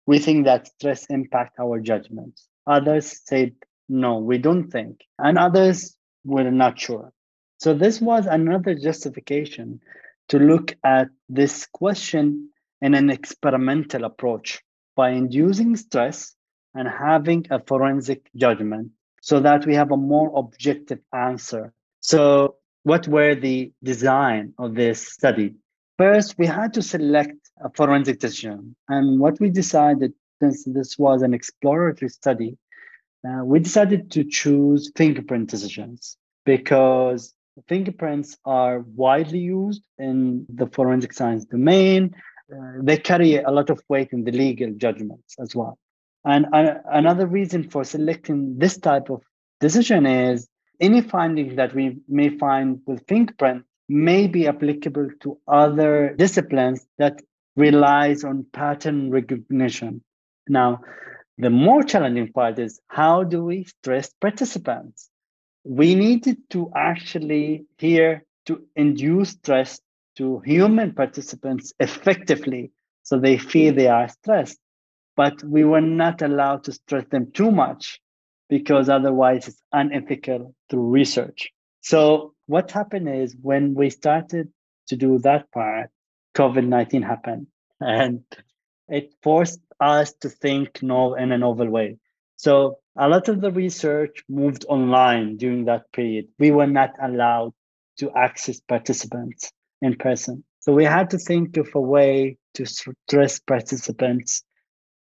we 0.07 0.19
think 0.19 0.45
that 0.45 0.67
stress 0.67 1.05
impact 1.07 1.59
our 1.59 1.79
judgments. 1.79 2.47
Others 2.67 3.21
said, 3.25 3.53
no, 3.89 4.19
we 4.19 4.37
don't 4.37 4.69
think. 4.69 5.01
And 5.19 5.37
others 5.37 5.95
were 6.23 6.49
not 6.51 6.79
sure. 6.79 7.11
So 7.59 7.73
this 7.73 8.01
was 8.01 8.25
another 8.25 8.75
justification 8.75 9.81
to 10.29 10.39
look 10.39 10.75
at 10.83 11.09
this 11.29 11.67
question 11.71 12.49
in 12.81 12.93
an 12.93 13.09
experimental 13.09 14.03
approach 14.03 14.61
by 14.95 15.11
inducing 15.11 15.75
stress 15.75 16.35
and 16.75 16.87
having 16.87 17.45
a 17.49 17.59
forensic 17.59 18.29
judgment 18.35 18.91
so 19.21 19.39
that 19.39 19.65
we 19.65 19.73
have 19.73 19.91
a 19.91 19.97
more 19.97 20.31
objective 20.35 20.99
answer. 21.13 21.73
So 22.01 22.57
what 22.83 23.07
were 23.07 23.33
the 23.33 23.71
design 23.81 24.53
of 24.59 24.75
this 24.75 25.07
study? 25.07 25.55
First, 25.97 26.37
we 26.37 26.45
had 26.45 26.73
to 26.73 26.81
select 26.83 27.37
a 27.63 27.71
forensic 27.73 28.19
decision. 28.19 28.75
And 28.89 29.19
what 29.19 29.39
we 29.39 29.49
decided, 29.49 30.13
since 30.41 30.65
this 30.65 30.99
was 30.99 31.23
an 31.23 31.33
exploratory 31.33 32.09
study, 32.09 32.57
uh, 33.27 33.43
we 33.43 33.59
decided 33.59 34.11
to 34.11 34.23
choose 34.23 34.91
fingerprint 34.95 35.49
decisions 35.49 36.17
because 36.45 37.33
fingerprints 37.67 38.37
are 38.45 38.81
widely 38.81 39.39
used 39.39 39.81
in 39.97 40.45
the 40.49 40.67
forensic 40.67 41.13
science 41.13 41.45
domain. 41.45 42.13
Uh, 42.53 42.73
they 42.81 42.97
carry 42.97 43.37
a 43.37 43.49
lot 43.49 43.69
of 43.71 43.81
weight 43.89 44.09
in 44.11 44.23
the 44.25 44.31
legal 44.31 44.71
judgments 44.77 45.35
as 45.39 45.55
well. 45.55 45.79
And 46.25 46.47
uh, 46.51 46.75
another 46.85 47.27
reason 47.27 47.69
for 47.69 47.83
selecting 47.83 48.57
this 48.57 48.77
type 48.77 49.09
of 49.09 49.21
decision 49.59 50.05
is 50.05 50.47
any 50.79 51.01
findings 51.01 51.55
that 51.55 51.73
we 51.73 51.97
may 52.07 52.29
find 52.37 52.81
with 52.85 53.07
fingerprint 53.07 53.63
may 53.87 54.27
be 54.27 54.47
applicable 54.47 55.09
to 55.21 55.37
other 55.47 56.15
disciplines 56.17 56.85
that 56.97 57.21
relies 57.55 58.23
on 58.23 58.45
pattern 58.51 59.11
recognition. 59.11 60.03
Now, 60.47 60.81
the 61.37 61.49
more 61.49 61.83
challenging 61.83 62.31
part 62.31 62.59
is 62.59 62.79
how 62.87 63.23
do 63.23 63.43
we 63.43 63.65
stress 63.65 64.11
participants? 64.19 65.09
We 65.63 65.95
needed 65.95 66.37
to 66.51 66.71
actually 66.75 67.65
here 67.77 68.23
to 68.47 68.65
induce 68.75 69.31
stress 69.31 69.79
to 70.17 70.39
human 70.39 70.93
participants 70.93 71.73
effectively 71.79 72.71
so 73.03 73.19
they 73.19 73.37
feel 73.37 73.73
they 73.73 73.87
are 73.87 74.07
stressed. 74.07 74.59
But 75.15 75.43
we 75.43 75.63
were 75.63 75.81
not 75.81 76.21
allowed 76.21 76.65
to 76.65 76.73
stress 76.73 77.05
them 77.09 77.31
too 77.31 77.51
much 77.51 77.99
because 78.49 78.89
otherwise 78.89 79.47
it's 79.47 79.61
unethical 79.71 80.53
through 80.69 80.89
research. 80.89 81.51
So 81.81 82.33
what 82.47 82.71
happened 82.71 83.09
is 83.09 83.35
when 83.41 83.73
we 83.73 83.89
started 83.89 84.49
to 84.87 84.95
do 84.95 85.19
that 85.19 85.51
part, 85.51 85.89
COVID 86.35 86.67
19 86.67 87.01
happened 87.01 87.47
and 87.79 88.23
it 88.87 89.13
forced 89.23 89.59
us 89.79 90.13
to 90.21 90.29
think 90.29 90.83
no, 90.83 91.15
in 91.15 91.31
a 91.31 91.37
novel 91.37 91.69
way. 91.69 91.97
So 92.35 92.79
a 92.97 93.07
lot 93.07 93.29
of 93.29 93.41
the 93.41 93.51
research 93.51 94.23
moved 94.29 94.65
online 94.67 95.37
during 95.37 95.65
that 95.65 95.91
period. 95.91 96.27
We 96.37 96.51
were 96.51 96.67
not 96.67 96.91
allowed 97.01 97.53
to 97.99 98.11
access 98.11 98.59
participants 98.59 99.51
in 99.81 99.95
person. 99.95 100.43
So 100.59 100.73
we 100.73 100.85
had 100.85 101.09
to 101.11 101.17
think 101.17 101.57
of 101.57 101.69
a 101.75 101.81
way 101.81 102.37
to 102.55 102.65
stress 102.65 103.39
participants 103.39 104.43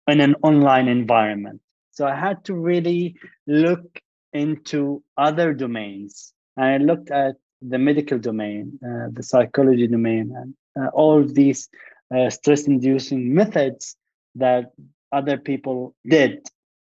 in 0.09 0.21
an 0.21 0.35
online 0.43 0.87
environment. 0.87 1.61
So 1.91 2.07
I 2.07 2.15
had 2.15 2.43
to 2.45 2.53
really 2.53 3.15
look 3.47 4.01
into 4.33 5.03
other 5.17 5.53
domains. 5.53 6.33
I 6.57 6.77
looked 6.77 7.11
at 7.11 7.35
the 7.61 7.77
medical 7.77 8.19
domain, 8.19 8.79
uh, 8.83 9.07
the 9.11 9.23
psychology 9.23 9.87
domain, 9.87 10.33
and 10.35 10.53
uh, 10.79 10.89
all 10.89 11.23
these 11.23 11.69
uh, 12.15 12.29
stress 12.29 12.67
inducing 12.67 13.33
methods 13.33 13.95
that 14.35 14.71
other 15.11 15.37
people 15.37 15.95
did. 16.05 16.47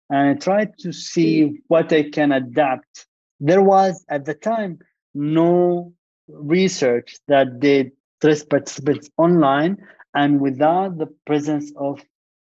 And 0.09 0.29
I 0.29 0.33
tried 0.33 0.77
to 0.79 0.91
see 0.91 1.61
what 1.67 1.91
I 1.91 2.09
can 2.09 2.31
adapt. 2.31 3.07
There 3.39 3.61
was 3.61 4.03
at 4.09 4.25
the 4.25 4.33
time 4.33 4.79
no 5.13 5.93
research 6.27 7.17
that 7.27 7.59
did 7.59 7.91
stress 8.19 8.43
participants 8.43 9.09
online 9.17 9.77
and 10.13 10.39
without 10.39 10.97
the 10.97 11.07
presence 11.25 11.71
of 11.75 12.01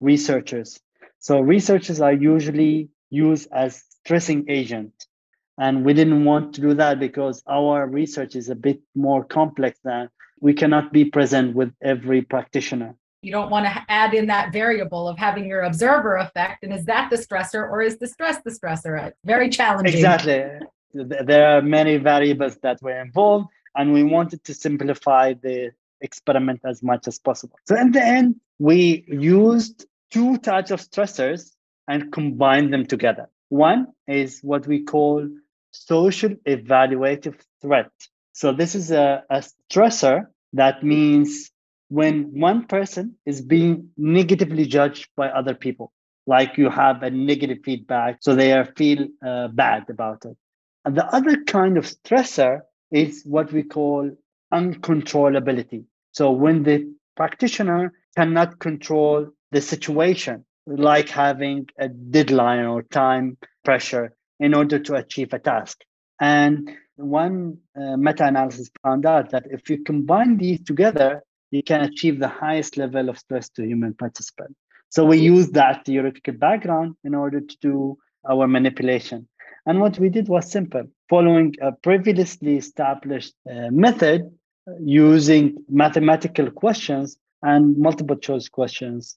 researchers. 0.01 0.79
So 1.19 1.41
researchers 1.41 2.01
are 2.01 2.13
usually 2.13 2.89
used 3.11 3.49
as 3.53 3.83
stressing 4.05 4.47
agent. 4.49 5.07
And 5.59 5.85
we 5.85 5.95
didn't 5.95 6.25
want 6.25 6.55
to 6.55 6.61
do 6.61 6.75
that 6.75 7.01
because 7.01 7.43
our 7.47 7.87
research 7.87 8.37
is 8.37 8.51
a 8.51 8.55
bit 8.55 8.81
more 8.95 9.25
complex 9.25 9.79
than 9.83 10.11
we 10.41 10.53
cannot 10.53 10.93
be 10.93 11.07
present 11.07 11.57
with 11.57 11.73
every 11.83 12.23
practitioner. 12.23 12.95
You 13.23 13.33
don't 13.33 13.51
want 13.51 13.65
to 13.67 13.85
add 13.89 14.13
in 14.15 14.27
that 14.27 14.53
variable 14.53 15.09
of 15.09 15.19
having 15.19 15.47
your 15.47 15.63
observer 15.63 16.17
effect. 16.17 16.63
And 16.63 16.73
is 16.73 16.85
that 16.85 17.11
the 17.11 17.17
stressor 17.17 17.63
or 17.63 17.81
is 17.81 17.99
the 17.99 18.07
stress 18.07 18.41
the 18.45 18.51
stressor? 18.51 19.09
It's 19.09 19.19
very 19.25 19.49
challenging. 19.49 19.95
Exactly. 19.95 20.45
There 20.93 21.49
are 21.49 21.63
many 21.63 21.97
variables 21.97 22.57
that 22.59 22.81
were 22.83 23.01
involved, 23.01 23.49
and 23.75 23.93
we 23.93 24.03
wanted 24.03 24.45
to 24.45 24.55
simplify 24.55 25.33
the 25.33 25.73
experiment 26.01 26.61
as 26.65 26.83
much 26.83 27.09
as 27.09 27.19
possible. 27.19 27.59
So, 27.67 27.77
in 27.77 27.93
the 27.93 28.03
end, 28.03 28.37
we 28.59 29.05
used 29.09 29.87
two 30.11 30.39
types 30.39 30.71
of 30.71 30.81
stressors 30.81 31.53
and 31.89 32.13
combined 32.13 32.73
them 32.73 32.87
together. 32.87 33.29
One 33.49 33.89
is 34.09 34.41
what 34.43 34.67
we 34.67 34.83
call 34.83 35.29
social 35.71 36.31
evaluative 36.47 37.41
threat. 37.63 37.91
So 38.33 38.53
this 38.53 38.75
is 38.75 38.91
a, 38.91 39.25
a 39.31 39.43
stressor 39.71 40.27
that 40.53 40.83
means 40.83 41.51
when 41.89 42.39
one 42.39 42.67
person 42.67 43.17
is 43.25 43.41
being 43.41 43.91
negatively 43.97 44.67
judged 44.67 45.09
by 45.17 45.29
other 45.29 45.55
people, 45.55 45.93
like 46.27 46.57
you 46.57 46.71
have 46.71 47.03
a 47.03 47.11
negative 47.11 47.59
feedback, 47.65 48.19
so 48.21 48.35
they 48.35 48.53
are 48.53 48.65
feel 48.77 49.07
uh, 49.25 49.49
bad 49.49 49.89
about 49.89 50.25
it. 50.25 50.37
And 50.85 50.97
the 50.97 51.07
other 51.07 51.45
kind 51.45 51.79
of 51.79 51.85
stressor 51.85 52.61
is 52.91 53.23
what 53.25 53.53
we 53.53 53.63
call 53.63 54.11
uncontrollability. 54.53 55.85
So 56.13 56.31
when 56.31 56.63
the 56.63 56.93
practitioner 57.17 57.93
cannot 58.17 58.59
control 58.59 59.29
the 59.53 59.61
situation, 59.61 60.45
like 60.67 61.09
having 61.09 61.69
a 61.79 61.89
deadline 61.89 62.65
or 62.65 62.83
time 62.83 63.39
pressure 63.65 64.15
in 64.41 64.55
order 64.55 64.79
to 64.79 64.95
achieve 64.95 65.33
a 65.33 65.39
task. 65.39 65.83
And 66.21 66.71
one 66.97 67.59
uh, 67.79 67.97
meta 67.97 68.27
analysis 68.27 68.71
found 68.83 69.07
out 69.07 69.31
that 69.31 69.47
if 69.51 69.69
you 69.71 69.85
combine 69.85 70.39
these 70.39 70.63
together, 70.65 71.23
you 71.51 71.63
can 71.63 71.83
achieve 71.83 72.19
the 72.19 72.29
highest 72.29 72.77
level 72.77 73.09
of 73.09 73.19
stress 73.19 73.49
to 73.51 73.65
human 73.65 73.95
participant. 73.95 74.57
So 74.89 75.05
we 75.05 75.19
use 75.19 75.51
that 75.51 75.85
theoretical 75.85 76.35
background 76.35 76.97
in 77.05 77.15
order 77.15 77.41
to 77.41 77.57
do 77.61 77.99
our 78.29 78.47
manipulation. 78.49 79.29
And 79.67 79.81
what 79.81 79.99
we 79.99 80.09
did 80.09 80.29
was 80.29 80.51
simple, 80.51 80.85
following 81.09 81.55
a 81.61 81.73
previously 81.73 82.57
established 82.57 83.35
uh, 83.51 83.71
method 83.71 84.31
using 84.81 85.57
mathematical 85.69 86.51
questions 86.51 87.17
and 87.43 87.77
multiple 87.79 88.17
choice 88.17 88.49
questions, 88.49 89.17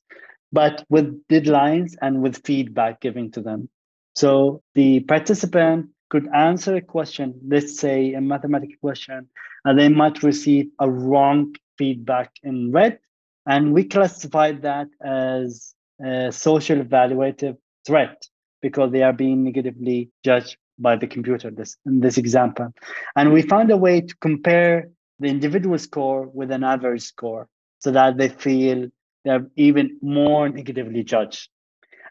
but 0.51 0.85
with 0.89 1.21
deadlines 1.27 1.93
and 2.01 2.21
with 2.21 2.45
feedback 2.45 3.01
given 3.01 3.31
to 3.31 3.41
them. 3.41 3.69
So 4.15 4.61
the 4.75 5.01
participant 5.01 5.89
could 6.09 6.27
answer 6.33 6.75
a 6.75 6.81
question, 6.81 7.39
let's 7.47 7.79
say 7.79 8.13
a 8.13 8.21
mathematical 8.21 8.75
question, 8.81 9.27
and 9.65 9.79
they 9.79 9.89
might 9.89 10.23
receive 10.23 10.67
a 10.79 10.89
wrong 10.89 11.53
feedback 11.77 12.31
in 12.43 12.71
red. 12.71 12.99
And 13.45 13.73
we 13.73 13.83
classified 13.83 14.63
that 14.63 14.87
as 15.03 15.73
a 16.03 16.31
social 16.31 16.83
evaluative 16.83 17.57
threat 17.85 18.21
because 18.61 18.91
they 18.91 19.03
are 19.03 19.13
being 19.13 19.43
negatively 19.43 20.09
judged 20.23 20.57
by 20.77 20.95
the 20.95 21.07
computer 21.07 21.51
this, 21.51 21.77
in 21.85 21.99
this 21.99 22.17
example. 22.17 22.73
And 23.15 23.33
we 23.33 23.41
found 23.41 23.71
a 23.71 23.77
way 23.77 24.01
to 24.01 24.15
compare 24.17 24.89
the 25.19 25.27
individual 25.27 25.77
score 25.77 26.27
with 26.27 26.51
an 26.51 26.63
average 26.63 27.03
score 27.03 27.47
so 27.79 27.91
that 27.91 28.17
they 28.17 28.29
feel 28.29 28.89
they're 29.25 29.47
even 29.55 29.97
more 30.01 30.49
negatively 30.49 31.03
judged. 31.03 31.49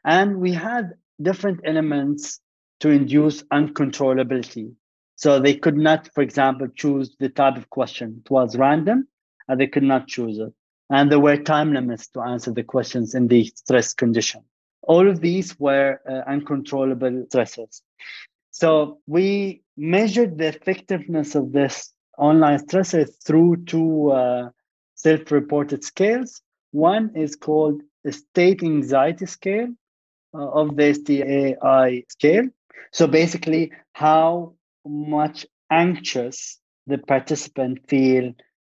And 0.05 0.39
we 0.39 0.53
had 0.53 0.93
different 1.21 1.61
elements 1.65 2.41
to 2.81 2.91
induce 2.91 3.43
uncontrollability. 3.45 4.73
So 5.17 5.41
they 5.41 5.55
could 5.55 5.77
not, 5.77 6.09
for 6.15 6.23
example, 6.23 6.69
choose 6.75 7.17
the 7.19 7.29
type 7.29 7.57
of 7.57 7.69
question. 7.71 8.23
It 8.25 8.31
was 8.31 8.57
random 8.57 9.09
and 9.49 9.61
they 9.61 9.67
could 9.67 9.83
not 9.83 10.07
choose 10.07 10.39
it. 10.39 10.53
And 10.91 11.11
there 11.11 11.21
were 11.21 11.37
time 11.37 11.73
limits 11.73 12.09
to 12.09 12.21
answer 12.21 12.53
the 12.53 12.63
questions 12.63 13.15
in 13.15 13.29
the 13.29 13.45
stress 13.45 13.93
condition. 13.93 14.43
All 14.83 15.09
of 15.09 15.21
these 15.21 15.59
were 15.59 16.01
uh, 16.09 16.31
uncontrollable 16.31 17.27
stresses. 17.29 17.83
So 18.53 19.01
we 19.07 19.63
measured 19.77 20.39
the 20.39 20.47
effectiveness 20.49 21.35
of 21.35 21.53
this 21.53 21.93
online 22.19 22.59
stressor 22.59 23.09
through 23.25 23.65
two 23.65 24.11
uh, 24.11 24.51
self-reported 24.95 25.85
scales. 25.85 26.43
One 26.73 27.13
is 27.15 27.37
called 27.37 27.83
the 28.05 28.13
state 28.13 28.63
anxiety 28.63 29.27
scale 29.27 29.69
uh, 30.35 30.49
of 30.51 30.77
the 30.77 30.93
STAI 30.93 32.05
scale. 32.09 32.45
So 32.93 33.07
basically, 33.07 33.73
how 33.93 34.55
much 34.85 35.47
anxious 35.71 36.59
the 36.87 36.99
participant 36.99 37.79
feel 37.89 38.33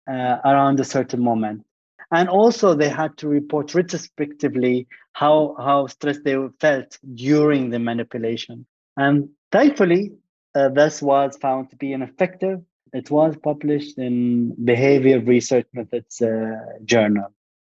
uh, 0.09 0.37
around 0.45 0.79
a 0.79 0.85
certain 0.85 1.21
moment. 1.21 1.65
And 2.11 2.29
also, 2.29 2.75
they 2.75 2.89
had 2.89 3.17
to 3.17 3.27
report 3.27 3.73
retrospectively 3.73 4.87
how, 5.13 5.55
how 5.57 5.87
stressed 5.87 6.23
they 6.23 6.37
felt 6.59 6.97
during 7.15 7.71
the 7.71 7.79
manipulation. 7.79 8.65
And 8.95 9.29
thankfully, 9.51 10.13
uh, 10.53 10.69
this 10.69 11.01
was 11.01 11.37
found 11.37 11.71
to 11.71 11.75
be 11.75 11.93
an 11.93 12.01
effective 12.01 12.61
it 12.95 13.11
was 13.11 13.35
published 13.43 13.97
in 13.97 14.55
Behavior 14.63 15.19
Research 15.19 15.67
Methods 15.73 16.21
uh, 16.21 16.55
Journal. 16.85 17.27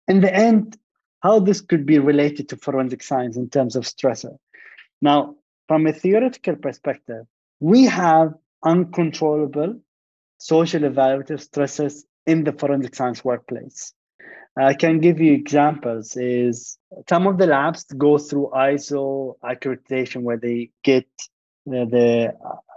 In 0.07 0.19
the 0.19 0.33
end, 0.33 0.77
how 1.21 1.39
this 1.39 1.61
could 1.61 1.85
be 1.85 1.97
related 1.97 2.49
to 2.49 2.57
forensic 2.57 3.01
science 3.01 3.37
in 3.37 3.49
terms 3.49 3.77
of 3.77 3.85
stressor. 3.85 4.35
Now, 5.01 5.35
from 5.69 5.87
a 5.87 5.93
theoretical 5.93 6.57
perspective, 6.57 7.25
we 7.61 7.85
have 7.85 8.33
uncontrollable 8.65 9.79
social 10.37 10.81
evaluative 10.81 11.39
stresses 11.39 12.05
in 12.27 12.43
the 12.43 12.51
forensic 12.51 12.93
science 12.93 13.23
workplace. 13.23 13.93
I 14.57 14.73
can 14.73 14.99
give 14.99 15.21
you 15.21 15.33
examples 15.33 16.17
is 16.17 16.77
some 17.09 17.27
of 17.27 17.37
the 17.37 17.47
labs 17.47 17.85
go 17.97 18.17
through 18.17 18.51
ISO 18.53 19.35
accreditation 19.41 20.23
where 20.23 20.37
they 20.37 20.69
get 20.83 21.07
the, 21.65 21.85
the 21.85 22.33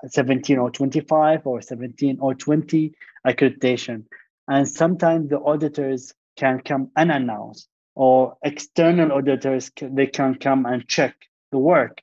17 0.07 0.59
or 0.59 0.71
25 0.71 1.47
or 1.47 1.61
17 1.61 2.19
or 2.21 2.35
20 2.35 2.95
accreditation. 3.27 4.05
And 4.49 4.69
sometimes 4.69 5.31
the 5.31 5.41
auditors 5.41 6.15
can 6.37 6.61
come 6.61 6.91
unannounced 6.97 7.69
or 7.95 8.37
external 8.45 9.13
auditors, 9.13 9.71
they 9.81 10.07
can 10.07 10.35
come 10.35 10.67
and 10.67 10.87
check 10.87 11.17
the 11.51 11.59
work. 11.59 12.03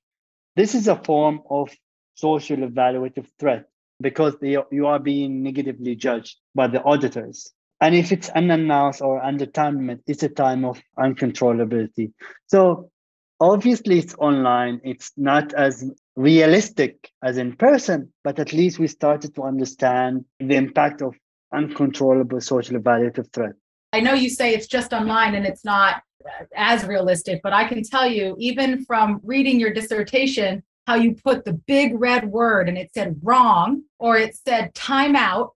This 0.56 0.75
is 0.75 0.88
a 0.88 0.95
form 0.95 1.41
of 1.49 1.69
social 2.15 2.58
evaluative 2.58 3.27
threat 3.39 3.65
because 4.01 4.36
they, 4.39 4.58
you 4.71 4.88
are 4.88 4.99
being 4.99 5.43
negatively 5.43 5.95
judged 5.95 6.38
by 6.56 6.67
the 6.67 6.84
auditors. 6.84 7.51
And 7.79 7.95
if 7.95 8.12
it's 8.12 8.29
unannounced 8.29 9.01
or 9.01 9.23
under 9.23 9.45
time 9.45 9.77
limit, 9.77 10.01
it's 10.08 10.23
a 10.23 10.29
time 10.29 10.65
of 10.65 10.82
uncontrollability. 10.97 12.13
So 12.47 12.91
obviously 13.43 13.99
it's 13.99 14.15
online. 14.15 14.79
It's 14.84 15.12
not 15.17 15.53
as 15.53 15.91
realistic 16.15 17.12
as 17.21 17.38
in 17.38 17.56
person, 17.56 18.13
but 18.23 18.39
at 18.39 18.53
least 18.53 18.79
we 18.79 18.88
started 18.88 19.36
to 19.36 19.43
understand 19.43 20.25
the 20.39 20.56
impact 20.56 21.01
of 21.01 21.15
uncontrollable 21.53 22.39
social 22.41 22.79
evaluative 22.79 23.32
threat. 23.34 23.53
I 23.91 23.99
know 23.99 24.13
you 24.13 24.29
say 24.29 24.53
it's 24.53 24.67
just 24.67 24.93
online 24.93 25.36
and 25.36 25.45
it's 25.45 25.65
not 25.65 26.01
as 26.56 26.86
realistic, 26.86 27.41
but 27.43 27.53
I 27.53 27.65
can 27.65 27.84
tell 27.84 28.08
you, 28.08 28.36
even 28.39 28.86
from 28.86 29.19
reading 29.23 29.60
your 29.60 29.73
dissertation, 29.73 30.63
how 30.88 30.95
you 30.95 31.15
put 31.15 31.45
the 31.45 31.53
big 31.53 31.99
red 31.99 32.25
word 32.25 32.69
and 32.69 32.77
it 32.77 32.91
said 32.93 33.19
wrong 33.21 33.84
or 33.99 34.17
it 34.17 34.36
said 34.36 34.73
timeout 34.73 35.49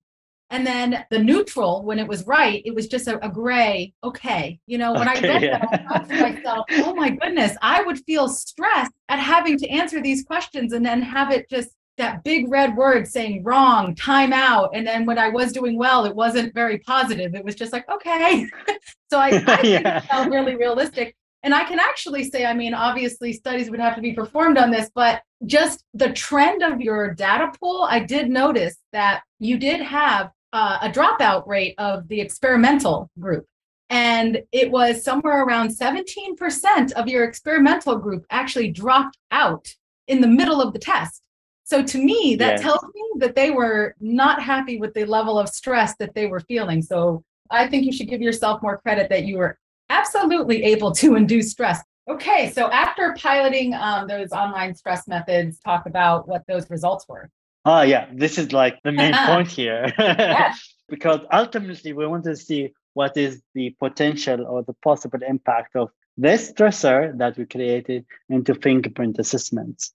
and 0.50 0.66
then 0.66 1.06
the 1.10 1.20
neutral, 1.20 1.84
when 1.84 2.00
it 2.00 2.08
was 2.08 2.26
right, 2.26 2.62
it 2.66 2.74
was 2.74 2.88
just 2.88 3.08
a, 3.08 3.24
a 3.26 3.30
gray, 3.30 3.94
okay. 4.04 4.60
You 4.66 4.78
know, 4.78 4.94
when 4.94 5.10
okay, 5.10 5.28
I 5.28 5.34
read 5.34 5.42
yeah. 5.44 5.60
that, 5.60 5.74
I 5.74 6.00
thought 6.00 6.10
to 6.10 6.22
myself, 6.22 6.66
oh 6.72 6.96
my 6.96 7.10
goodness, 7.10 7.58
I 7.62 7.84
would 7.84 8.00
feel 8.06 8.30
stressed 8.30 8.94
at 9.10 9.20
having 9.20 9.58
to 9.58 9.68
answer 9.68 10.02
these 10.02 10.24
questions 10.24 10.72
and 10.72 10.86
then 10.86 11.02
have 11.02 11.32
it 11.32 11.50
just 11.50 11.72
that 11.98 12.24
big 12.24 12.50
red 12.50 12.78
word 12.78 13.08
saying 13.08 13.44
wrong, 13.44 13.96
time 13.96 14.32
out. 14.32 14.70
And 14.74 14.86
then 14.86 15.06
when 15.06 15.18
I 15.18 15.30
was 15.30 15.52
doing 15.52 15.78
well, 15.78 16.06
it 16.06 16.16
wasn't 16.16 16.54
very 16.54 16.78
positive. 16.80 17.36
It 17.36 17.44
was 17.44 17.56
just 17.56 17.74
like, 17.74 17.90
okay. 17.90 18.48
so 19.10 19.20
I, 19.20 19.30
I 19.48 19.62
yeah. 19.64 19.98
it 19.98 20.04
felt 20.06 20.30
really 20.30 20.56
realistic. 20.56 21.16
And 21.44 21.54
I 21.54 21.64
can 21.66 21.80
actually 21.80 22.24
say, 22.30 22.46
I 22.46 22.54
mean, 22.54 22.74
obviously 22.74 23.34
studies 23.34 23.70
would 23.70 23.80
have 23.80 23.96
to 23.96 24.02
be 24.02 24.14
performed 24.14 24.58
on 24.58 24.72
this, 24.72 24.90
but 24.94 25.22
just 25.46 25.84
the 25.94 26.12
trend 26.12 26.64
of 26.64 26.82
your 26.82 27.14
data 27.14 27.52
pool, 27.60 27.86
I 27.90 28.00
did 28.00 28.30
notice 28.30 28.76
that 28.92 29.22
you 29.40 29.58
did 29.58 29.82
have 29.82 30.32
uh, 30.58 30.80
a 30.82 30.90
dropout 30.90 31.46
rate 31.46 31.76
of 31.78 32.08
the 32.08 32.20
experimental 32.20 33.12
group. 33.20 33.46
And 33.92 34.42
it 34.52 34.72
was 34.72 35.04
somewhere 35.04 35.44
around 35.44 35.70
17% 35.70 36.92
of 36.94 37.08
your 37.08 37.26
experimental 37.26 37.96
group 37.96 38.26
actually 38.32 38.72
dropped 38.72 39.18
out 39.30 39.68
in 40.08 40.20
the 40.20 40.28
middle 40.28 40.60
of 40.60 40.74
the 40.74 40.80
test. 40.80 41.22
So 41.64 41.84
to 41.84 41.98
me, 42.00 42.36
that 42.38 42.54
yes. 42.54 42.62
tells 42.62 42.84
me 42.84 43.04
that 43.18 43.36
they 43.36 43.52
were 43.52 43.94
not 44.00 44.42
happy 44.42 44.80
with 44.80 44.96
the 44.96 45.06
level 45.06 45.38
of 45.38 45.48
stress 45.48 45.96
that 45.98 46.16
they 46.16 46.26
were 46.26 46.40
feeling. 46.40 46.82
So 46.82 47.24
I 47.52 47.68
think 47.68 47.86
you 47.86 47.94
should 47.94 48.10
give 48.10 48.22
yourself 48.22 48.64
more 48.64 48.80
credit 48.80 49.10
that 49.10 49.26
you 49.26 49.38
were 49.38 49.60
absolutely 49.90 50.64
able 50.64 50.92
to 50.94 51.16
induce 51.16 51.52
stress. 51.52 51.84
Okay, 52.10 52.52
so 52.52 52.72
after 52.72 53.14
piloting 53.20 53.76
um, 53.76 54.08
those 54.08 54.32
online 54.32 54.74
stress 54.74 55.08
methods, 55.08 55.60
talk 55.60 55.86
about 55.86 56.28
what 56.28 56.44
those 56.48 56.68
results 56.72 57.06
were. 57.08 57.30
Ah, 57.70 57.82
yeah, 57.82 58.08
this 58.14 58.38
is 58.38 58.54
like 58.54 58.82
the 58.84 58.94
main 58.94 59.14
point 59.26 59.50
here. 59.50 59.92
because 60.88 61.20
ultimately, 61.34 61.92
we 61.92 62.08
want 62.08 62.24
to 62.24 62.34
see 62.38 62.72
what 62.94 63.18
is 63.18 63.42
the 63.56 63.76
potential 63.78 64.48
or 64.48 64.64
the 64.64 64.72
possible 64.82 65.20
impact 65.28 65.76
of 65.76 65.90
this 66.16 66.50
stressor 66.54 67.18
that 67.18 67.38
we 67.38 67.46
created 67.46 68.06
into 68.30 68.56
fingerprint 68.56 69.20
assessments. 69.20 69.92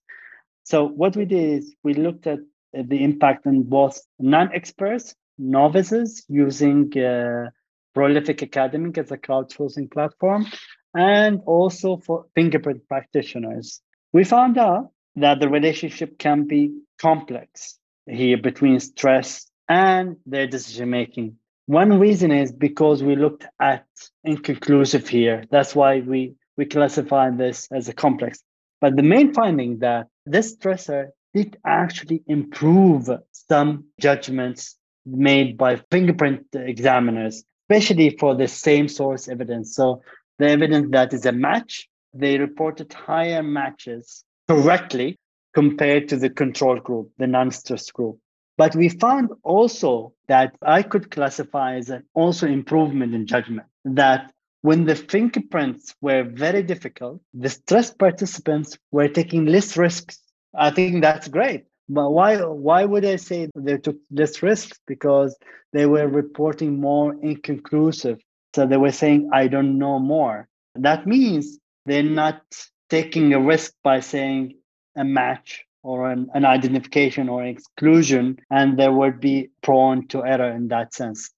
So, 0.65 0.87
what 0.87 1.15
we 1.15 1.25
did 1.25 1.63
is 1.63 1.75
we 1.81 1.95
looked 1.95 2.27
at 2.27 2.41
the 2.73 3.03
impact 3.03 3.47
on 3.47 3.63
both 3.63 3.99
non 4.19 4.53
experts, 4.53 5.15
novices 5.39 6.23
using 6.29 6.95
uh, 6.95 7.49
Prolific 7.95 8.43
Academic 8.43 8.99
as 8.99 9.09
a 9.09 9.17
crowdsourcing 9.17 9.91
platform, 9.91 10.45
and 10.93 11.41
also 11.47 11.97
for 11.97 12.27
fingerprint 12.35 12.87
practitioners. 12.87 13.81
We 14.11 14.25
found 14.25 14.59
out 14.59 14.91
that 15.15 15.39
the 15.39 15.49
relationship 15.49 16.17
can 16.17 16.47
be 16.47 16.71
complex 16.99 17.77
here 18.07 18.37
between 18.37 18.79
stress 18.79 19.47
and 19.69 20.17
their 20.25 20.47
decision 20.47 20.89
making. 20.89 21.37
One 21.65 21.99
reason 21.99 22.31
is 22.31 22.51
because 22.51 23.01
we 23.01 23.15
looked 23.15 23.45
at 23.61 23.85
inconclusive 24.23 25.07
here. 25.07 25.43
That's 25.49 25.73
why 25.73 26.01
we, 26.01 26.35
we 26.57 26.65
classify 26.65 27.29
this 27.29 27.69
as 27.71 27.87
a 27.87 27.93
complex. 27.93 28.43
But 28.81 28.97
the 28.97 29.03
main 29.03 29.33
finding 29.33 29.79
that 29.79 30.07
this 30.25 30.55
stressor 30.57 31.07
did 31.33 31.57
actually 31.65 32.21
improve 32.27 33.09
some 33.31 33.85
judgments 33.99 34.77
made 35.05 35.57
by 35.57 35.77
fingerprint 35.89 36.47
examiners. 36.53 37.43
especially 37.69 38.15
for 38.19 38.35
the 38.35 38.47
same 38.47 38.87
source 38.87 39.27
evidence. 39.27 39.75
So 39.75 40.01
the 40.39 40.49
evidence 40.49 40.87
that 40.91 41.13
is 41.13 41.25
a 41.25 41.31
match, 41.31 41.89
they 42.13 42.37
reported 42.37 42.91
higher 42.93 43.41
matches 43.41 44.23
correctly 44.47 45.17
compared 45.53 46.09
to 46.09 46.17
the 46.17 46.29
control 46.29 46.79
group, 46.79 47.11
the 47.17 47.27
non-stress 47.27 47.91
group. 47.91 48.17
But 48.57 48.75
we 48.75 48.89
found 48.89 49.29
also 49.43 50.13
that 50.27 50.55
I 50.61 50.83
could 50.83 51.09
classify 51.09 51.75
as 51.75 51.89
an 51.89 52.03
also 52.13 52.47
improvement 52.47 53.15
in 53.15 53.25
judgment 53.25 53.67
that 53.85 54.31
when 54.61 54.85
the 54.85 54.95
fingerprints 54.95 55.93
were 56.01 56.23
very 56.23 56.63
difficult, 56.63 57.21
the 57.33 57.49
stress 57.49 57.91
participants 57.91 58.77
were 58.91 59.09
taking 59.09 59.45
less 59.45 59.75
risks. 59.75 60.19
I 60.55 60.71
think 60.71 61.01
that's 61.01 61.27
great. 61.27 61.65
But 61.89 62.11
why 62.11 62.37
why 62.37 62.85
would 62.85 63.03
I 63.03 63.17
say 63.17 63.49
they 63.55 63.77
took 63.77 63.97
less 64.09 64.41
risks? 64.41 64.79
Because 64.87 65.35
they 65.73 65.85
were 65.85 66.07
reporting 66.07 66.79
more 66.79 67.13
inconclusive. 67.21 68.19
So 68.55 68.65
they 68.65 68.77
were 68.77 68.91
saying, 68.91 69.31
I 69.33 69.47
don't 69.47 69.77
know 69.77 69.99
more. 69.99 70.47
That 70.75 71.05
means 71.05 71.59
they're 71.85 72.03
not 72.03 72.41
taking 72.89 73.33
a 73.33 73.39
risk 73.39 73.73
by 73.83 73.99
saying 73.99 74.55
a 74.95 75.03
match 75.03 75.65
or 75.83 76.09
an, 76.09 76.29
an 76.33 76.45
identification 76.45 77.27
or 77.29 77.43
exclusion, 77.43 78.37
and 78.49 78.77
they 78.77 78.87
would 78.87 79.19
be 79.19 79.49
prone 79.61 80.07
to 80.07 80.23
error 80.25 80.51
in 80.51 80.69
that 80.69 80.93
sense. 80.93 81.29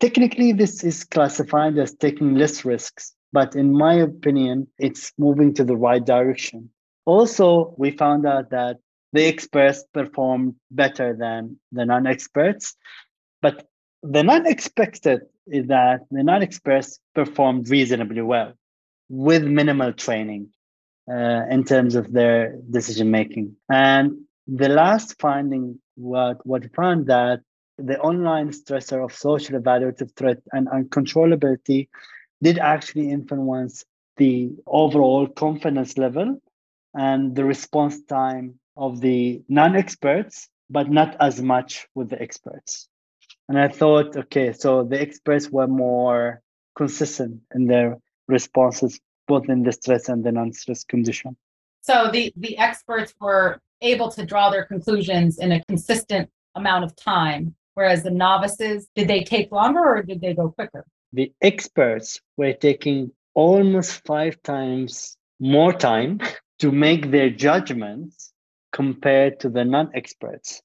Technically, 0.00 0.52
this 0.52 0.82
is 0.82 1.04
classified 1.04 1.78
as 1.78 1.94
taking 1.94 2.34
less 2.34 2.64
risks, 2.64 3.14
but 3.32 3.54
in 3.54 3.72
my 3.72 3.94
opinion, 3.94 4.66
it's 4.78 5.12
moving 5.16 5.54
to 5.54 5.64
the 5.64 5.76
right 5.76 6.04
direction. 6.04 6.68
Also, 7.04 7.74
we 7.78 7.92
found 7.92 8.26
out 8.26 8.50
that 8.50 8.78
the 9.12 9.24
experts 9.24 9.84
performed 9.92 10.54
better 10.70 11.14
than 11.14 11.58
the 11.70 11.84
non 11.84 12.06
experts, 12.06 12.74
but 13.40 13.68
the 14.02 14.24
non 14.24 14.46
expected 14.46 15.22
is 15.46 15.66
that 15.68 16.00
the 16.10 16.24
non 16.24 16.42
experts 16.42 16.98
performed 17.14 17.68
reasonably 17.68 18.22
well 18.22 18.54
with 19.08 19.44
minimal 19.44 19.92
training 19.92 20.48
uh, 21.10 21.42
in 21.50 21.64
terms 21.64 21.94
of 21.94 22.12
their 22.12 22.56
decision 22.70 23.10
making. 23.10 23.56
And 23.70 24.24
the 24.46 24.68
last 24.68 25.20
finding, 25.20 25.80
what 25.94 26.44
what 26.46 26.74
found 26.74 27.06
that 27.06 27.40
the 27.78 27.98
online 28.00 28.50
stressor 28.50 29.04
of 29.04 29.12
social 29.12 29.58
evaluative 29.60 30.14
threat 30.14 30.38
and 30.52 30.68
uncontrollability 30.68 31.88
did 32.42 32.58
actually 32.58 33.10
influence 33.10 33.84
the 34.16 34.50
overall 34.66 35.26
confidence 35.26 35.96
level 35.96 36.40
and 36.94 37.34
the 37.34 37.44
response 37.44 38.02
time 38.02 38.58
of 38.76 39.00
the 39.00 39.42
non-experts, 39.48 40.48
but 40.68 40.90
not 40.90 41.16
as 41.20 41.40
much 41.40 41.86
with 41.94 42.10
the 42.10 42.20
experts. 42.20 42.88
And 43.48 43.58
I 43.58 43.68
thought, 43.68 44.16
okay, 44.16 44.52
so 44.52 44.84
the 44.84 45.00
experts 45.00 45.50
were 45.50 45.66
more 45.66 46.42
consistent 46.76 47.40
in 47.54 47.66
their 47.66 47.98
responses 48.28 49.00
both 49.32 49.48
in 49.48 49.62
the 49.62 49.72
stress 49.72 50.08
and 50.10 50.22
the 50.26 50.32
non-stress 50.38 50.84
condition. 50.84 51.32
So 51.88 51.94
the 52.14 52.24
the 52.36 52.54
experts 52.68 53.12
were 53.24 53.48
able 53.92 54.08
to 54.16 54.22
draw 54.30 54.46
their 54.50 54.66
conclusions 54.74 55.38
in 55.44 55.48
a 55.52 55.60
consistent 55.72 56.26
amount 56.60 56.82
of 56.84 56.90
time, 56.94 57.42
whereas 57.76 58.00
the 58.08 58.14
novices 58.28 58.78
did 58.96 59.06
they 59.12 59.22
take 59.34 59.48
longer 59.60 59.84
or 59.94 60.02
did 60.10 60.20
they 60.20 60.34
go 60.40 60.46
quicker? 60.58 60.84
The 61.20 61.28
experts 61.50 62.08
were 62.38 62.54
taking 62.68 62.98
almost 63.34 63.90
five 64.12 64.34
times 64.54 65.16
more 65.40 65.72
time 65.72 66.20
to 66.62 66.70
make 66.86 67.10
their 67.10 67.30
judgments 67.48 68.32
compared 68.80 69.40
to 69.40 69.48
the 69.56 69.64
non-experts. 69.64 70.62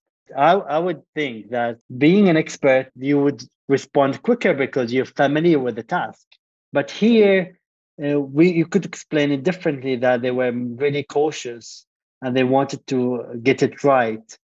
I, 0.50 0.52
I 0.76 0.78
would 0.86 1.02
think 1.16 1.52
that 1.58 1.74
being 2.06 2.30
an 2.32 2.38
expert, 2.38 2.86
you 2.96 3.16
would 3.24 3.42
respond 3.76 4.22
quicker 4.22 4.54
because 4.54 4.94
you're 4.94 5.14
familiar 5.24 5.60
with 5.66 5.76
the 5.76 5.84
task. 5.84 6.26
But 6.74 6.92
here, 6.92 7.57
uh, 8.04 8.20
we 8.20 8.52
you 8.52 8.66
could 8.66 8.86
explain 8.86 9.32
it 9.32 9.44
differently 9.44 9.96
that 9.98 10.22
they 10.22 10.32
were 10.32 10.52
really 10.52 11.04
cautious 11.04 11.86
and 12.22 12.36
they 12.36 12.44
wanted 12.44 12.86
to 12.88 13.40
get 13.42 13.64
it 13.64 13.84
right. 13.84 14.38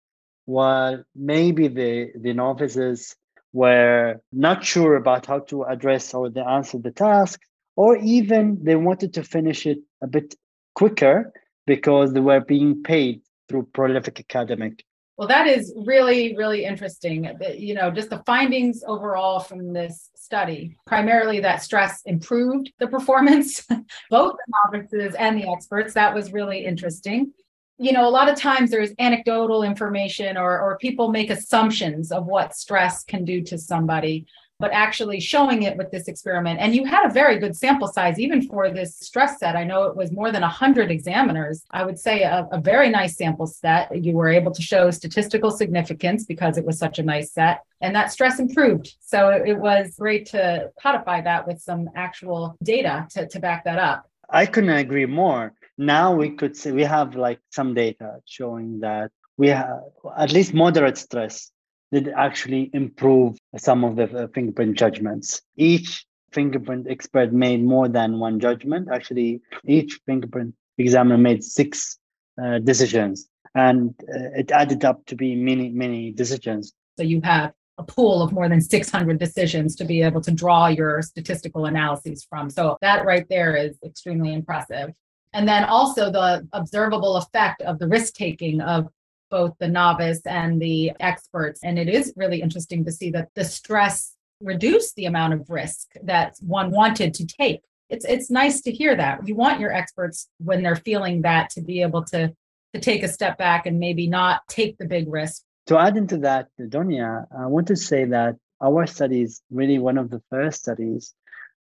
While 0.45 1.05
maybe 1.15 1.69
the 1.69 2.13
the 2.15 2.33
novices 2.33 3.17
were 3.53 4.21
not 4.33 4.65
sure 4.65 4.97
about 4.97 5.27
how 5.27 5.41
to 5.41 5.65
address 5.65 6.15
or 6.15 6.31
they 6.31 6.41
answer 6.41 6.79
the 6.79 6.93
task 6.93 7.41
or 7.77 7.97
even 7.97 8.63
they 8.63 8.77
wanted 8.77 9.15
to 9.15 9.23
finish 9.23 9.67
it 9.67 9.79
a 10.03 10.07
bit 10.07 10.35
quicker 10.75 11.33
because 11.67 12.13
they 12.13 12.21
were 12.21 12.41
being 12.41 12.83
paid 12.83 13.23
through 13.49 13.69
prolific 13.73 14.21
academic 14.21 14.85
well, 15.21 15.29
that 15.29 15.47
is 15.47 15.75
really, 15.77 16.35
really 16.35 16.65
interesting. 16.65 17.31
You 17.55 17.75
know, 17.75 17.91
just 17.91 18.09
the 18.09 18.23
findings 18.25 18.83
overall 18.87 19.39
from 19.39 19.75
this 19.75 20.09
study, 20.17 20.79
primarily 20.87 21.41
that 21.41 21.63
stress 21.63 22.01
improved 22.07 22.73
the 22.79 22.87
performance, 22.87 23.61
both 24.11 24.33
the 24.33 24.55
novices 24.65 25.15
and 25.17 25.37
the 25.37 25.47
experts. 25.47 25.93
That 25.93 26.15
was 26.15 26.33
really 26.33 26.65
interesting. 26.65 27.35
You 27.77 27.93
know, 27.93 28.09
a 28.09 28.11
lot 28.11 28.31
of 28.31 28.39
times 28.39 28.71
there's 28.71 28.93
anecdotal 28.99 29.63
information 29.63 30.39
or, 30.39 30.59
or 30.59 30.79
people 30.79 31.11
make 31.11 31.29
assumptions 31.29 32.13
of 32.13 32.25
what 32.25 32.57
stress 32.57 33.05
can 33.05 33.27
do 33.27 33.43
to 33.43 33.59
somebody 33.59 34.25
but 34.61 34.71
actually 34.73 35.19
showing 35.19 35.63
it 35.63 35.77
with 35.77 35.91
this 35.91 36.07
experiment. 36.07 36.61
And 36.61 36.75
you 36.75 36.85
had 36.85 37.07
a 37.07 37.13
very 37.13 37.39
good 37.39 37.57
sample 37.57 37.89
size, 37.89 38.21
even 38.21 38.43
for 38.43 38.71
this 38.71 38.97
stress 38.99 39.41
set. 39.41 39.57
I 39.57 39.65
know 39.65 39.85
it 39.85 39.97
was 39.97 40.13
more 40.13 40.31
than 40.31 40.43
100 40.43 40.91
examiners. 40.91 41.65
I 41.71 41.85
would 41.85 41.99
say 41.99 42.23
a, 42.23 42.47
a 42.53 42.61
very 42.61 42.91
nice 42.91 43.17
sample 43.17 43.47
set. 43.47 44.05
You 44.05 44.13
were 44.13 44.29
able 44.29 44.53
to 44.53 44.63
show 44.63 44.91
statistical 44.91 45.51
significance 45.51 46.25
because 46.27 46.59
it 46.59 46.65
was 46.65 46.79
such 46.79 46.99
a 46.99 47.03
nice 47.03 47.33
set, 47.33 47.65
and 47.81 47.95
that 47.97 48.13
stress 48.13 48.39
improved. 48.39 48.95
So 49.01 49.31
it, 49.31 49.49
it 49.49 49.59
was 49.59 49.97
great 49.99 50.27
to 50.27 50.71
codify 50.81 51.23
that 51.23 51.47
with 51.47 51.61
some 51.61 51.89
actual 51.97 52.57
data 52.63 53.07
to, 53.13 53.27
to 53.27 53.41
back 53.41 53.65
that 53.65 53.79
up. 53.79 54.07
I 54.29 54.47
couldn't 54.47 54.71
agree 54.71 55.07
more. 55.07 55.55
Now 55.79 56.15
we 56.15 56.31
could 56.31 56.57
say 56.57 56.71
we 56.73 56.85
have 56.85 57.17
like 57.17 57.41
some 57.51 57.75
data 57.75 58.19
showing 58.27 58.81
that 58.81 59.11
we 59.39 59.49
have 59.49 59.81
at 60.17 60.33
least 60.33 60.53
moderate 60.53 60.99
stress 60.99 61.51
did 61.93 62.09
actually 62.09 62.71
improve 62.73 63.39
some 63.57 63.85
of 63.85 63.97
the 63.97 64.05
uh, 64.05 64.29
fingerprint 64.29 64.77
judgments. 64.77 65.43
Each 65.57 66.05
fingerprint 66.33 66.87
expert 66.89 67.33
made 67.33 67.63
more 67.65 67.89
than 67.89 68.19
one 68.19 68.39
judgment. 68.39 68.89
Actually, 68.93 69.41
each 69.67 70.01
fingerprint 70.07 70.55
examiner 70.79 71.19
made 71.19 71.43
six 71.43 71.99
uh, 72.43 72.59
decisions, 72.61 73.29
and 73.55 73.95
uh, 74.03 74.39
it 74.39 74.51
added 74.51 74.85
up 74.85 75.05
to 75.07 75.17
be 75.17 75.35
many, 75.35 75.69
many 75.69 76.13
decisions. 76.13 76.73
So 76.99 77.05
you 77.05 77.21
have 77.25 77.53
a 77.79 77.83
pool 77.83 78.23
of 78.23 78.33
more 78.33 78.49
than 78.49 78.61
600 78.61 79.19
decisions 79.19 79.75
to 79.77 79.85
be 79.85 80.03
able 80.03 80.21
to 80.21 80.31
draw 80.31 80.69
your 80.69 81.03
statistical 81.03 81.65
analyses 81.65 82.27
from. 82.29 82.51
So 82.51 82.77
that 82.83 83.07
right 83.07 83.27
there 83.29 83.57
is 83.57 83.79
extremely 83.85 84.35
impressive. 84.35 84.93
And 85.33 85.49
then 85.49 85.65
also 85.65 86.11
the 86.11 86.47
observable 86.53 87.17
effect 87.17 87.63
of 87.63 87.79
the 87.79 87.89
risk 87.89 88.15
taking 88.15 88.61
of 88.61 88.89
both 89.31 89.55
the 89.59 89.69
novice 89.69 90.21
and 90.27 90.61
the 90.61 90.93
experts. 91.01 91.61
And 91.63 91.79
it 91.79 91.89
is 91.89 92.13
really 92.17 92.43
interesting 92.43 92.85
to 92.85 92.93
see 92.93 93.11
that 93.13 93.29
the 93.35 93.45
stress 93.45 94.15
reduced 94.41 94.97
the 94.97 95.07
amount 95.07 95.35
of 95.35 95.49
risk 95.49 95.89
that 96.03 96.35
one 96.41 96.71
wanted 96.71 97.15
to 97.15 97.27
take. 97.27 97.61
It's 97.89 98.05
it's 98.05 98.31
nice 98.31 98.61
to 98.63 98.73
hear 98.73 98.95
that. 98.97 99.27
You 99.27 99.35
want 99.35 99.61
your 99.61 99.73
experts 99.73 100.29
when 100.39 100.63
they're 100.63 100.77
feeling 100.77 101.23
that 101.23 101.51
to 101.51 101.61
be 101.61 101.83
able 101.83 102.05
to 102.05 102.33
to 102.75 102.81
take 102.81 103.03
a 103.03 103.09
step 103.09 103.37
back 103.37 103.67
and 103.67 103.79
maybe 103.79 104.07
not 104.07 104.43
take 104.49 104.79
the 104.79 104.87
big 104.87 105.13
risk. 105.13 105.43
To 105.67 105.79
add 105.79 105.97
into 105.97 106.19
that, 106.19 106.49
Donia, 106.61 107.27
I 107.37 107.47
want 107.47 107.67
to 107.69 107.77
say 107.77 108.05
that 108.07 108.37
our 108.63 108.87
study 108.87 109.23
is 109.23 109.43
really 109.51 109.79
one 109.79 109.99
of 109.99 110.11
the 110.11 110.23
first 110.31 110.61
studies 110.63 111.15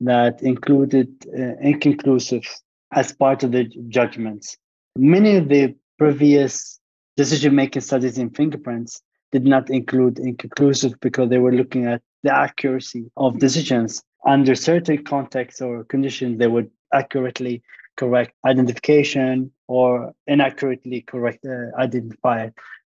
that 0.02 0.42
included 0.42 1.10
uh, 1.28 1.56
inconclusive 1.62 2.44
as 2.92 3.12
part 3.14 3.44
of 3.44 3.52
the 3.52 3.66
judgments. 3.88 4.58
Many 4.98 5.38
of 5.38 5.50
the 5.50 5.76
previous 5.98 6.80
decision 7.18 7.56
making 7.56 7.82
studies 7.82 8.18
in 8.18 8.30
fingerprints 8.30 9.02
did 9.32 9.46
not 9.46 9.70
include 9.70 10.20
inconclusive 10.20 10.94
because 11.02 11.30
they 11.30 11.40
were 11.40 11.52
looking 11.52 11.86
at 11.86 12.02
the 12.24 12.34
accuracy 12.34 13.12
of 13.18 13.40
decisions 13.40 14.04
under 14.26 14.56
certain 14.56 15.04
contexts 15.04 15.62
or 15.62 15.84
conditions 15.86 16.38
they 16.38 16.48
would 16.48 16.70
accurately 16.94 17.62
correct 17.98 18.34
identification 18.46 19.52
or 19.68 20.14
inaccurately 20.28 21.02
correct 21.02 21.46
uh, 21.46 22.50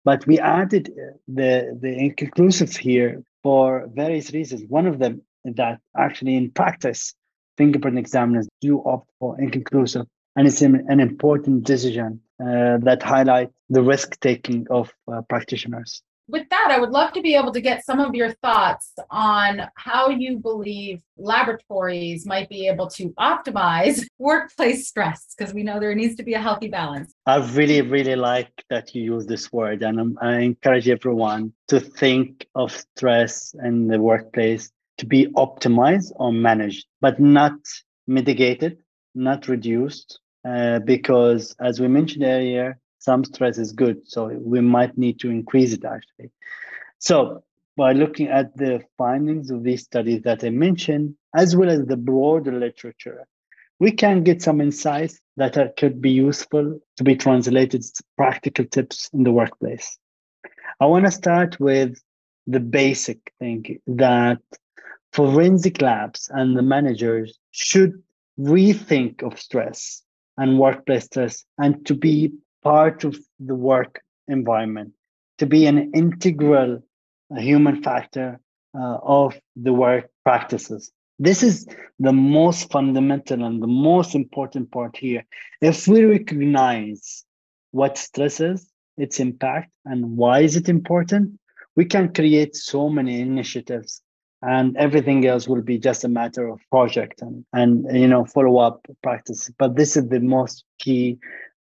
but 0.05 0.25
we 0.27 0.39
added 0.39 0.89
uh, 0.89 1.17
the 1.27 1.77
the 1.81 1.93
inconclusive 2.05 2.75
here 2.75 3.23
for 3.43 3.87
various 3.93 4.31
reasons. 4.33 4.63
One 4.67 4.87
of 4.87 4.99
them 4.99 5.21
is 5.45 5.55
that 5.55 5.79
actually 5.97 6.35
in 6.35 6.51
practice 6.51 7.13
fingerprint 7.57 7.97
examiners 7.97 8.47
do 8.61 8.81
opt 8.85 9.09
for 9.19 9.39
inconclusive 9.39 10.05
and 10.35 10.47
it's 10.47 10.61
an, 10.61 10.85
an 10.87 10.99
important 10.99 11.63
decision 11.63 12.21
that 12.39 13.03
highlight 13.03 13.51
the 13.69 13.81
risk 13.81 14.19
taking 14.19 14.65
of 14.69 14.91
uh, 15.11 15.21
practitioners. 15.23 16.01
With 16.29 16.47
that, 16.51 16.67
I 16.69 16.79
would 16.79 16.91
love 16.91 17.11
to 17.13 17.21
be 17.23 17.33
able 17.33 17.51
to 17.53 17.59
get 17.59 17.83
some 17.83 17.99
of 17.99 18.13
your 18.13 18.33
thoughts 18.33 18.93
on 19.09 19.63
how 19.73 20.09
you 20.09 20.37
believe 20.37 21.01
laboratories 21.17 22.23
might 22.27 22.47
be 22.49 22.67
able 22.67 22.87
to 22.91 23.09
optimize 23.19 24.05
workplace 24.19 24.87
stress, 24.87 25.33
because 25.35 25.55
we 25.55 25.63
know 25.63 25.79
there 25.79 25.95
needs 25.95 26.15
to 26.17 26.23
be 26.23 26.35
a 26.35 26.39
healthy 26.39 26.67
balance. 26.67 27.11
I 27.25 27.37
really, 27.37 27.81
really 27.81 28.15
like 28.15 28.63
that 28.69 28.93
you 28.93 29.15
use 29.15 29.25
this 29.25 29.51
word, 29.51 29.81
and 29.81 30.19
I 30.21 30.41
encourage 30.41 30.87
everyone 30.87 31.51
to 31.69 31.79
think 31.79 32.45
of 32.53 32.71
stress 32.71 33.55
in 33.63 33.87
the 33.87 33.99
workplace 33.99 34.71
to 34.99 35.07
be 35.07 35.25
optimized 35.35 36.11
or 36.17 36.31
managed, 36.31 36.85
but 37.01 37.19
not 37.19 37.53
mitigated, 38.05 38.77
not 39.15 39.47
reduced, 39.47 40.19
uh, 40.45 40.79
because 40.79 41.55
as 41.59 41.79
we 41.79 41.87
mentioned 41.87 42.23
earlier, 42.23 42.79
some 42.99 43.23
stress 43.23 43.57
is 43.57 43.71
good. 43.71 44.07
So 44.07 44.27
we 44.27 44.61
might 44.61 44.97
need 44.97 45.19
to 45.21 45.29
increase 45.29 45.73
it 45.73 45.85
actually. 45.85 46.31
So 46.99 47.43
by 47.77 47.93
looking 47.93 48.27
at 48.27 48.55
the 48.57 48.83
findings 48.97 49.51
of 49.51 49.63
these 49.63 49.83
studies 49.83 50.21
that 50.23 50.43
I 50.43 50.49
mentioned, 50.49 51.15
as 51.35 51.55
well 51.55 51.69
as 51.69 51.85
the 51.85 51.97
broader 51.97 52.51
literature, 52.51 53.25
we 53.79 53.91
can 53.91 54.23
get 54.23 54.41
some 54.41 54.59
insights 54.59 55.19
that 55.37 55.57
are, 55.57 55.69
could 55.77 56.01
be 56.01 56.11
useful 56.11 56.79
to 56.97 57.03
be 57.03 57.15
translated 57.15 57.81
to 57.81 58.03
practical 58.17 58.65
tips 58.65 59.09
in 59.13 59.23
the 59.23 59.31
workplace. 59.31 59.97
I 60.81 60.85
want 60.87 61.05
to 61.05 61.11
start 61.11 61.59
with 61.59 61.97
the 62.47 62.59
basic 62.59 63.31
thing 63.39 63.79
that 63.87 64.39
forensic 65.13 65.81
labs 65.81 66.29
and 66.33 66.57
the 66.57 66.61
managers 66.61 67.39
should 67.51 68.03
rethink 68.37 69.23
of 69.23 69.39
stress 69.39 70.03
and 70.39 70.57
workplace 70.57 71.05
stress 71.05 71.45
and 71.57 71.85
to 71.85 71.93
be 71.93 72.31
part 72.63 73.03
of 73.03 73.17
the 73.39 73.55
work 73.55 74.01
environment, 74.27 74.93
to 75.37 75.45
be 75.45 75.65
an 75.65 75.91
integral 75.93 76.81
human 77.37 77.83
factor 77.83 78.39
uh, 78.73 78.97
of 79.03 79.39
the 79.55 79.73
work 79.73 80.09
practices. 80.23 80.91
This 81.19 81.43
is 81.43 81.67
the 81.99 82.13
most 82.13 82.71
fundamental 82.71 83.43
and 83.43 83.61
the 83.61 83.67
most 83.67 84.15
important 84.15 84.71
part 84.71 84.95
here. 84.95 85.25
If 85.61 85.87
we 85.87 86.05
recognize 86.05 87.25
what 87.71 87.97
stress 87.97 88.39
is, 88.39 88.71
its 88.97 89.19
impact, 89.19 89.71
and 89.85 90.17
why 90.17 90.39
is 90.39 90.55
it 90.55 90.69
important, 90.69 91.37
we 91.75 91.85
can 91.85 92.13
create 92.13 92.55
so 92.55 92.89
many 92.89 93.19
initiatives 93.19 94.01
and 94.41 94.77
everything 94.77 95.25
else 95.25 95.47
will 95.47 95.61
be 95.61 95.77
just 95.77 96.03
a 96.03 96.07
matter 96.07 96.47
of 96.47 96.59
project 96.69 97.21
and, 97.21 97.45
and 97.53 97.85
you 97.95 98.07
know 98.07 98.25
follow-up 98.25 98.85
practice 99.03 99.51
but 99.57 99.75
this 99.75 99.97
is 99.97 100.07
the 100.09 100.19
most 100.19 100.63
key 100.79 101.17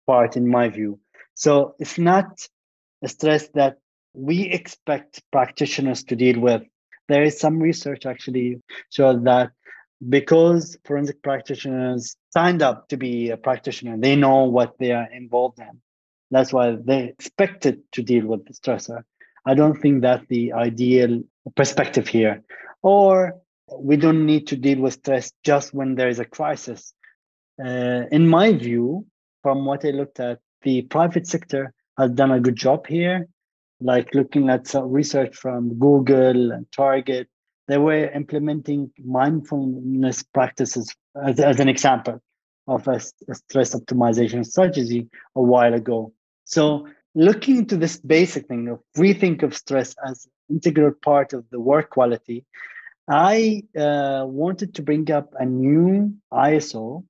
part 0.06 0.36
in 0.36 0.48
my 0.48 0.68
view 0.68 0.98
so 1.34 1.74
it's 1.78 1.98
not 1.98 2.46
a 3.02 3.08
stress 3.08 3.48
that 3.54 3.78
we 4.14 4.42
expect 4.42 5.22
practitioners 5.32 6.02
to 6.04 6.16
deal 6.16 6.38
with 6.40 6.62
there 7.08 7.22
is 7.22 7.38
some 7.38 7.58
research 7.58 8.06
actually 8.06 8.60
shows 8.90 9.22
that 9.24 9.50
because 10.08 10.78
forensic 10.84 11.22
practitioners 11.22 12.16
signed 12.30 12.62
up 12.62 12.88
to 12.88 12.96
be 12.96 13.30
a 13.30 13.36
practitioner, 13.36 13.96
they 13.98 14.14
know 14.14 14.44
what 14.44 14.78
they 14.78 14.92
are 14.92 15.10
involved 15.12 15.58
in. 15.58 15.80
That's 16.30 16.52
why 16.52 16.76
they 16.84 17.04
expected 17.04 17.80
to 17.92 18.02
deal 18.02 18.26
with 18.26 18.46
the 18.46 18.52
stressor. 18.52 19.02
I 19.46 19.54
don't 19.54 19.80
think 19.80 20.02
that's 20.02 20.26
the 20.28 20.52
ideal 20.52 21.22
perspective 21.56 22.06
here. 22.06 22.42
Or 22.82 23.40
we 23.76 23.96
don't 23.96 24.24
need 24.24 24.46
to 24.48 24.56
deal 24.56 24.80
with 24.80 24.94
stress 24.94 25.32
just 25.44 25.74
when 25.74 25.94
there 25.94 26.08
is 26.08 26.18
a 26.18 26.24
crisis. 26.24 26.94
Uh, 27.62 28.04
in 28.12 28.28
my 28.28 28.52
view, 28.52 29.06
from 29.42 29.64
what 29.64 29.84
I 29.84 29.90
looked 29.90 30.20
at, 30.20 30.38
the 30.62 30.82
private 30.82 31.26
sector 31.26 31.72
has 31.96 32.10
done 32.12 32.30
a 32.30 32.40
good 32.40 32.56
job 32.56 32.86
here 32.86 33.28
like 33.80 34.14
looking 34.14 34.50
at 34.50 34.66
some 34.66 34.90
research 34.90 35.36
from 35.36 35.78
Google 35.78 36.52
and 36.52 36.66
Target, 36.72 37.28
they 37.68 37.78
were 37.78 38.10
implementing 38.10 38.90
mindfulness 39.04 40.22
practices 40.22 40.92
as, 41.22 41.38
as 41.38 41.60
an 41.60 41.68
example 41.68 42.20
of 42.66 42.86
a, 42.88 43.00
a 43.28 43.34
stress 43.34 43.74
optimization 43.74 44.44
strategy 44.44 45.08
a 45.36 45.42
while 45.42 45.74
ago. 45.74 46.12
So 46.44 46.88
looking 47.18 47.56
into 47.56 47.76
this 47.76 47.98
basic 47.98 48.46
thing 48.46 48.68
of 48.68 48.80
rethink 48.96 49.42
of 49.42 49.56
stress 49.56 49.96
as 50.06 50.28
integral 50.48 50.92
part 51.02 51.32
of 51.32 51.44
the 51.50 51.58
work 51.58 51.90
quality, 51.90 52.44
I 53.08 53.64
uh, 53.76 54.24
wanted 54.26 54.76
to 54.76 54.82
bring 54.82 55.10
up 55.10 55.34
a 55.38 55.44
new 55.44 56.14
ISO. 56.32 57.04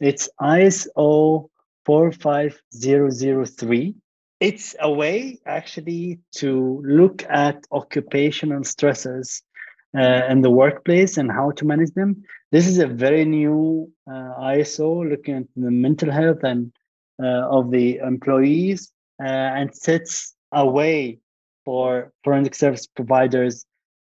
It's 0.00 0.28
ISO 0.40 1.50
45003 1.86 3.94
it's 4.40 4.76
a 4.78 4.90
way 4.90 5.38
actually 5.46 6.20
to 6.36 6.82
look 6.86 7.24
at 7.28 7.66
occupational 7.72 8.60
stressors 8.60 9.42
uh, 9.96 10.22
in 10.28 10.42
the 10.42 10.50
workplace 10.50 11.16
and 11.16 11.30
how 11.30 11.50
to 11.52 11.64
manage 11.64 11.92
them. 11.94 12.22
This 12.52 12.66
is 12.66 12.78
a 12.78 12.86
very 12.86 13.24
new 13.24 13.90
uh, 14.06 14.34
ISO 14.54 15.08
looking 15.08 15.36
at 15.38 15.44
the 15.56 15.70
mental 15.70 16.10
health 16.10 16.44
and 16.44 16.72
uh, 17.20 17.48
of 17.48 17.72
the 17.72 17.96
employees 17.96 18.92
Uh, 19.20 19.26
and 19.26 19.74
sets 19.74 20.34
a 20.52 20.64
way 20.64 21.18
for 21.64 22.12
forensic 22.22 22.54
service 22.54 22.86
providers 22.86 23.66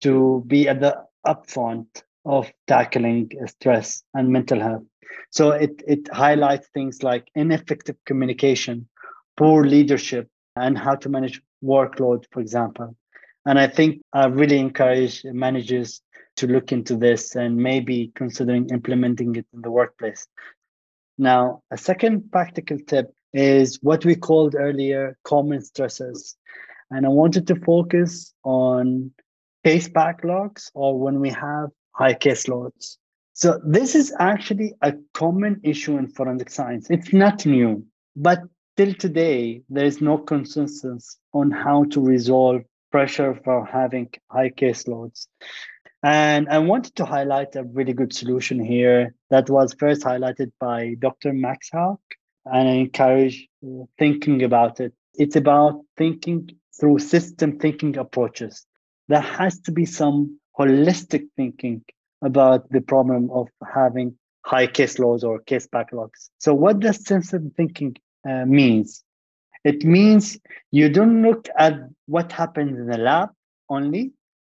to 0.01 0.43
be 0.47 0.67
at 0.67 0.79
the 0.79 0.97
upfront 1.27 1.87
of 2.25 2.49
tackling 2.67 3.29
stress 3.47 4.03
and 4.13 4.29
mental 4.29 4.59
health. 4.59 4.83
So 5.29 5.51
it, 5.51 5.83
it 5.85 6.07
highlights 6.13 6.67
things 6.73 7.03
like 7.03 7.27
ineffective 7.35 7.97
communication 8.05 8.87
poor 9.37 9.65
leadership 9.65 10.27
and 10.55 10.77
how 10.77 10.95
to 10.95 11.09
manage 11.09 11.41
workload, 11.63 12.25
for 12.31 12.39
example. 12.39 12.95
And 13.45 13.59
I 13.59 13.67
think 13.67 14.01
I 14.13 14.27
really 14.27 14.59
encourage 14.59 15.23
managers 15.25 16.01
to 16.37 16.47
look 16.47 16.71
into 16.71 16.95
this 16.95 17.35
and 17.35 17.57
maybe 17.57 18.11
considering 18.15 18.69
implementing 18.69 19.35
it 19.35 19.45
in 19.53 19.61
the 19.61 19.71
workplace. 19.71 20.27
Now, 21.17 21.61
a 21.69 21.77
second 21.77 22.31
practical 22.31 22.77
tip 22.79 23.13
is 23.33 23.79
what 23.81 24.05
we 24.05 24.15
called 24.15 24.55
earlier 24.55 25.17
common 25.23 25.59
stressors. 25.59 26.35
And 26.91 27.05
I 27.05 27.09
wanted 27.09 27.47
to 27.47 27.55
focus 27.55 28.33
on 28.43 29.11
case 29.63 29.87
backlogs 29.87 30.69
or 30.73 30.99
when 30.99 31.19
we 31.19 31.29
have 31.29 31.69
high 31.91 32.13
case 32.13 32.47
loads. 32.47 32.97
So 33.33 33.59
this 33.65 33.95
is 33.95 34.13
actually 34.19 34.73
a 34.81 34.93
common 35.13 35.59
issue 35.63 35.97
in 35.97 36.07
forensic 36.07 36.51
science. 36.51 36.87
It's 36.91 37.13
not 37.13 37.45
new, 37.45 37.85
but 38.15 38.41
till 38.77 38.93
today, 38.93 39.63
there 39.69 39.85
is 39.85 40.01
no 40.01 40.17
consensus 40.19 41.17
on 41.33 41.49
how 41.49 41.85
to 41.85 41.99
resolve 41.99 42.61
pressure 42.91 43.39
for 43.43 43.65
having 43.65 44.09
high 44.29 44.49
case 44.49 44.87
loads. 44.87 45.27
And 46.03 46.49
I 46.49 46.59
wanted 46.59 46.95
to 46.97 47.05
highlight 47.05 47.55
a 47.55 47.63
really 47.63 47.93
good 47.93 48.13
solution 48.13 48.63
here 48.63 49.15
that 49.29 49.49
was 49.49 49.73
first 49.79 50.03
highlighted 50.03 50.51
by 50.59 50.95
Dr. 50.99 51.33
Max 51.33 51.69
Houck, 51.71 52.01
and 52.45 52.67
I 52.67 52.73
encourage 52.73 53.47
uh, 53.65 53.85
thinking 53.97 54.43
about 54.43 54.79
it. 54.79 54.93
It's 55.15 55.35
about 55.35 55.81
thinking 55.97 56.49
through 56.79 56.99
system 56.99 57.59
thinking 57.59 57.97
approaches. 57.97 58.65
There 59.07 59.21
has 59.21 59.59
to 59.61 59.71
be 59.71 59.85
some 59.85 60.39
holistic 60.57 61.27
thinking 61.35 61.83
about 62.21 62.69
the 62.69 62.81
problem 62.81 63.29
of 63.31 63.47
having 63.73 64.15
high 64.45 64.67
case 64.67 64.99
loads 64.99 65.23
or 65.23 65.39
case 65.39 65.67
backlogs. 65.67 66.29
So, 66.39 66.53
what 66.53 66.79
does 66.79 67.05
system 67.05 67.51
thinking 67.55 67.95
uh, 68.27 68.45
means. 68.45 69.03
It 69.63 69.83
means 69.83 70.37
you 70.71 70.89
don't 70.89 71.21
look 71.21 71.47
at 71.57 71.73
what 72.05 72.31
happens 72.31 72.77
in 72.77 72.87
the 72.87 72.97
lab 72.97 73.29
only, 73.69 74.13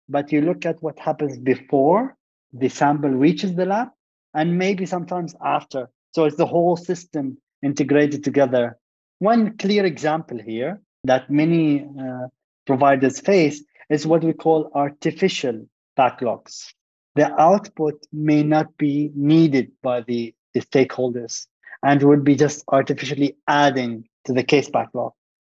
but 0.09 0.31
you 0.31 0.41
look 0.41 0.65
at 0.65 0.81
what 0.81 0.99
happens 0.99 1.37
before 1.37 2.15
the 2.53 2.69
sample 2.69 3.09
reaches 3.09 3.55
the 3.55 3.65
lab 3.65 3.89
and 4.33 4.57
maybe 4.57 4.85
sometimes 4.85 5.35
after. 5.43 5.89
So 6.13 6.25
it's 6.25 6.37
the 6.37 6.45
whole 6.45 6.77
system 6.77 7.37
integrated 7.63 8.23
together. 8.23 8.77
One 9.19 9.57
clear 9.57 9.85
example 9.85 10.39
here 10.39 10.81
that 11.03 11.29
many 11.29 11.83
uh, 11.83 12.27
providers 12.65 13.19
face 13.19 13.63
is 13.89 14.05
what 14.05 14.23
we 14.23 14.33
call 14.33 14.71
artificial 14.73 15.67
backlogs. 15.97 16.73
The 17.15 17.33
output 17.41 18.05
may 18.13 18.43
not 18.43 18.77
be 18.77 19.11
needed 19.15 19.71
by 19.81 20.01
the, 20.01 20.35
the 20.53 20.61
stakeholders 20.61 21.47
and 21.83 22.03
would 22.03 22.23
be 22.23 22.35
just 22.35 22.63
artificially 22.67 23.37
adding 23.47 24.07
to 24.25 24.33
the 24.33 24.43
case 24.43 24.69
backlog. 24.69 25.13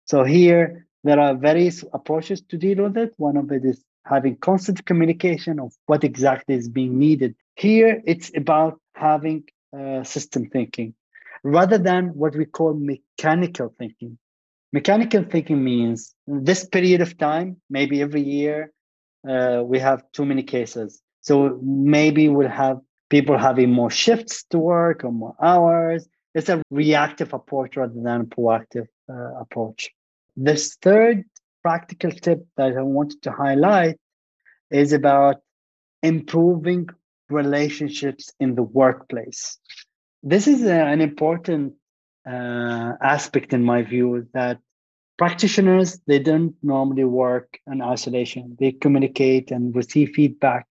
So 0.05 0.24
here, 0.24 0.86
there 1.05 1.18
are 1.18 1.34
various 1.34 1.84
approaches 1.92 2.42
to 2.42 2.57
deal 2.57 2.84
with 2.84 2.96
it. 2.96 3.12
One 3.16 3.36
of 3.36 3.51
it 3.51 3.64
is 3.64 3.82
having 4.05 4.36
constant 4.36 4.84
communication 4.84 5.59
of 5.59 5.72
what 5.86 6.05
exactly 6.05 6.55
is 6.55 6.68
being 6.68 6.99
needed. 6.99 7.34
Here, 7.57 8.03
it's 8.07 8.30
about 8.36 8.80
having 8.94 9.44
uh, 9.76 10.03
system 10.05 10.49
thinking 10.49 10.94
rather 11.49 11.78
than 11.78 12.09
what 12.09 12.36
we 12.36 12.44
call 12.44 12.74
mechanical 12.74 13.74
thinking. 13.78 14.18
Mechanical 14.72 15.24
thinking 15.24 15.64
means 15.64 16.14
this 16.26 16.66
period 16.66 17.01
of 17.01 17.16
time, 17.16 17.57
maybe 17.70 18.03
every 18.03 18.20
year, 18.20 18.70
uh, 19.26 19.62
we 19.64 19.78
have 19.78 20.03
too 20.12 20.26
many 20.26 20.42
cases. 20.42 21.01
So 21.22 21.59
maybe 21.62 22.28
we'll 22.28 22.49
have 22.49 22.78
people 23.09 23.38
having 23.38 23.72
more 23.72 23.90
shifts 23.90 24.44
to 24.51 24.59
work 24.59 25.05
or 25.05 25.12
more 25.12 25.34
hours. 25.40 26.07
It's 26.34 26.51
a 26.51 26.62
reactive 26.70 27.32
approach 27.32 27.76
rather 27.76 27.94
than 27.94 28.20
a 28.20 28.24
proactive 28.24 28.88
uh, 29.09 29.40
approach. 29.40 29.88
This 30.36 30.76
third 30.82 31.24
practical 31.62 32.11
tip 32.11 32.46
that 32.59 32.76
I 32.76 32.82
wanted 32.82 33.22
to 33.22 33.32
highlight 33.32 33.96
is 34.70 34.92
about 34.92 35.36
improving 36.03 36.88
relationships 37.30 38.32
in 38.38 38.55
the 38.55 38.62
workplace. 38.62 39.59
This 40.23 40.49
is 40.49 40.62
a, 40.64 40.73
an 40.73 41.01
important 41.01 41.75
uh, 42.29 42.93
aspect 43.01 43.53
in 43.53 43.62
my 43.62 43.83
view 43.83 44.27
that 44.35 44.59
practitioners 45.16 46.01
they 46.07 46.19
don't 46.19 46.55
normally 46.62 47.05
work 47.05 47.59
in 47.66 47.83
isolation 47.83 48.57
they 48.61 48.71
communicate 48.71 49.51
and 49.51 49.75
receive 49.75 50.11
feedback 50.14 50.66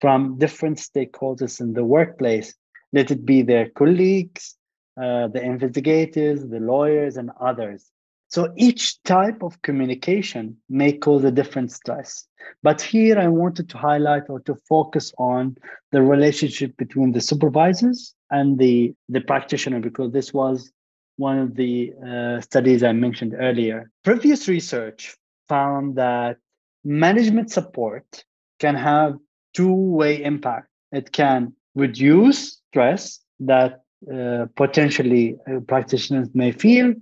from 0.00 0.38
different 0.38 0.78
stakeholders 0.78 1.60
in 1.60 1.72
the 1.72 1.84
workplace. 1.84 2.54
Let 2.92 3.10
it 3.10 3.24
be 3.24 3.42
their 3.42 3.68
colleagues, 3.70 4.54
uh, 5.00 5.28
the 5.28 5.42
investigators, 5.42 6.46
the 6.46 6.60
lawyers, 6.60 7.16
and 7.16 7.30
others. 7.40 7.90
So 8.28 8.52
each 8.56 9.02
type 9.04 9.42
of 9.42 9.60
communication 9.62 10.56
may 10.68 10.92
cause 10.92 11.24
a 11.24 11.30
different 11.30 11.72
stress. 11.72 12.26
But 12.62 12.82
here 12.82 13.18
I 13.18 13.28
wanted 13.28 13.68
to 13.70 13.78
highlight 13.78 14.24
or 14.28 14.40
to 14.40 14.56
focus 14.68 15.12
on 15.18 15.56
the 15.92 16.02
relationship 16.02 16.76
between 16.76 17.12
the 17.12 17.20
supervisors 17.20 18.14
and 18.30 18.58
the, 18.58 18.94
the 19.08 19.20
practitioner, 19.20 19.80
because 19.80 20.12
this 20.12 20.32
was 20.32 20.72
one 21.16 21.38
of 21.38 21.54
the 21.54 21.92
uh, 22.06 22.40
studies 22.40 22.82
I 22.82 22.92
mentioned 22.92 23.34
earlier. 23.38 23.90
Previous 24.04 24.48
research 24.48 25.16
found 25.48 25.96
that 25.96 26.36
management 26.84 27.50
support 27.50 28.24
can 28.58 28.74
have 28.74 29.16
two-way 29.54 30.22
impact. 30.22 30.68
It 30.92 31.12
can 31.12 31.54
reduce 31.74 32.60
stress 32.70 33.20
that 33.40 33.82
uh, 34.12 34.46
potentially 34.56 35.36
uh, 35.50 35.60
practitioners 35.60 36.28
may 36.34 36.52
feel. 36.52 36.94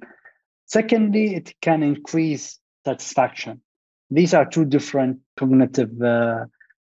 Secondly, 0.67 1.35
it 1.35 1.55
can 1.61 1.83
increase 1.83 2.59
satisfaction. 2.85 3.61
These 4.11 4.35
are 4.35 4.45
two 4.45 4.65
different 4.65 5.19
cognitive 5.37 6.01
uh, 6.01 6.45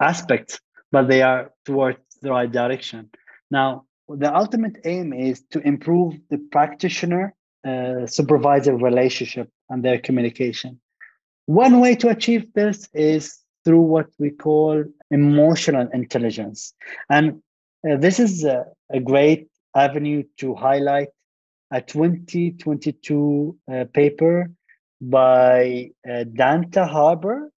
aspects, 0.00 0.60
but 0.92 1.08
they 1.08 1.22
are 1.22 1.52
towards 1.64 1.98
the 2.20 2.30
right 2.30 2.50
direction. 2.50 3.10
Now, 3.50 3.84
the 4.08 4.34
ultimate 4.34 4.78
aim 4.84 5.12
is 5.12 5.42
to 5.50 5.60
improve 5.60 6.14
the 6.30 6.38
practitioner 6.50 7.34
uh, 7.66 8.06
supervisor 8.06 8.76
relationship 8.76 9.50
and 9.68 9.84
their 9.84 9.98
communication. 9.98 10.80
One 11.46 11.80
way 11.80 11.96
to 11.96 12.08
achieve 12.08 12.52
this 12.52 12.88
is 12.94 13.38
through 13.64 13.80
what 13.80 14.06
we 14.18 14.30
call 14.30 14.84
emotional 15.10 15.88
intelligence. 15.92 16.72
And 17.10 17.42
uh, 17.88 17.96
this 17.96 18.20
is 18.20 18.44
a, 18.44 18.66
a, 18.90 19.00
great 19.00 19.48
avenue 19.74 20.22
to 20.38 20.54
highlight 20.54 21.08
a 21.72 21.80
2022 21.80 23.58
uh, 23.72 23.84
paper 23.92 24.50
by 25.00 25.90
uh, 26.08 26.24
Dante 26.32 26.86
Harbour. 26.86 27.50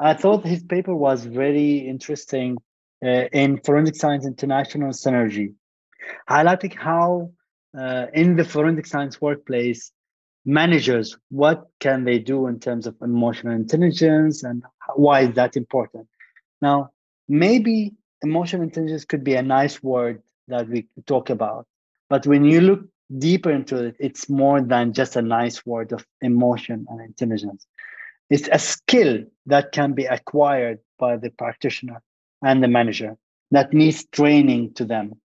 I 0.00 0.14
thought 0.14 0.44
his 0.44 0.64
paper 0.64 0.94
was 0.94 1.24
very 1.24 1.78
interesting 1.78 2.58
uh, 3.04 3.26
in 3.32 3.58
Forensic 3.58 3.94
Science 3.94 4.26
International 4.26 4.90
Synergy, 4.90 5.54
highlighting 6.28 6.74
how 6.74 7.32
uh, 7.78 8.06
in 8.12 8.36
the 8.36 8.44
forensic 8.44 8.86
science 8.86 9.20
workplace, 9.20 9.92
managers, 10.44 11.16
what 11.30 11.66
can 11.80 12.04
they 12.04 12.18
do 12.18 12.46
in 12.46 12.58
terms 12.58 12.86
of 12.86 12.96
emotional 13.02 13.52
intelligence 13.52 14.42
and 14.42 14.62
why 14.96 15.20
is 15.20 15.34
that 15.34 15.56
important? 15.56 16.08
Now, 16.62 16.90
maybe 17.28 17.92
emotional 18.22 18.62
intelligence 18.62 19.04
could 19.04 19.22
be 19.22 19.34
a 19.34 19.42
nice 19.42 19.82
word 19.82 20.22
that 20.48 20.68
we 20.68 20.86
talk 21.06 21.30
about, 21.30 21.66
but 22.08 22.26
when 22.26 22.44
you 22.44 22.60
look 22.60 22.80
deeper 23.18 23.50
into 23.50 23.84
it, 23.84 23.96
it's 23.98 24.28
more 24.28 24.60
than 24.60 24.92
just 24.92 25.16
a 25.16 25.22
nice 25.22 25.64
word 25.64 25.92
of 25.92 26.06
emotion 26.20 26.86
and 26.88 27.00
intelligence. 27.00 27.66
It's 28.30 28.48
a 28.52 28.58
skill 28.58 29.24
that 29.46 29.72
can 29.72 29.92
be 29.92 30.04
acquired 30.04 30.80
by 30.98 31.16
the 31.16 31.30
practitioner 31.30 32.02
and 32.42 32.62
the 32.62 32.68
manager 32.68 33.16
that 33.50 33.72
needs 33.72 34.04
training 34.06 34.74
to 34.74 34.84
them. 34.84 35.20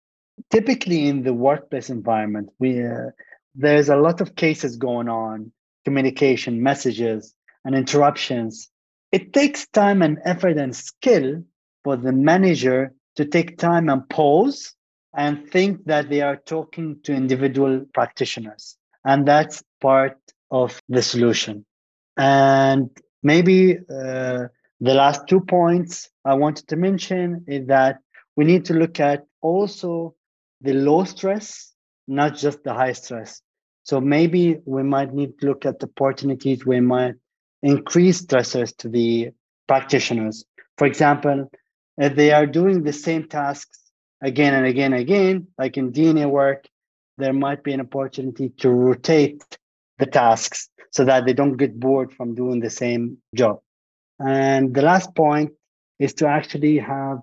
Typically, 0.50 1.06
in 1.06 1.22
the 1.22 1.34
workplace 1.34 1.90
environment, 1.90 2.50
we 2.58 2.84
uh, 2.84 3.10
there's 3.54 3.88
a 3.88 3.96
lot 3.96 4.20
of 4.20 4.36
cases 4.36 4.76
going 4.76 5.08
on, 5.08 5.52
communication, 5.84 6.62
messages, 6.62 7.34
and 7.64 7.74
interruptions. 7.74 8.70
It 9.12 9.32
takes 9.32 9.66
time 9.68 10.02
and 10.02 10.18
effort 10.24 10.56
and 10.56 10.74
skill 10.74 11.42
for 11.84 11.96
the 11.96 12.12
manager 12.12 12.94
to 13.16 13.24
take 13.24 13.58
time 13.58 13.88
and 13.88 14.08
pause 14.08 14.74
and 15.14 15.50
think 15.50 15.84
that 15.86 16.08
they 16.08 16.20
are 16.20 16.36
talking 16.36 16.98
to 17.02 17.12
individual 17.12 17.84
practitioners. 17.92 18.76
And 19.04 19.26
that's 19.26 19.62
part 19.80 20.18
of 20.50 20.80
the 20.88 21.02
solution. 21.02 21.64
And 22.16 22.90
maybe 23.22 23.78
uh, 23.78 24.44
the 24.80 24.94
last 24.94 25.26
two 25.26 25.40
points 25.40 26.08
I 26.24 26.34
wanted 26.34 26.68
to 26.68 26.76
mention 26.76 27.44
is 27.48 27.66
that 27.66 27.98
we 28.36 28.44
need 28.44 28.64
to 28.66 28.74
look 28.74 29.00
at 29.00 29.24
also 29.42 30.14
the 30.60 30.72
low 30.72 31.04
stress, 31.04 31.72
not 32.06 32.36
just 32.36 32.62
the 32.64 32.74
high 32.74 32.92
stress. 32.92 33.42
So 33.84 34.00
maybe 34.00 34.58
we 34.64 34.82
might 34.82 35.12
need 35.12 35.38
to 35.38 35.46
look 35.46 35.66
at 35.66 35.82
opportunities 35.82 36.66
we 36.66 36.80
might 36.80 37.14
increase 37.62 38.22
stressors 38.22 38.76
to 38.78 38.88
the 38.88 39.30
practitioners. 39.66 40.44
For 40.78 40.86
example, 40.86 41.50
if 41.96 42.14
they 42.14 42.32
are 42.32 42.46
doing 42.46 42.82
the 42.82 42.92
same 42.92 43.28
tasks 43.28 43.78
again 44.22 44.54
and 44.54 44.66
again 44.66 44.92
and 44.92 45.02
again, 45.02 45.48
like 45.58 45.76
in 45.76 45.92
DNA 45.92 46.28
work, 46.28 46.66
there 47.18 47.32
might 47.32 47.62
be 47.62 47.72
an 47.72 47.80
opportunity 47.80 48.50
to 48.58 48.70
rotate 48.70 49.42
the 49.98 50.06
tasks 50.06 50.68
so 50.92 51.04
that 51.04 51.26
they 51.26 51.32
don't 51.32 51.56
get 51.56 51.78
bored 51.78 52.12
from 52.12 52.34
doing 52.34 52.60
the 52.60 52.70
same 52.70 53.18
job. 53.34 53.60
And 54.18 54.74
the 54.74 54.82
last 54.82 55.14
point 55.14 55.52
is 55.98 56.14
to 56.14 56.26
actually 56.26 56.78
have 56.78 57.18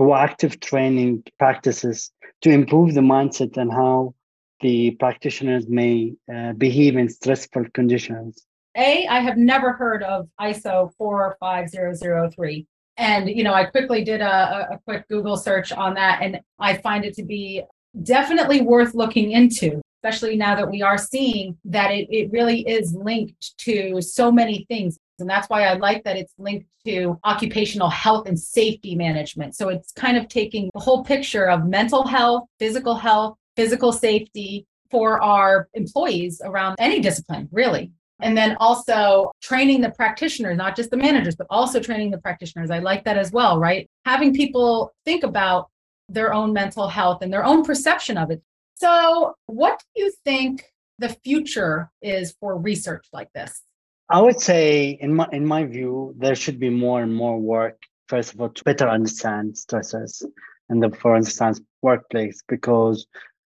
proactive 0.00 0.60
training 0.60 1.22
practices 1.38 2.10
to 2.40 2.50
improve 2.50 2.94
the 2.94 3.02
mindset 3.02 3.56
and 3.58 3.70
how 3.70 4.14
the 4.60 4.92
practitioners 4.92 5.68
may 5.68 6.14
uh, 6.34 6.52
behave 6.54 6.96
in 6.96 7.08
stressful 7.08 7.64
conditions. 7.74 8.46
A, 8.76 9.06
I 9.06 9.20
have 9.20 9.36
never 9.36 9.72
heard 9.72 10.02
of 10.02 10.28
ISO 10.40 10.90
45003. 10.96 12.66
And, 12.96 13.28
you 13.28 13.44
know, 13.44 13.54
I 13.54 13.64
quickly 13.64 14.04
did 14.04 14.20
a, 14.20 14.68
a 14.72 14.80
quick 14.86 15.06
Google 15.08 15.36
search 15.36 15.72
on 15.72 15.94
that, 15.94 16.20
and 16.22 16.40
I 16.58 16.76
find 16.76 17.04
it 17.04 17.14
to 17.14 17.22
be 17.22 17.62
definitely 18.02 18.60
worth 18.60 18.94
looking 18.94 19.32
into, 19.32 19.80
especially 20.02 20.36
now 20.36 20.54
that 20.54 20.70
we 20.70 20.82
are 20.82 20.96
seeing 20.96 21.56
that 21.64 21.90
it, 21.90 22.08
it 22.10 22.30
really 22.32 22.66
is 22.66 22.94
linked 22.94 23.56
to 23.58 24.00
so 24.00 24.32
many 24.32 24.64
things. 24.68 24.98
And 25.18 25.28
that's 25.28 25.48
why 25.50 25.64
I 25.64 25.74
like 25.74 26.04
that 26.04 26.16
it's 26.16 26.32
linked 26.38 26.66
to 26.86 27.18
occupational 27.24 27.90
health 27.90 28.26
and 28.26 28.38
safety 28.38 28.94
management. 28.94 29.54
So 29.54 29.68
it's 29.68 29.92
kind 29.92 30.16
of 30.16 30.28
taking 30.28 30.70
the 30.72 30.80
whole 30.80 31.04
picture 31.04 31.50
of 31.50 31.66
mental 31.66 32.06
health, 32.06 32.44
physical 32.58 32.94
health, 32.94 33.36
physical 33.56 33.92
safety 33.92 34.66
for 34.90 35.22
our 35.22 35.68
employees 35.74 36.40
around 36.42 36.76
any 36.78 37.00
discipline, 37.00 37.48
really. 37.52 37.92
And 38.22 38.36
then 38.36 38.56
also 38.58 39.32
training 39.42 39.82
the 39.82 39.90
practitioners, 39.90 40.56
not 40.56 40.76
just 40.76 40.90
the 40.90 40.96
managers, 40.96 41.36
but 41.36 41.46
also 41.50 41.80
training 41.80 42.10
the 42.10 42.18
practitioners. 42.18 42.70
I 42.70 42.78
like 42.78 43.04
that 43.04 43.18
as 43.18 43.32
well, 43.32 43.58
right? 43.58 43.88
Having 44.06 44.34
people 44.34 44.92
think 45.04 45.24
about 45.24 45.70
their 46.08 46.32
own 46.32 46.52
mental 46.52 46.88
health 46.88 47.22
and 47.22 47.32
their 47.32 47.44
own 47.44 47.64
perception 47.64 48.18
of 48.18 48.30
it. 48.30 48.42
So, 48.80 49.34
what 49.44 49.82
do 49.94 50.02
you 50.04 50.12
think 50.24 50.64
the 50.98 51.10
future 51.10 51.90
is 52.00 52.34
for 52.40 52.56
research 52.56 53.06
like 53.12 53.30
this? 53.34 53.60
I 54.08 54.22
would 54.22 54.40
say, 54.40 54.98
in 55.00 55.14
my 55.14 55.28
in 55.32 55.44
my 55.44 55.64
view, 55.64 56.14
there 56.18 56.34
should 56.34 56.58
be 56.58 56.70
more 56.70 57.02
and 57.02 57.14
more 57.14 57.38
work. 57.38 57.76
First 58.08 58.32
of 58.32 58.40
all, 58.40 58.48
to 58.48 58.64
better 58.64 58.88
understand 58.88 59.58
stresses 59.58 60.26
in 60.70 60.80
the 60.80 60.90
forensic 60.90 61.34
science 61.34 61.60
workplace, 61.82 62.42
because 62.48 63.06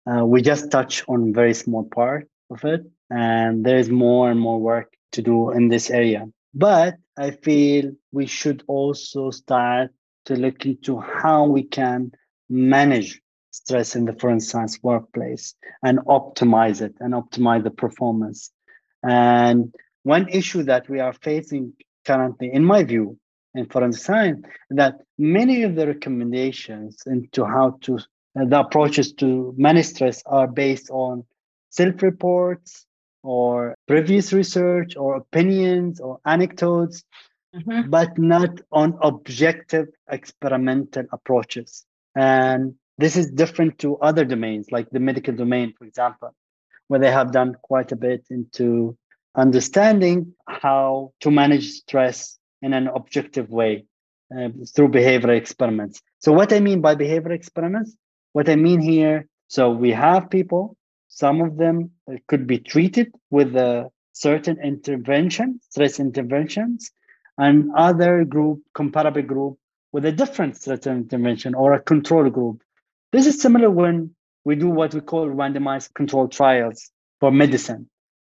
uh, 0.10 0.26
we 0.26 0.42
just 0.42 0.72
touch 0.72 1.04
on 1.08 1.32
very 1.32 1.54
small 1.54 1.84
part 1.84 2.28
of 2.50 2.64
it 2.64 2.82
and 3.12 3.64
there's 3.64 3.90
more 3.90 4.32
and 4.32 4.40
more 4.40 4.60
work 4.60 4.94
to 5.12 5.22
do 5.22 5.52
in 5.52 5.68
this 5.68 5.92
area. 5.92 6.26
But 6.54 6.96
I 7.18 7.32
feel 7.32 7.92
we 8.12 8.26
should 8.26 8.64
also 8.68 9.30
start 9.30 9.92
to 10.26 10.36
look 10.36 10.66
into 10.66 11.00
how 11.00 11.46
we 11.46 11.64
can 11.64 12.12
manage 12.50 13.22
stress 13.52 13.95
in 13.95 14.06
the 14.06 14.14
forensic 14.14 14.52
science 14.52 14.80
workplace 14.84 15.56
and 15.84 16.00
optimize 16.00 16.82
it 16.82 16.95
and 17.00 17.14
optimize 17.14 17.64
the 17.64 17.72
performance. 17.72 18.52
And 19.04 19.74
one 20.04 20.30
issue 20.30 20.64
that 20.64 20.89
we 20.89 21.00
are 21.00 21.14
facing 21.14 21.74
currently, 22.06 22.52
in 22.52 22.64
my 22.66 22.84
view, 22.84 23.18
in 23.56 23.66
forensic 23.66 24.04
science, 24.04 24.45
that 24.70 25.02
many 25.18 25.64
of 25.64 25.76
the 25.76 25.88
recommendations 25.88 27.04
into 27.06 27.45
how 27.45 27.78
to 27.82 28.00
the 28.36 28.60
approaches 28.60 29.14
to 29.14 29.54
manage 29.58 29.88
stress 29.88 30.22
are 30.26 30.47
based 30.47 30.89
on 30.91 31.26
self-reports 31.72 32.86
or 33.24 33.76
previous 33.88 34.32
research 34.34 34.95
or 34.95 35.18
opinions 35.18 36.00
or 36.00 36.20
anecdotes, 36.26 37.04
mm-hmm. 37.56 37.89
but 37.89 38.18
not 38.18 38.62
on 38.72 38.97
objective 39.02 39.88
experimental 40.10 41.06
approaches. 41.12 41.86
And 42.16 42.76
this 43.00 43.16
is 43.16 43.32
different 43.32 43.80
to 43.80 43.97
other 43.97 44.26
domains, 44.26 44.68
like 44.72 44.89
the 44.89 45.00
medical 45.00 45.34
domain, 45.34 45.74
for 45.78 45.86
example, 45.86 46.36
where 46.88 47.00
they 47.00 47.12
have 47.12 47.32
done 47.32 47.56
quite 47.62 47.91
a 47.91 47.95
bit 47.95 48.26
into 48.30 48.97
understanding 49.36 50.34
how 50.47 51.14
to 51.22 51.32
manage 51.32 51.68
stress 51.70 52.38
in 52.62 52.74
an 52.74 52.88
objective 52.88 53.50
way 53.50 53.86
uh, 54.36 54.50
through 54.74 54.89
behavioral 54.89 55.38
experiments. 55.38 56.02
So, 56.20 56.34
what 56.34 56.52
I 56.52 56.60
mean 56.60 56.82
by 56.82 56.95
behavioral 56.95 57.36
experiments, 57.41 57.95
what 58.34 58.50
I 58.50 58.56
mean 58.56 58.82
here, 58.82 59.28
so 59.47 59.72
we 59.72 59.91
have 59.91 60.30
people 60.30 60.78
some 61.10 61.41
of 61.41 61.58
them 61.58 61.91
could 62.28 62.47
be 62.47 62.60
treated 62.60 63.12
with 63.30 63.56
a 63.56 63.91
certain 64.14 64.58
intervention, 64.64 65.60
stress 65.70 66.00
interventions, 66.00 66.91
and 67.38 67.72
other 67.76 68.24
group, 68.24 68.62
comparable 68.74 69.24
group, 69.24 69.58
with 69.91 70.06
a 70.06 70.12
different 70.12 70.56
stress 70.56 70.86
intervention 70.86 71.56
or 71.56 71.74
a 71.74 71.82
control 71.82 72.30
group. 72.30 72.62
This 73.12 73.26
is 73.26 73.41
similar 73.41 73.72
when 73.72 74.16
we 74.45 74.55
do 74.55 74.70
what 74.70 74.93
we 74.93 75.01
call 75.01 75.28
randomized 75.28 75.93
controlled 75.95 76.32
trials 76.32 76.91
for 77.20 77.32
medicine, 77.32 77.89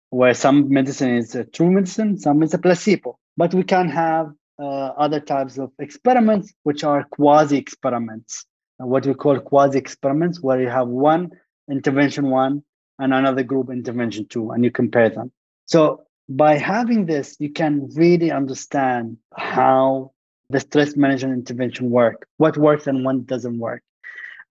where 0.09 0.34
some 0.34 0.69
medicine 0.69 1.17
is 1.17 1.36
a 1.36 1.43
true 1.43 1.69
medicine, 1.69 2.17
some 2.17 2.41
is 2.43 2.53
a 2.53 2.57
placebo. 2.57 3.17
But 3.36 3.53
we 3.53 3.63
can 3.63 3.89
have 3.89 4.32
uh, 4.57 4.63
other 4.63 5.19
types 5.19 5.57
of 5.57 5.71
experiments, 5.80 6.53
which 6.63 6.86
are 6.86 7.03
quasi 7.11 7.57
experiments, 7.57 8.45
what 8.77 9.05
we 9.05 9.13
call 9.13 9.39
quasi 9.39 9.77
experiments, 9.77 10.41
where 10.41 10.61
you 10.61 10.69
have 10.69 10.88
one 10.88 11.32
intervention 11.69 12.30
one 12.30 12.63
and 12.99 13.13
another 13.13 13.43
group 13.43 13.69
intervention 13.69 14.27
two, 14.27 14.51
and 14.51 14.63
you 14.63 14.71
compare 14.71 15.09
them. 15.09 15.32
So 15.65 16.03
by 16.30 16.57
having 16.57 17.05
this, 17.05 17.36
you 17.39 17.51
can 17.51 17.89
really 17.95 18.32
understand 18.32 19.17
how 19.36 20.11
the 20.49 20.61
stress 20.61 20.95
management 20.95 21.38
intervention 21.38 21.89
work, 21.89 22.27
what 22.38 22.57
works 22.57 22.88
and 22.88 23.03
what 23.03 23.25
doesn't 23.27 23.59
work. 23.59 23.84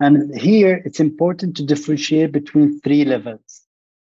And 0.00 0.38
here 0.38 0.80
it's 0.84 1.00
important 1.00 1.56
to 1.56 1.64
differentiate 1.64 2.32
between 2.32 2.80
three 2.80 3.04
levels 3.04 3.62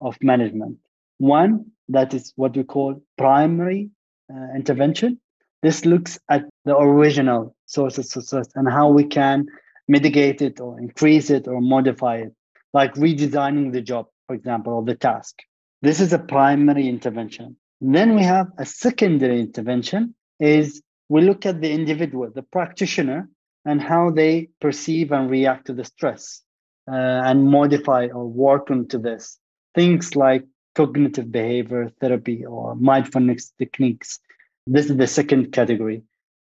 of 0.02 0.18
management. 0.22 0.78
One, 1.18 1.72
that 1.90 2.14
is 2.14 2.34
what 2.36 2.56
we 2.56 2.64
call 2.64 3.02
primary 3.18 3.90
uh, 4.32 4.56
intervention. 4.56 5.20
This 5.64 5.86
looks 5.86 6.20
at 6.30 6.46
the 6.66 6.78
original 6.78 7.56
sources 7.66 8.16
of 8.16 8.24
stress 8.24 8.50
and 8.56 8.70
how 8.70 8.90
we 8.90 9.06
can 9.06 9.48
mitigate 9.88 10.42
it 10.42 10.60
or 10.60 10.80
increase 10.80 11.30
it 11.30 11.48
or 11.48 11.62
modify 11.62 12.18
it, 12.18 12.34
like 12.74 12.94
redesigning 12.96 13.72
the 13.72 13.82
job, 13.82 14.08
for 14.28 14.36
example, 14.36 14.74
or 14.74 14.84
the 14.84 14.96
task. 14.96 15.40
This 15.82 16.00
is 16.02 16.12
a 16.14 16.20
primary 16.20 16.88
intervention. 16.88 17.56
Then 17.80 18.16
we 18.16 18.24
have 18.24 18.48
a 18.58 18.66
secondary 18.66 19.40
intervention 19.40 20.16
is 20.40 20.82
we 21.10 21.22
look 21.22 21.46
at 21.46 21.62
the 21.62 21.72
individual, 21.72 22.30
the 22.34 22.44
practitioner, 22.44 23.30
and 23.68 23.82
how 23.82 24.10
they 24.10 24.50
perceive 24.60 25.12
and 25.12 25.30
react 25.30 25.68
to 25.68 25.74
the 25.74 25.84
stress 25.84 26.42
uh, 26.90 27.22
and 27.30 27.46
modify 27.46 28.08
or 28.08 28.26
work 28.26 28.72
onto 28.72 28.98
this. 28.98 29.38
Things 29.76 30.16
like 30.16 30.44
cognitive 30.74 31.32
behavior 31.32 31.92
therapy 32.02 32.46
or 32.46 32.76
mindfulness 32.76 33.52
techniques. 33.60 34.20
This 34.66 34.90
is 34.90 34.98
the 34.98 35.08
second 35.08 35.52
category. 35.52 36.02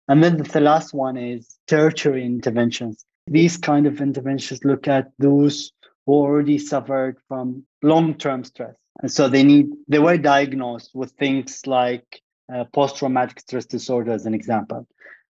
And 0.09 0.25
then 0.25 0.39
the 0.39 0.61
last 0.61 0.95
one 0.95 1.19
is 1.19 1.59
tertiary 1.67 2.25
interventions. 2.25 3.05
These 3.27 3.59
kind 3.59 3.87
of 3.87 4.01
interventions 4.01 4.65
look 4.65 4.89
at 4.89 5.11
those 5.19 5.73
who 6.07 6.15
already 6.15 6.57
suffered 6.57 7.19
from 7.29 7.65
long-term 7.83 8.45
stress 8.45 8.75
and 9.01 9.11
so 9.11 9.29
they 9.29 9.43
need 9.43 9.69
they 9.89 9.99
were 9.99 10.17
diagnosed 10.17 10.91
with 10.95 11.13
things 11.13 11.67
like 11.67 12.21
uh, 12.53 12.65
post-traumatic 12.73 13.41
stress 13.41 13.67
disorder 13.67 14.13
as 14.13 14.27
an 14.27 14.35
example 14.35 14.87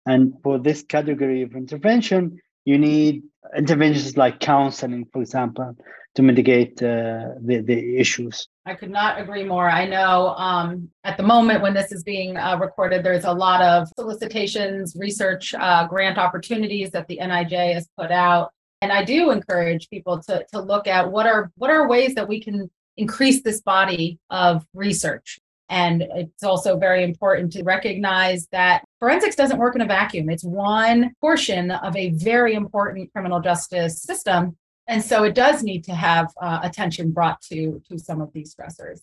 and 0.05 0.33
for 0.43 0.59
this 0.59 0.83
category 0.83 1.41
of 1.41 1.55
intervention 1.55 2.39
you 2.65 2.77
need 2.77 3.23
interventions 3.55 4.17
like 4.17 4.39
counseling 4.39 5.05
for 5.11 5.21
example 5.21 5.75
to 6.15 6.21
mitigate 6.21 6.81
uh, 6.83 7.29
the, 7.41 7.63
the 7.65 7.97
issues. 7.97 8.47
I 8.65 8.75
could 8.75 8.91
not 8.91 9.19
agree 9.19 9.43
more. 9.43 9.67
I 9.67 9.87
know 9.87 10.35
um, 10.37 10.89
at 11.03 11.17
the 11.17 11.23
moment 11.23 11.61
when 11.61 11.73
this 11.73 11.91
is 11.91 12.03
being 12.03 12.37
uh, 12.37 12.57
recorded 12.59 13.03
there's 13.03 13.25
a 13.25 13.33
lot 13.33 13.61
of 13.61 13.87
solicitations 13.97 14.95
research 14.97 15.53
uh, 15.53 15.87
grant 15.87 16.17
opportunities 16.17 16.91
that 16.91 17.07
the 17.07 17.17
nij 17.17 17.73
has 17.73 17.87
put 17.97 18.11
out. 18.11 18.51
And 18.81 18.91
i 18.91 19.03
do 19.03 19.31
encourage 19.31 19.89
people 19.89 20.21
to, 20.23 20.45
to 20.51 20.61
look 20.61 20.87
at 20.87 21.09
what 21.09 21.25
are 21.25 21.51
what 21.55 21.69
are 21.69 21.87
ways 21.87 22.15
that 22.15 22.27
we 22.27 22.41
can 22.41 22.69
increase 22.97 23.41
this 23.41 23.61
body 23.61 24.19
of 24.29 24.65
research. 24.73 25.39
And 25.69 26.03
it's 26.15 26.43
also 26.43 26.77
very 26.77 27.03
important 27.03 27.51
to 27.53 27.63
recognize 27.63 28.47
that 28.51 28.83
forensics 28.99 29.35
doesn't 29.35 29.57
work 29.57 29.75
in 29.75 29.81
a 29.81 29.85
vacuum. 29.85 30.29
It's 30.29 30.43
one 30.43 31.13
portion 31.21 31.71
of 31.71 31.95
a 31.95 32.11
very 32.11 32.53
important 32.53 33.11
criminal 33.13 33.39
justice 33.39 34.01
system. 34.01 34.57
And 34.87 35.01
so 35.03 35.23
it 35.23 35.33
does 35.33 35.63
need 35.63 35.83
to 35.85 35.95
have 35.95 36.27
uh, 36.41 36.59
attention 36.63 37.11
brought 37.11 37.41
to, 37.43 37.81
to 37.89 37.97
some 37.97 38.21
of 38.21 38.31
these 38.33 38.53
stressors. 38.53 39.01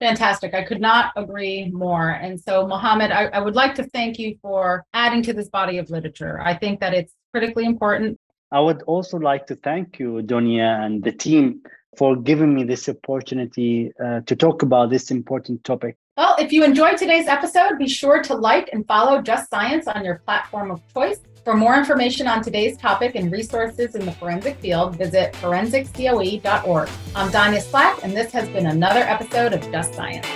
Fantastic. 0.00 0.52
I 0.52 0.64
could 0.64 0.80
not 0.80 1.12
agree 1.16 1.70
more. 1.70 2.10
And 2.10 2.38
so, 2.38 2.66
Mohammed, 2.66 3.12
I, 3.12 3.26
I 3.26 3.38
would 3.38 3.54
like 3.54 3.74
to 3.76 3.84
thank 3.84 4.18
you 4.18 4.36
for 4.42 4.84
adding 4.92 5.22
to 5.22 5.32
this 5.32 5.48
body 5.48 5.78
of 5.78 5.90
literature. 5.90 6.40
I 6.40 6.54
think 6.54 6.80
that 6.80 6.92
it's 6.92 7.14
critically 7.32 7.64
important. 7.64 8.18
I 8.50 8.60
would 8.60 8.82
also 8.82 9.16
like 9.16 9.46
to 9.46 9.56
thank 9.56 9.98
you, 9.98 10.20
Donia, 10.24 10.84
and 10.84 11.02
the 11.02 11.12
team 11.12 11.62
for 11.96 12.16
giving 12.16 12.54
me 12.54 12.64
this 12.64 12.88
opportunity 12.88 13.92
uh, 14.04 14.20
to 14.22 14.36
talk 14.36 14.62
about 14.62 14.90
this 14.90 15.10
important 15.10 15.62
topic. 15.64 15.96
Well, 16.18 16.36
if 16.38 16.52
you 16.52 16.62
enjoyed 16.62 16.98
today's 16.98 17.26
episode, 17.26 17.78
be 17.78 17.88
sure 17.88 18.22
to 18.24 18.34
like 18.34 18.68
and 18.74 18.86
follow 18.86 19.22
Just 19.22 19.48
Science 19.48 19.86
on 19.88 20.04
your 20.04 20.16
platform 20.16 20.70
of 20.70 20.82
choice. 20.92 21.20
For 21.42 21.54
more 21.54 21.74
information 21.74 22.26
on 22.28 22.42
today's 22.42 22.76
topic 22.76 23.14
and 23.14 23.32
resources 23.32 23.94
in 23.94 24.04
the 24.04 24.12
forensic 24.12 24.58
field, 24.58 24.96
visit 24.96 25.32
forensiccoe.org. 25.32 26.90
I'm 27.16 27.30
Donia 27.30 27.62
Slack, 27.62 28.04
and 28.04 28.14
this 28.14 28.30
has 28.32 28.46
been 28.50 28.66
another 28.66 29.00
episode 29.00 29.54
of 29.54 29.62
Just 29.72 29.94
Science. 29.94 30.26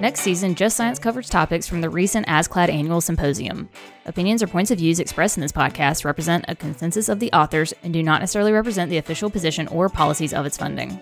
Next 0.00 0.22
season, 0.22 0.56
Just 0.56 0.76
Science 0.76 0.98
covers 0.98 1.30
topics 1.30 1.68
from 1.68 1.82
the 1.82 1.88
recent 1.88 2.26
ASCLD 2.26 2.68
annual 2.68 3.00
symposium. 3.00 3.68
Opinions 4.06 4.42
or 4.42 4.48
points 4.48 4.72
of 4.72 4.78
views 4.78 4.98
expressed 4.98 5.36
in 5.36 5.40
this 5.40 5.52
podcast 5.52 6.04
represent 6.04 6.44
a 6.48 6.56
consensus 6.56 7.08
of 7.08 7.20
the 7.20 7.32
authors 7.32 7.72
and 7.84 7.92
do 7.92 8.02
not 8.02 8.22
necessarily 8.22 8.50
represent 8.50 8.90
the 8.90 8.98
official 8.98 9.30
position 9.30 9.68
or 9.68 9.88
policies 9.88 10.34
of 10.34 10.46
its 10.46 10.56
funding. 10.56 11.00